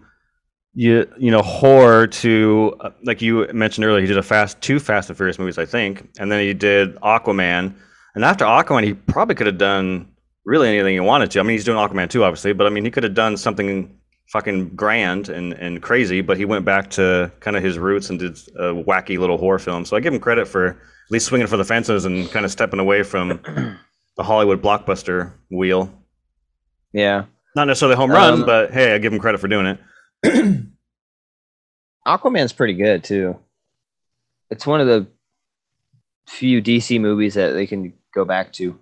you 0.74 1.10
you 1.18 1.30
know 1.30 1.42
horror 1.42 2.06
to 2.06 2.76
uh, 2.80 2.90
like 3.04 3.22
you 3.22 3.48
mentioned 3.52 3.86
earlier, 3.86 4.02
he 4.02 4.06
did 4.06 4.18
a 4.18 4.22
fast 4.22 4.60
two 4.60 4.78
Fast 4.78 5.08
and 5.08 5.16
Furious 5.16 5.38
movies, 5.38 5.58
I 5.58 5.64
think, 5.64 6.08
and 6.18 6.30
then 6.30 6.40
he 6.40 6.52
did 6.52 6.96
Aquaman, 6.96 7.74
and 8.14 8.24
after 8.24 8.44
Aquaman, 8.44 8.84
he 8.84 8.94
probably 8.94 9.34
could 9.34 9.46
have 9.46 9.58
done 9.58 10.08
really 10.44 10.68
anything 10.68 10.94
he 10.94 11.00
wanted 11.00 11.30
to. 11.30 11.40
I 11.40 11.42
mean, 11.42 11.52
he's 11.52 11.64
doing 11.64 11.78
Aquaman 11.78 12.10
too, 12.10 12.24
obviously, 12.24 12.52
but 12.52 12.66
I 12.66 12.70
mean, 12.70 12.84
he 12.84 12.90
could 12.90 13.04
have 13.04 13.14
done 13.14 13.36
something 13.36 13.98
fucking 14.32 14.70
grand 14.76 15.28
and, 15.28 15.52
and 15.54 15.80
crazy, 15.82 16.20
but 16.20 16.36
he 16.36 16.44
went 16.44 16.64
back 16.64 16.90
to 16.90 17.32
kind 17.40 17.56
of 17.56 17.62
his 17.62 17.78
roots 17.78 18.10
and 18.10 18.18
did 18.18 18.32
a 18.56 18.72
wacky 18.74 19.18
little 19.18 19.38
horror 19.38 19.58
film. 19.58 19.84
So 19.84 19.96
I 19.96 20.00
give 20.00 20.12
him 20.12 20.20
credit 20.20 20.46
for 20.46 20.66
at 20.68 20.76
least 21.10 21.26
swinging 21.26 21.46
for 21.46 21.56
the 21.56 21.64
fences 21.64 22.04
and 22.04 22.30
kind 22.30 22.44
of 22.44 22.50
stepping 22.50 22.78
away 22.80 23.02
from 23.02 23.28
the 24.16 24.22
Hollywood 24.22 24.62
blockbuster 24.62 25.32
wheel. 25.50 25.90
yeah. 26.92 27.24
Not 27.56 27.66
necessarily 27.66 27.96
home 27.96 28.10
run, 28.12 28.34
Um, 28.34 28.46
but 28.46 28.70
hey, 28.72 28.94
I 28.94 28.98
give 28.98 29.12
him 29.12 29.18
credit 29.18 29.38
for 29.40 29.48
doing 29.48 29.66
it. 29.66 29.78
Aquaman's 32.06 32.52
pretty 32.52 32.74
good 32.74 33.04
too. 33.04 33.36
It's 34.50 34.66
one 34.66 34.80
of 34.80 34.86
the 34.86 35.06
few 36.26 36.62
DC 36.62 37.00
movies 37.00 37.34
that 37.34 37.52
they 37.52 37.66
can 37.66 37.92
go 38.14 38.24
back 38.24 38.52
to. 38.54 38.78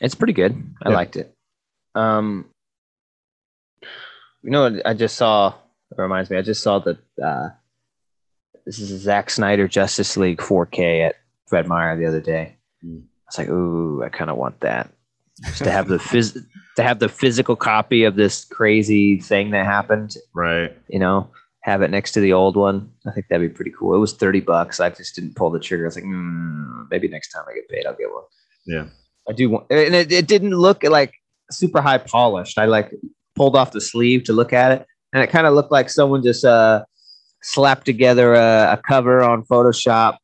It's 0.00 0.14
pretty 0.14 0.32
good. 0.32 0.60
I 0.82 0.90
Yeah. 0.90 0.94
liked 0.96 1.16
it. 1.16 1.34
Um, 1.94 2.46
you 4.42 4.50
know, 4.50 4.70
what 4.70 4.86
I 4.86 4.94
just 4.94 5.16
saw. 5.16 5.54
It 5.90 6.00
reminds 6.00 6.30
me. 6.30 6.36
I 6.38 6.42
just 6.42 6.62
saw 6.62 6.78
the. 6.78 6.98
Uh, 7.22 7.50
this 8.64 8.78
is 8.78 8.90
a 8.92 8.98
Zack 8.98 9.28
Snyder 9.30 9.66
Justice 9.68 10.16
League 10.16 10.38
4K 10.38 11.08
at 11.08 11.16
Fred 11.48 11.66
Meyer 11.66 11.96
the 11.96 12.06
other 12.06 12.20
day. 12.20 12.56
Mm. 12.84 13.02
I 13.02 13.06
was 13.26 13.38
like, 13.38 13.48
ooh, 13.48 14.02
I 14.04 14.08
kind 14.08 14.30
of 14.30 14.36
want 14.36 14.60
that. 14.60 14.90
Just 15.44 15.64
to 15.64 15.70
have 15.70 15.88
the 15.88 15.96
phys- 15.98 16.38
to 16.76 16.82
have 16.82 16.98
the 16.98 17.08
physical 17.08 17.56
copy 17.56 18.04
of 18.04 18.14
this 18.14 18.44
crazy 18.44 19.18
thing 19.20 19.50
that 19.50 19.66
happened 19.66 20.14
Right. 20.34 20.76
you 20.88 20.98
know, 20.98 21.30
have 21.62 21.82
it 21.82 21.90
next 21.90 22.12
to 22.12 22.20
the 22.20 22.32
old 22.32 22.56
one. 22.56 22.90
I 23.06 23.10
think 23.10 23.26
that'd 23.28 23.48
be 23.48 23.54
pretty 23.54 23.72
cool. 23.76 23.94
It 23.94 23.98
was 23.98 24.12
30 24.12 24.40
bucks. 24.40 24.78
I 24.80 24.90
just 24.90 25.14
didn't 25.14 25.34
pull 25.34 25.50
the 25.50 25.58
trigger. 25.60 25.84
I 25.84 25.88
was 25.88 25.96
like, 25.96 26.04
mm, 26.04 26.86
maybe 26.90 27.08
next 27.08 27.30
time 27.30 27.44
I 27.50 27.54
get 27.54 27.68
paid, 27.68 27.86
I'll 27.86 27.94
get 27.96 28.12
one. 28.12 28.24
Yeah. 28.66 28.86
I 29.28 29.32
do 29.32 29.50
want, 29.50 29.66
and 29.70 29.94
it, 29.94 30.12
it 30.12 30.26
didn't 30.26 30.50
look 30.54 30.82
like 30.84 31.14
super 31.50 31.80
high 31.80 31.98
polished. 31.98 32.58
I 32.58 32.66
like 32.66 32.92
pulled 33.34 33.56
off 33.56 33.72
the 33.72 33.80
sleeve 33.80 34.24
to 34.24 34.32
look 34.32 34.52
at 34.52 34.72
it, 34.72 34.86
and 35.12 35.22
it 35.22 35.28
kind 35.28 35.46
of 35.46 35.54
looked 35.54 35.72
like 35.72 35.90
someone 35.90 36.22
just 36.22 36.44
uh, 36.44 36.84
slapped 37.42 37.84
together 37.84 38.34
a, 38.34 38.72
a 38.72 38.80
cover 38.86 39.22
on 39.22 39.44
Photoshop, 39.44 40.16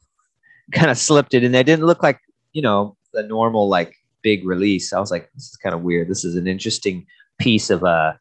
kind 0.72 0.90
of 0.90 0.98
slipped 0.98 1.34
it 1.34 1.44
in 1.44 1.52
there. 1.52 1.62
It 1.62 1.66
didn't 1.66 1.86
look 1.86 2.02
like, 2.02 2.20
you 2.52 2.62
know, 2.62 2.96
the 3.12 3.22
normal 3.22 3.68
like 3.68 3.94
big 4.22 4.46
release. 4.46 4.92
I 4.92 5.00
was 5.00 5.10
like, 5.10 5.30
this 5.34 5.44
is 5.44 5.56
kind 5.56 5.74
of 5.74 5.82
weird. 5.82 6.08
This 6.08 6.24
is 6.24 6.36
an 6.36 6.46
interesting 6.46 7.06
piece 7.38 7.70
of 7.70 7.84
uh 7.84 8.12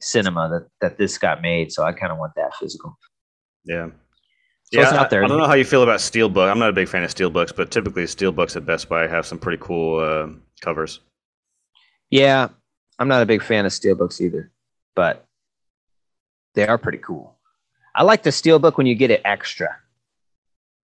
cinema 0.00 0.48
that 0.50 0.68
that 0.80 0.98
this 0.98 1.18
got 1.18 1.40
made. 1.42 1.72
So 1.72 1.82
I 1.82 1.92
kind 1.92 2.12
of 2.12 2.18
want 2.18 2.32
that 2.36 2.54
physical. 2.56 2.98
Yeah. 3.64 3.88
So 4.72 4.80
yeah, 4.80 4.82
it's 4.82 4.92
out 4.92 5.10
there. 5.10 5.22
I, 5.22 5.24
I 5.24 5.28
don't 5.28 5.38
know 5.38 5.46
how 5.46 5.54
you 5.54 5.64
feel 5.64 5.82
about 5.82 6.00
steelbook. 6.00 6.50
I'm 6.50 6.58
not 6.58 6.70
a 6.70 6.72
big 6.72 6.88
fan 6.88 7.04
of 7.04 7.14
steelbooks, 7.14 7.54
but 7.54 7.70
typically 7.70 8.02
steelbooks 8.04 8.56
at 8.56 8.66
Best 8.66 8.88
Buy 8.88 9.06
have 9.06 9.24
some 9.24 9.38
pretty 9.38 9.58
cool 9.60 10.00
uh, 10.00 10.28
covers. 10.60 11.00
Yeah, 12.10 12.48
I'm 12.98 13.08
not 13.08 13.22
a 13.22 13.26
big 13.26 13.42
fan 13.42 13.66
of 13.66 13.72
steelbooks 13.72 14.20
either, 14.20 14.50
but 14.94 15.26
they 16.54 16.66
are 16.66 16.78
pretty 16.78 16.98
cool. 16.98 17.36
I 17.94 18.02
like 18.02 18.22
the 18.22 18.30
steelbook 18.30 18.76
when 18.76 18.86
you 18.86 18.94
get 18.94 19.10
it 19.10 19.22
extra. 19.24 19.76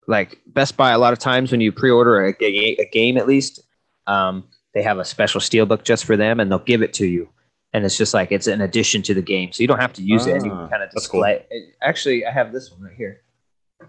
Like 0.07 0.41
Best 0.47 0.77
Buy, 0.77 0.91
a 0.91 0.99
lot 0.99 1.13
of 1.13 1.19
times 1.19 1.53
when 1.53 1.61
you 1.61 1.71
pre-order 1.73 2.25
a, 2.25 2.33
ga- 2.33 2.77
a 2.79 2.89
game, 2.93 3.17
at 3.17 3.27
least, 3.29 3.61
um, 4.07 4.45
they 4.75 4.83
have 4.83 4.99
a 4.99 5.05
special 5.05 5.41
steelbook 5.41 5.85
just 5.85 6.05
for 6.05 6.17
them, 6.17 6.41
and 6.41 6.51
they'll 6.51 6.59
give 6.59 6.83
it 6.83 6.93
to 6.95 7.07
you. 7.07 7.29
And 7.73 7.85
it's 7.85 7.97
just 7.97 8.13
like 8.13 8.33
it's 8.33 8.47
an 8.49 8.61
addition 8.61 9.03
to 9.03 9.15
the 9.15 9.23
game, 9.23 9.53
so 9.53 9.63
you 9.63 9.69
don't 9.69 9.81
have 9.81 9.93
to 9.95 10.03
use 10.03 10.27
it. 10.27 10.35
And 10.37 10.45
you 10.45 10.53
Ah, 10.53 10.59
can 10.63 10.69
kind 10.71 10.83
of 10.83 10.91
that's 10.93 11.07
cool. 11.07 11.21
display. 11.23 11.47
it. 11.51 11.75
Actually, 11.81 12.27
I 12.27 12.31
have 12.33 12.53
this 12.53 12.71
one 12.71 12.83
right 12.83 12.97
here. 12.97 13.23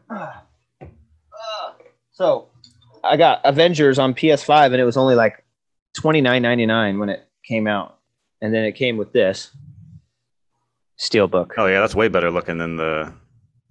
Ah. 0.10 0.44
Ah. 0.82 1.76
So 2.12 2.48
I 3.04 3.18
got 3.18 3.42
Avengers 3.44 3.98
on 4.00 4.14
PS5, 4.14 4.68
and 4.68 4.76
it 4.76 4.86
was 4.86 4.98
only 4.98 5.16
like 5.16 5.44
twenty 5.96 6.22
nine 6.22 6.42
ninety 6.44 6.66
nine 6.66 7.00
when 7.00 7.10
it 7.10 7.28
came 7.44 7.66
out, 7.68 7.93
and 8.44 8.54
then 8.54 8.66
it 8.66 8.74
came 8.74 8.98
with 8.98 9.14
this 9.14 9.50
steelbook. 11.00 11.52
Oh 11.58 11.66
yeah, 11.66 11.80
that's 11.80 11.96
way 11.96 12.10
better 12.10 12.30
looking 12.30 12.58
than 12.60 12.76
the. 12.76 13.12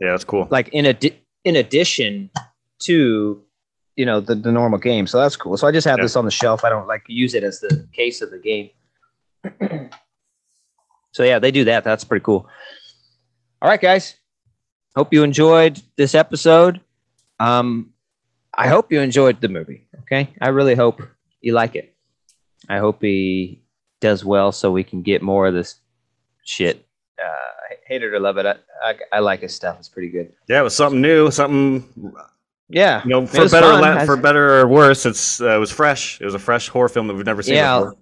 Yeah, 0.01 0.11
that's 0.11 0.25
cool. 0.25 0.49
Like 0.51 0.69
in 0.71 0.87
a 0.87 0.97
in 1.45 1.57
addition 1.57 2.31
to 2.81 3.41
you 3.97 4.07
know 4.07 4.21
the, 4.21 4.35
the 4.35 4.51
normal 4.51 4.79
game, 4.79 5.07
so 5.07 5.21
that's 5.21 5.37
cool. 5.37 5.57
So 5.57 5.69
I 5.69 5.73
just 5.73 5.87
have 5.87 5.99
Yeah. 5.99 6.05
this 6.05 6.17
on 6.17 6.25
the 6.25 6.31
shelf. 6.31 6.65
I 6.65 6.71
don't 6.71 6.89
like 6.89 7.03
use 7.07 7.35
it 7.35 7.45
as 7.45 7.61
the 7.61 7.87
case 7.93 8.23
of 8.23 8.31
the 8.31 8.39
game. 8.39 8.71
so 11.13 11.23
yeah, 11.23 11.39
they 11.39 11.51
do 11.51 11.65
that. 11.65 11.85
That's 11.85 12.05
pretty 12.05 12.25
cool. 12.25 12.49
All 13.61 13.69
right, 13.69 13.81
guys. 13.81 14.17
Hope 14.97 15.13
you 15.13 15.23
enjoyed 15.23 15.81
this 15.97 16.15
episode. 16.15 16.81
Um, 17.41 17.93
I 18.55 18.69
hope 18.69 18.93
you 18.93 19.01
enjoyed 19.01 19.41
the 19.41 19.49
movie. 19.49 19.87
Okay, 20.01 20.35
I 20.41 20.49
really 20.49 20.75
hope 20.75 21.01
you 21.41 21.53
like 21.55 21.77
it. 21.77 21.95
I 22.69 22.79
hope 22.79 23.01
he 23.03 23.62
does 24.03 24.23
well, 24.27 24.53
so 24.53 24.71
we 24.71 24.85
can 24.85 25.01
get 25.01 25.23
more 25.23 25.47
of 25.47 25.55
this 25.55 25.77
shit. 26.45 26.85
Uh, 27.19 27.75
hate 27.87 28.03
it 28.03 28.13
or 28.13 28.21
love 28.21 28.37
it, 28.37 28.45
I, 28.45 28.57
I, 28.85 28.95
I 29.13 29.19
like 29.21 29.41
his 29.41 29.55
stuff. 29.55 29.79
It's 29.79 29.89
pretty 29.89 30.09
good. 30.11 30.33
Yeah, 30.49 30.61
it 30.61 30.65
was 30.65 30.77
something 30.77 31.01
new, 31.01 31.31
something 31.31 32.13
Yeah, 32.69 33.03
you 33.05 33.11
know 33.11 33.27
for 33.27 33.49
better 33.49 33.67
or 33.69 33.81
la- 33.81 34.05
for 34.05 34.17
better 34.17 34.61
or 34.61 34.69
worse. 34.69 35.07
It's 35.07 35.41
uh, 35.41 35.57
it 35.57 35.59
was 35.59 35.71
fresh. 35.71 36.21
It 36.21 36.25
was 36.27 36.35
a 36.35 36.39
fresh 36.39 36.69
horror 36.69 36.89
film 36.91 37.07
that 37.07 37.15
we've 37.15 37.25
never 37.25 37.43
seen 37.43 37.55
Yeah. 37.55 37.79
before. 37.79 37.97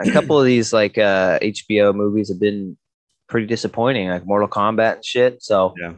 a 0.00 0.10
couple 0.10 0.38
of 0.38 0.44
these 0.44 0.72
like 0.72 0.98
uh, 0.98 1.38
HBO 1.40 1.94
movies 1.94 2.28
have 2.28 2.40
been 2.40 2.76
pretty 3.28 3.46
disappointing, 3.46 4.08
like 4.08 4.26
Mortal 4.26 4.48
Kombat 4.48 4.96
and 4.96 5.04
shit. 5.04 5.42
So 5.42 5.74
Yeah. 5.80 5.92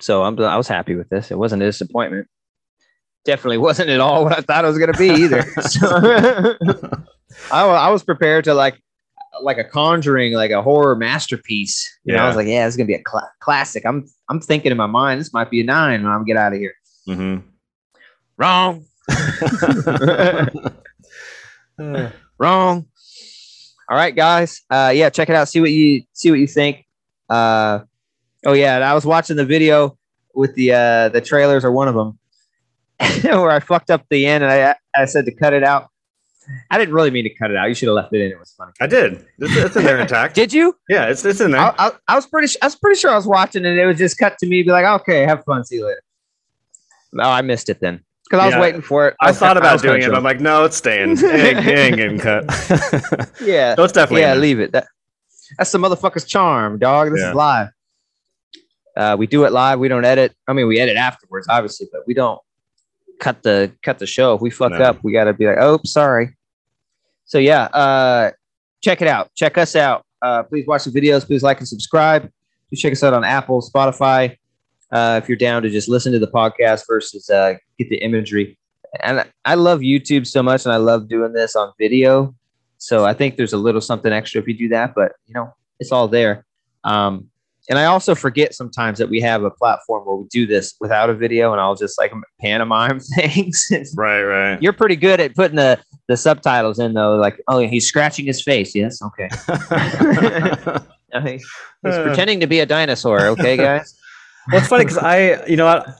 so 0.00 0.22
I'm 0.22 0.38
I 0.40 0.56
was 0.56 0.68
happy 0.68 0.94
with 0.94 1.08
this. 1.10 1.30
It 1.30 1.38
wasn't 1.38 1.62
a 1.62 1.66
disappointment. 1.66 2.28
Definitely 3.24 3.58
wasn't 3.58 3.88
at 3.90 4.00
all 4.00 4.24
what 4.24 4.36
I 4.36 4.40
thought 4.40 4.64
it 4.64 4.68
was 4.68 4.78
gonna 4.78 4.92
be 4.94 5.10
either. 5.10 5.42
so, 5.60 5.86
I, 7.52 7.64
I 7.64 7.88
was 7.90 8.02
prepared 8.02 8.44
to 8.44 8.54
like 8.54 8.82
like 9.42 9.58
a 9.58 9.64
conjuring, 9.64 10.34
like 10.34 10.50
a 10.50 10.60
horror 10.62 10.96
masterpiece. 10.96 11.88
You 12.04 12.14
know, 12.14 12.24
I 12.24 12.26
was 12.26 12.36
like, 12.36 12.46
yeah, 12.48 12.66
it's 12.66 12.76
gonna 12.76 12.86
be 12.86 12.94
a 12.94 13.02
cla 13.02 13.28
classic. 13.40 13.84
I'm 13.86 14.06
I'm 14.28 14.40
thinking 14.40 14.72
in 14.72 14.76
my 14.76 14.86
mind, 14.86 15.20
this 15.20 15.32
might 15.32 15.50
be 15.50 15.60
a 15.60 15.64
nine 15.64 16.02
when 16.02 16.12
I'm 16.12 16.24
get 16.24 16.36
out 16.36 16.52
of 16.52 16.58
here. 16.58 16.74
hmm 17.06 17.38
Wrong, 18.36 18.84
wrong. 22.38 22.86
All 23.88 23.96
right, 23.96 24.14
guys. 24.14 24.62
Uh, 24.70 24.92
yeah, 24.94 25.10
check 25.10 25.28
it 25.28 25.34
out. 25.36 25.48
See 25.48 25.60
what 25.60 25.70
you 25.70 26.02
see 26.12 26.30
what 26.30 26.40
you 26.40 26.46
think. 26.46 26.86
Uh, 27.28 27.80
oh 28.46 28.52
yeah, 28.52 28.78
I 28.78 28.94
was 28.94 29.04
watching 29.04 29.36
the 29.36 29.44
video 29.44 29.98
with 30.34 30.54
the 30.54 30.72
uh, 30.72 31.08
the 31.10 31.20
trailers 31.20 31.64
or 31.64 31.72
one 31.72 31.88
of 31.88 31.94
them 31.94 32.18
where 33.22 33.50
I 33.50 33.60
fucked 33.60 33.90
up 33.90 34.04
the 34.10 34.26
end 34.26 34.44
and 34.44 34.52
I 34.52 34.74
I 34.94 35.04
said 35.06 35.24
to 35.26 35.32
cut 35.34 35.52
it 35.52 35.64
out. 35.64 35.88
I 36.70 36.78
didn't 36.78 36.92
really 36.94 37.10
mean 37.12 37.24
to 37.24 37.34
cut 37.34 37.50
it 37.52 37.56
out. 37.56 37.68
You 37.68 37.74
should 37.74 37.86
have 37.88 37.94
left 37.94 38.12
it 38.12 38.20
in. 38.20 38.30
It 38.32 38.38
was 38.38 38.52
funny. 38.58 38.72
I 38.80 38.86
did. 38.88 39.24
It's, 39.38 39.56
it's 39.56 39.76
in 39.76 39.84
there 39.84 39.98
intact. 39.98 40.34
Did 40.42 40.52
you? 40.52 40.76
yeah, 40.88 41.06
it's 41.06 41.24
it's 41.24 41.40
in 41.40 41.52
there. 41.52 41.60
I, 41.60 41.74
I, 41.78 41.90
I 42.08 42.16
was 42.16 42.26
pretty. 42.26 42.52
I 42.60 42.66
was 42.66 42.74
pretty 42.76 42.98
sure 42.98 43.10
I 43.12 43.16
was 43.16 43.26
watching 43.26 43.64
and 43.64 43.78
it 43.78 43.86
was 43.86 43.96
just 43.96 44.18
cut 44.18 44.38
to 44.38 44.46
me. 44.46 44.62
Be 44.64 44.70
like, 44.72 44.84
okay, 45.02 45.22
have 45.22 45.44
fun. 45.44 45.64
See 45.64 45.76
you 45.76 45.86
later. 45.86 46.02
No, 47.12 47.24
I 47.24 47.42
missed 47.42 47.68
it 47.68 47.78
then 47.80 48.02
because 48.24 48.40
I 48.42 48.46
was 48.46 48.54
Yeah. 48.54 48.60
waiting 48.60 48.82
for 48.82 49.06
it. 49.08 49.14
I 49.20 49.28
was- 49.30 49.38
thought 49.38 49.56
about 49.56 49.72
was 49.74 49.82
kinda 49.82 49.98
doing 49.98 50.02
it, 50.04 50.08
but 50.10 50.16
I'm 50.18 50.24
like, 50.24 50.40
no, 50.40 50.64
it's 50.64 50.76
staying. 50.76 51.10
It 51.18 51.24
ain't, 51.24 51.66
it 51.66 51.78
ain't 51.78 51.96
getting 51.96 52.18
cut. 52.18 52.44
yeah, 53.40 53.74
no, 53.78 53.84
it's 53.84 53.92
definitely. 53.92 54.22
yeah, 54.22 54.34
leave 54.34 54.58
it. 54.58 54.72
That, 54.72 54.88
that's 55.58 55.70
the 55.70 55.78
motherfucker's 55.78 56.24
charm, 56.24 56.78
dog. 56.78 57.12
This 57.12 57.20
Yeah. 57.20 57.28
is 57.30 57.34
live. 57.36 57.68
Uh, 58.96 59.16
we 59.18 59.26
do 59.26 59.44
it 59.44 59.52
live. 59.52 59.78
We 59.78 59.88
don't 59.88 60.04
edit. 60.04 60.34
I 60.48 60.52
mean, 60.54 60.66
we 60.66 60.78
edit 60.80 60.96
afterwards, 60.96 61.46
obviously, 61.48 61.88
but 61.92 62.02
we 62.06 62.14
don't 62.14 62.40
cut 63.22 63.42
the 63.42 63.72
cut 63.82 63.98
the 63.98 64.06
show. 64.06 64.34
If 64.34 64.40
we 64.42 64.50
fuck 64.50 64.72
No. 64.72 64.78
up, 64.78 64.98
we 65.04 65.12
got 65.12 65.24
to 65.24 65.32
be 65.32 65.46
like, 65.46 65.58
oh, 65.60 65.78
sorry. 65.84 66.36
So 67.24 67.38
yeah, 67.38 67.62
uh, 67.66 68.32
check 68.82 69.00
it 69.00 69.08
out. 69.08 69.30
Check 69.34 69.56
us 69.56 69.74
out. 69.76 70.04
Uh, 70.20 70.42
please 70.42 70.66
watch 70.66 70.84
the 70.84 70.90
videos. 70.90 71.24
Please 71.24 71.42
like 71.42 71.58
and 71.58 71.68
subscribe. 71.68 72.30
Please 72.68 72.80
check 72.80 72.92
us 72.92 73.02
out 73.02 73.14
on 73.14 73.24
Apple, 73.24 73.62
Spotify. 73.62 74.36
Uh, 74.90 75.18
if 75.22 75.28
you're 75.28 75.38
down 75.38 75.62
to 75.62 75.70
just 75.70 75.88
listen 75.88 76.12
to 76.12 76.18
the 76.18 76.26
podcast 76.26 76.82
versus 76.86 77.30
uh, 77.30 77.54
get 77.78 77.88
the 77.88 77.96
imagery. 77.96 78.58
And 79.02 79.20
I- 79.20 79.26
I 79.46 79.54
love 79.54 79.80
YouTube 79.80 80.26
so 80.26 80.42
much, 80.42 80.64
and 80.66 80.72
I 80.72 80.76
love 80.76 81.08
doing 81.08 81.32
this 81.32 81.56
on 81.56 81.72
video. 81.78 82.34
So 82.78 83.04
I 83.06 83.14
think 83.14 83.36
there's 83.36 83.52
a 83.54 83.58
little 83.66 83.80
something 83.80 84.12
extra 84.12 84.40
if 84.42 84.46
you 84.48 84.54
do 84.58 84.68
that, 84.68 84.94
but 84.94 85.12
you 85.26 85.34
know, 85.34 85.54
it's 85.80 85.92
all 85.92 86.08
there. 86.08 86.44
Um, 86.84 87.28
and 87.68 87.78
I 87.78 87.84
also 87.86 88.14
forget 88.14 88.54
sometimes 88.54 88.98
that 88.98 89.08
we 89.08 89.20
have 89.20 89.44
a 89.44 89.50
platform 89.50 90.04
where 90.06 90.16
we 90.16 90.24
do 90.30 90.46
this 90.46 90.74
without 90.80 91.08
a 91.10 91.14
video, 91.14 91.52
and 91.52 91.60
I'll 91.60 91.74
just 91.76 91.98
like 91.98 92.12
pantomime 92.40 92.98
things. 93.14 93.68
Right, 93.96 94.22
right. 94.22 94.62
You're 94.62 94.72
pretty 94.72 94.96
good 94.96 95.20
at 95.20 95.34
putting 95.34 95.56
the 95.56 95.78
the 96.08 96.16
subtitles 96.16 96.78
in 96.78 96.94
though. 96.94 97.16
Like, 97.16 97.40
oh, 97.48 97.60
he's 97.60 97.86
scratching 97.86 98.26
his 98.26 98.42
face. 98.42 98.74
Yes, 98.74 99.00
okay. 99.02 99.28
He's 101.24 101.44
Uh. 101.84 102.02
pretending 102.04 102.40
to 102.40 102.46
be 102.46 102.60
a 102.60 102.66
dinosaur. 102.66 103.26
Okay, 103.28 103.56
guys. 103.56 103.94
Well, 104.50 104.58
it's 104.60 104.68
funny 104.68 104.84
because 104.84 104.98
I, 104.98 105.44
you 105.46 105.56
know, 105.56 105.66
I, 105.66 105.92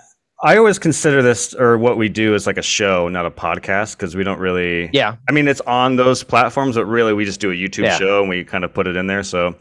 I 0.42 0.56
always 0.56 0.78
consider 0.78 1.22
this 1.22 1.54
or 1.54 1.76
what 1.78 1.96
we 1.96 2.08
do 2.08 2.34
as 2.34 2.46
like 2.46 2.56
a 2.56 2.62
show, 2.62 3.08
not 3.08 3.26
a 3.26 3.30
podcast, 3.30 3.96
because 3.96 4.16
we 4.16 4.24
don't 4.24 4.38
really. 4.40 4.90
Yeah, 4.92 5.16
I 5.28 5.32
mean, 5.32 5.48
it's 5.48 5.60
on 5.62 5.96
those 5.96 6.22
platforms, 6.24 6.76
but 6.76 6.86
really, 6.86 7.12
we 7.12 7.24
just 7.24 7.40
do 7.40 7.50
a 7.50 7.54
YouTube 7.54 7.84
Yeah. 7.84 7.98
show 7.98 8.20
and 8.20 8.28
we 8.28 8.42
kind 8.42 8.64
of 8.64 8.72
put 8.74 8.86
it 8.86 8.96
in 8.96 9.06
there. 9.06 9.22
So 9.22 9.54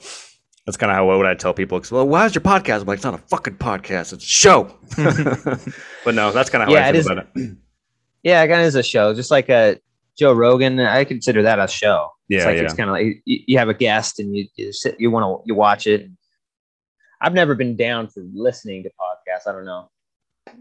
that's 0.66 0.78
kind 0.78 0.91
of 0.91 0.95
how 0.95 1.07
what 1.07 1.18
would 1.18 1.26
I 1.26 1.34
tell 1.34 1.53
people? 1.53 1.82
Well, 1.91 2.07
why 2.07 2.26
is 2.26 2.36
your 2.36 2.43
podcast? 2.43 2.82
I'm 2.82 2.88
like, 2.88 2.97
it's 2.97 3.03
not 3.03 3.16
a 3.16 3.18
fucking 3.18 3.55
podcast; 3.55 4.14
it's 4.14 4.24
a 4.24 4.28
show. 4.28 4.78
but 6.05 6.14
no, 6.14 6.32
that's 6.32 6.49
kind 6.49 6.64
of 6.64 6.70
how 6.70 6.76
Yeah, 6.76 6.88
I 6.88 6.91
feel 6.91 6.99
is. 6.99 7.05
about 7.07 7.28
it. 7.36 7.57
yeah, 8.24 8.43
it 8.43 8.47
kind 8.47 8.62
of 8.62 8.68
is 8.68 8.76
a 8.76 8.84
show, 8.84 9.14
just 9.14 9.32
like 9.32 9.49
a 9.49 9.80
Joe 10.18 10.34
Rogan. 10.34 10.80
I 10.80 11.03
consider 11.03 11.41
that 11.43 11.57
a 11.57 11.68
show. 11.68 12.09
Yeah, 12.30 12.38
it's 12.38 12.45
like 12.45 12.57
yeah. 12.57 12.64
it's 12.64 12.74
kind 12.76 12.89
of 12.89 12.93
like 12.93 13.24
you, 13.26 13.39
you 13.47 13.57
have 13.57 13.70
a 13.70 13.74
guest 13.74 14.20
and 14.20 14.36
you 14.36 14.45
you, 14.55 14.72
sit, 14.72 14.99
you 14.99 15.09
want 15.09 15.24
to 15.24 15.47
you 15.47 15.55
watch 15.55 15.88
it. 15.88 16.09
I've 17.20 17.34
never 17.34 17.55
been 17.55 17.76
down 17.76 18.07
for 18.07 18.24
listening 18.34 18.84
to 18.84 18.89
podcasts. 18.89 19.49
I 19.49 19.53
don't 19.53 19.66
know. 19.66 19.89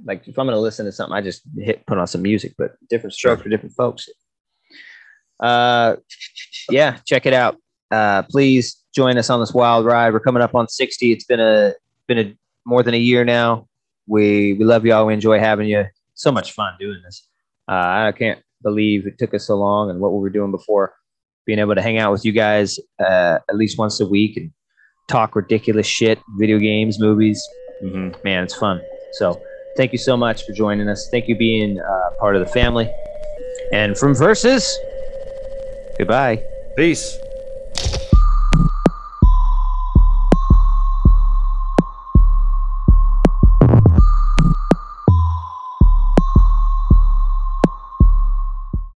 Like 0.04 0.26
if 0.26 0.38
I'm 0.38 0.46
going 0.46 0.56
to 0.56 0.60
listen 0.60 0.86
to 0.86 0.92
something, 0.92 1.14
I 1.14 1.20
just 1.20 1.42
hit 1.58 1.86
put 1.86 1.98
on 1.98 2.06
some 2.06 2.22
music, 2.22 2.54
but 2.56 2.72
different 2.88 3.12
strokes 3.12 3.42
for 3.42 3.50
different 3.50 3.74
folks. 3.74 4.08
Uh, 5.38 5.96
yeah, 6.70 6.98
check 7.06 7.26
it 7.26 7.32
out. 7.32 7.56
Uh, 7.90 8.22
please 8.22 8.79
join 8.94 9.18
us 9.18 9.30
on 9.30 9.40
this 9.40 9.52
wild 9.52 9.86
ride. 9.86 10.12
We're 10.12 10.20
coming 10.20 10.42
up 10.42 10.54
on 10.54 10.68
60. 10.68 11.12
It's 11.12 11.24
been 11.24 11.40
a 11.40 11.72
been 12.06 12.18
a 12.18 12.36
more 12.64 12.82
than 12.82 12.94
a 12.94 12.98
year 12.98 13.24
now. 13.24 13.68
We 14.06 14.54
we 14.54 14.64
love 14.64 14.84
y'all. 14.84 15.06
We 15.06 15.14
enjoy 15.14 15.38
having 15.38 15.68
you. 15.68 15.84
So 16.14 16.30
much 16.30 16.52
fun 16.52 16.74
doing 16.78 17.00
this. 17.04 17.26
Uh, 17.68 18.08
I 18.08 18.12
can't 18.16 18.40
believe 18.62 19.06
it 19.06 19.18
took 19.18 19.32
us 19.32 19.46
so 19.46 19.54
long 19.56 19.90
and 19.90 20.00
what 20.00 20.12
we 20.12 20.18
were 20.18 20.30
doing 20.30 20.50
before. 20.50 20.94
Being 21.46 21.58
able 21.58 21.74
to 21.74 21.82
hang 21.82 21.98
out 21.98 22.12
with 22.12 22.24
you 22.24 22.32
guys 22.32 22.78
uh, 23.00 23.38
at 23.48 23.56
least 23.56 23.78
once 23.78 24.00
a 24.00 24.06
week 24.06 24.36
and 24.36 24.50
talk 25.08 25.34
ridiculous 25.34 25.86
shit, 25.86 26.18
video 26.38 26.58
games, 26.58 27.00
movies. 27.00 27.42
hmm 27.80 28.10
Man, 28.24 28.44
it's 28.44 28.54
fun. 28.54 28.80
So 29.12 29.40
thank 29.76 29.92
you 29.92 29.98
so 29.98 30.16
much 30.16 30.44
for 30.44 30.52
joining 30.52 30.88
us. 30.88 31.08
Thank 31.10 31.28
you 31.28 31.36
being 31.36 31.80
uh, 31.80 32.10
part 32.18 32.36
of 32.36 32.44
the 32.44 32.52
family. 32.52 32.92
And 33.72 33.96
from 33.96 34.14
Versus, 34.14 34.78
goodbye. 35.98 36.42
Peace. 36.76 37.18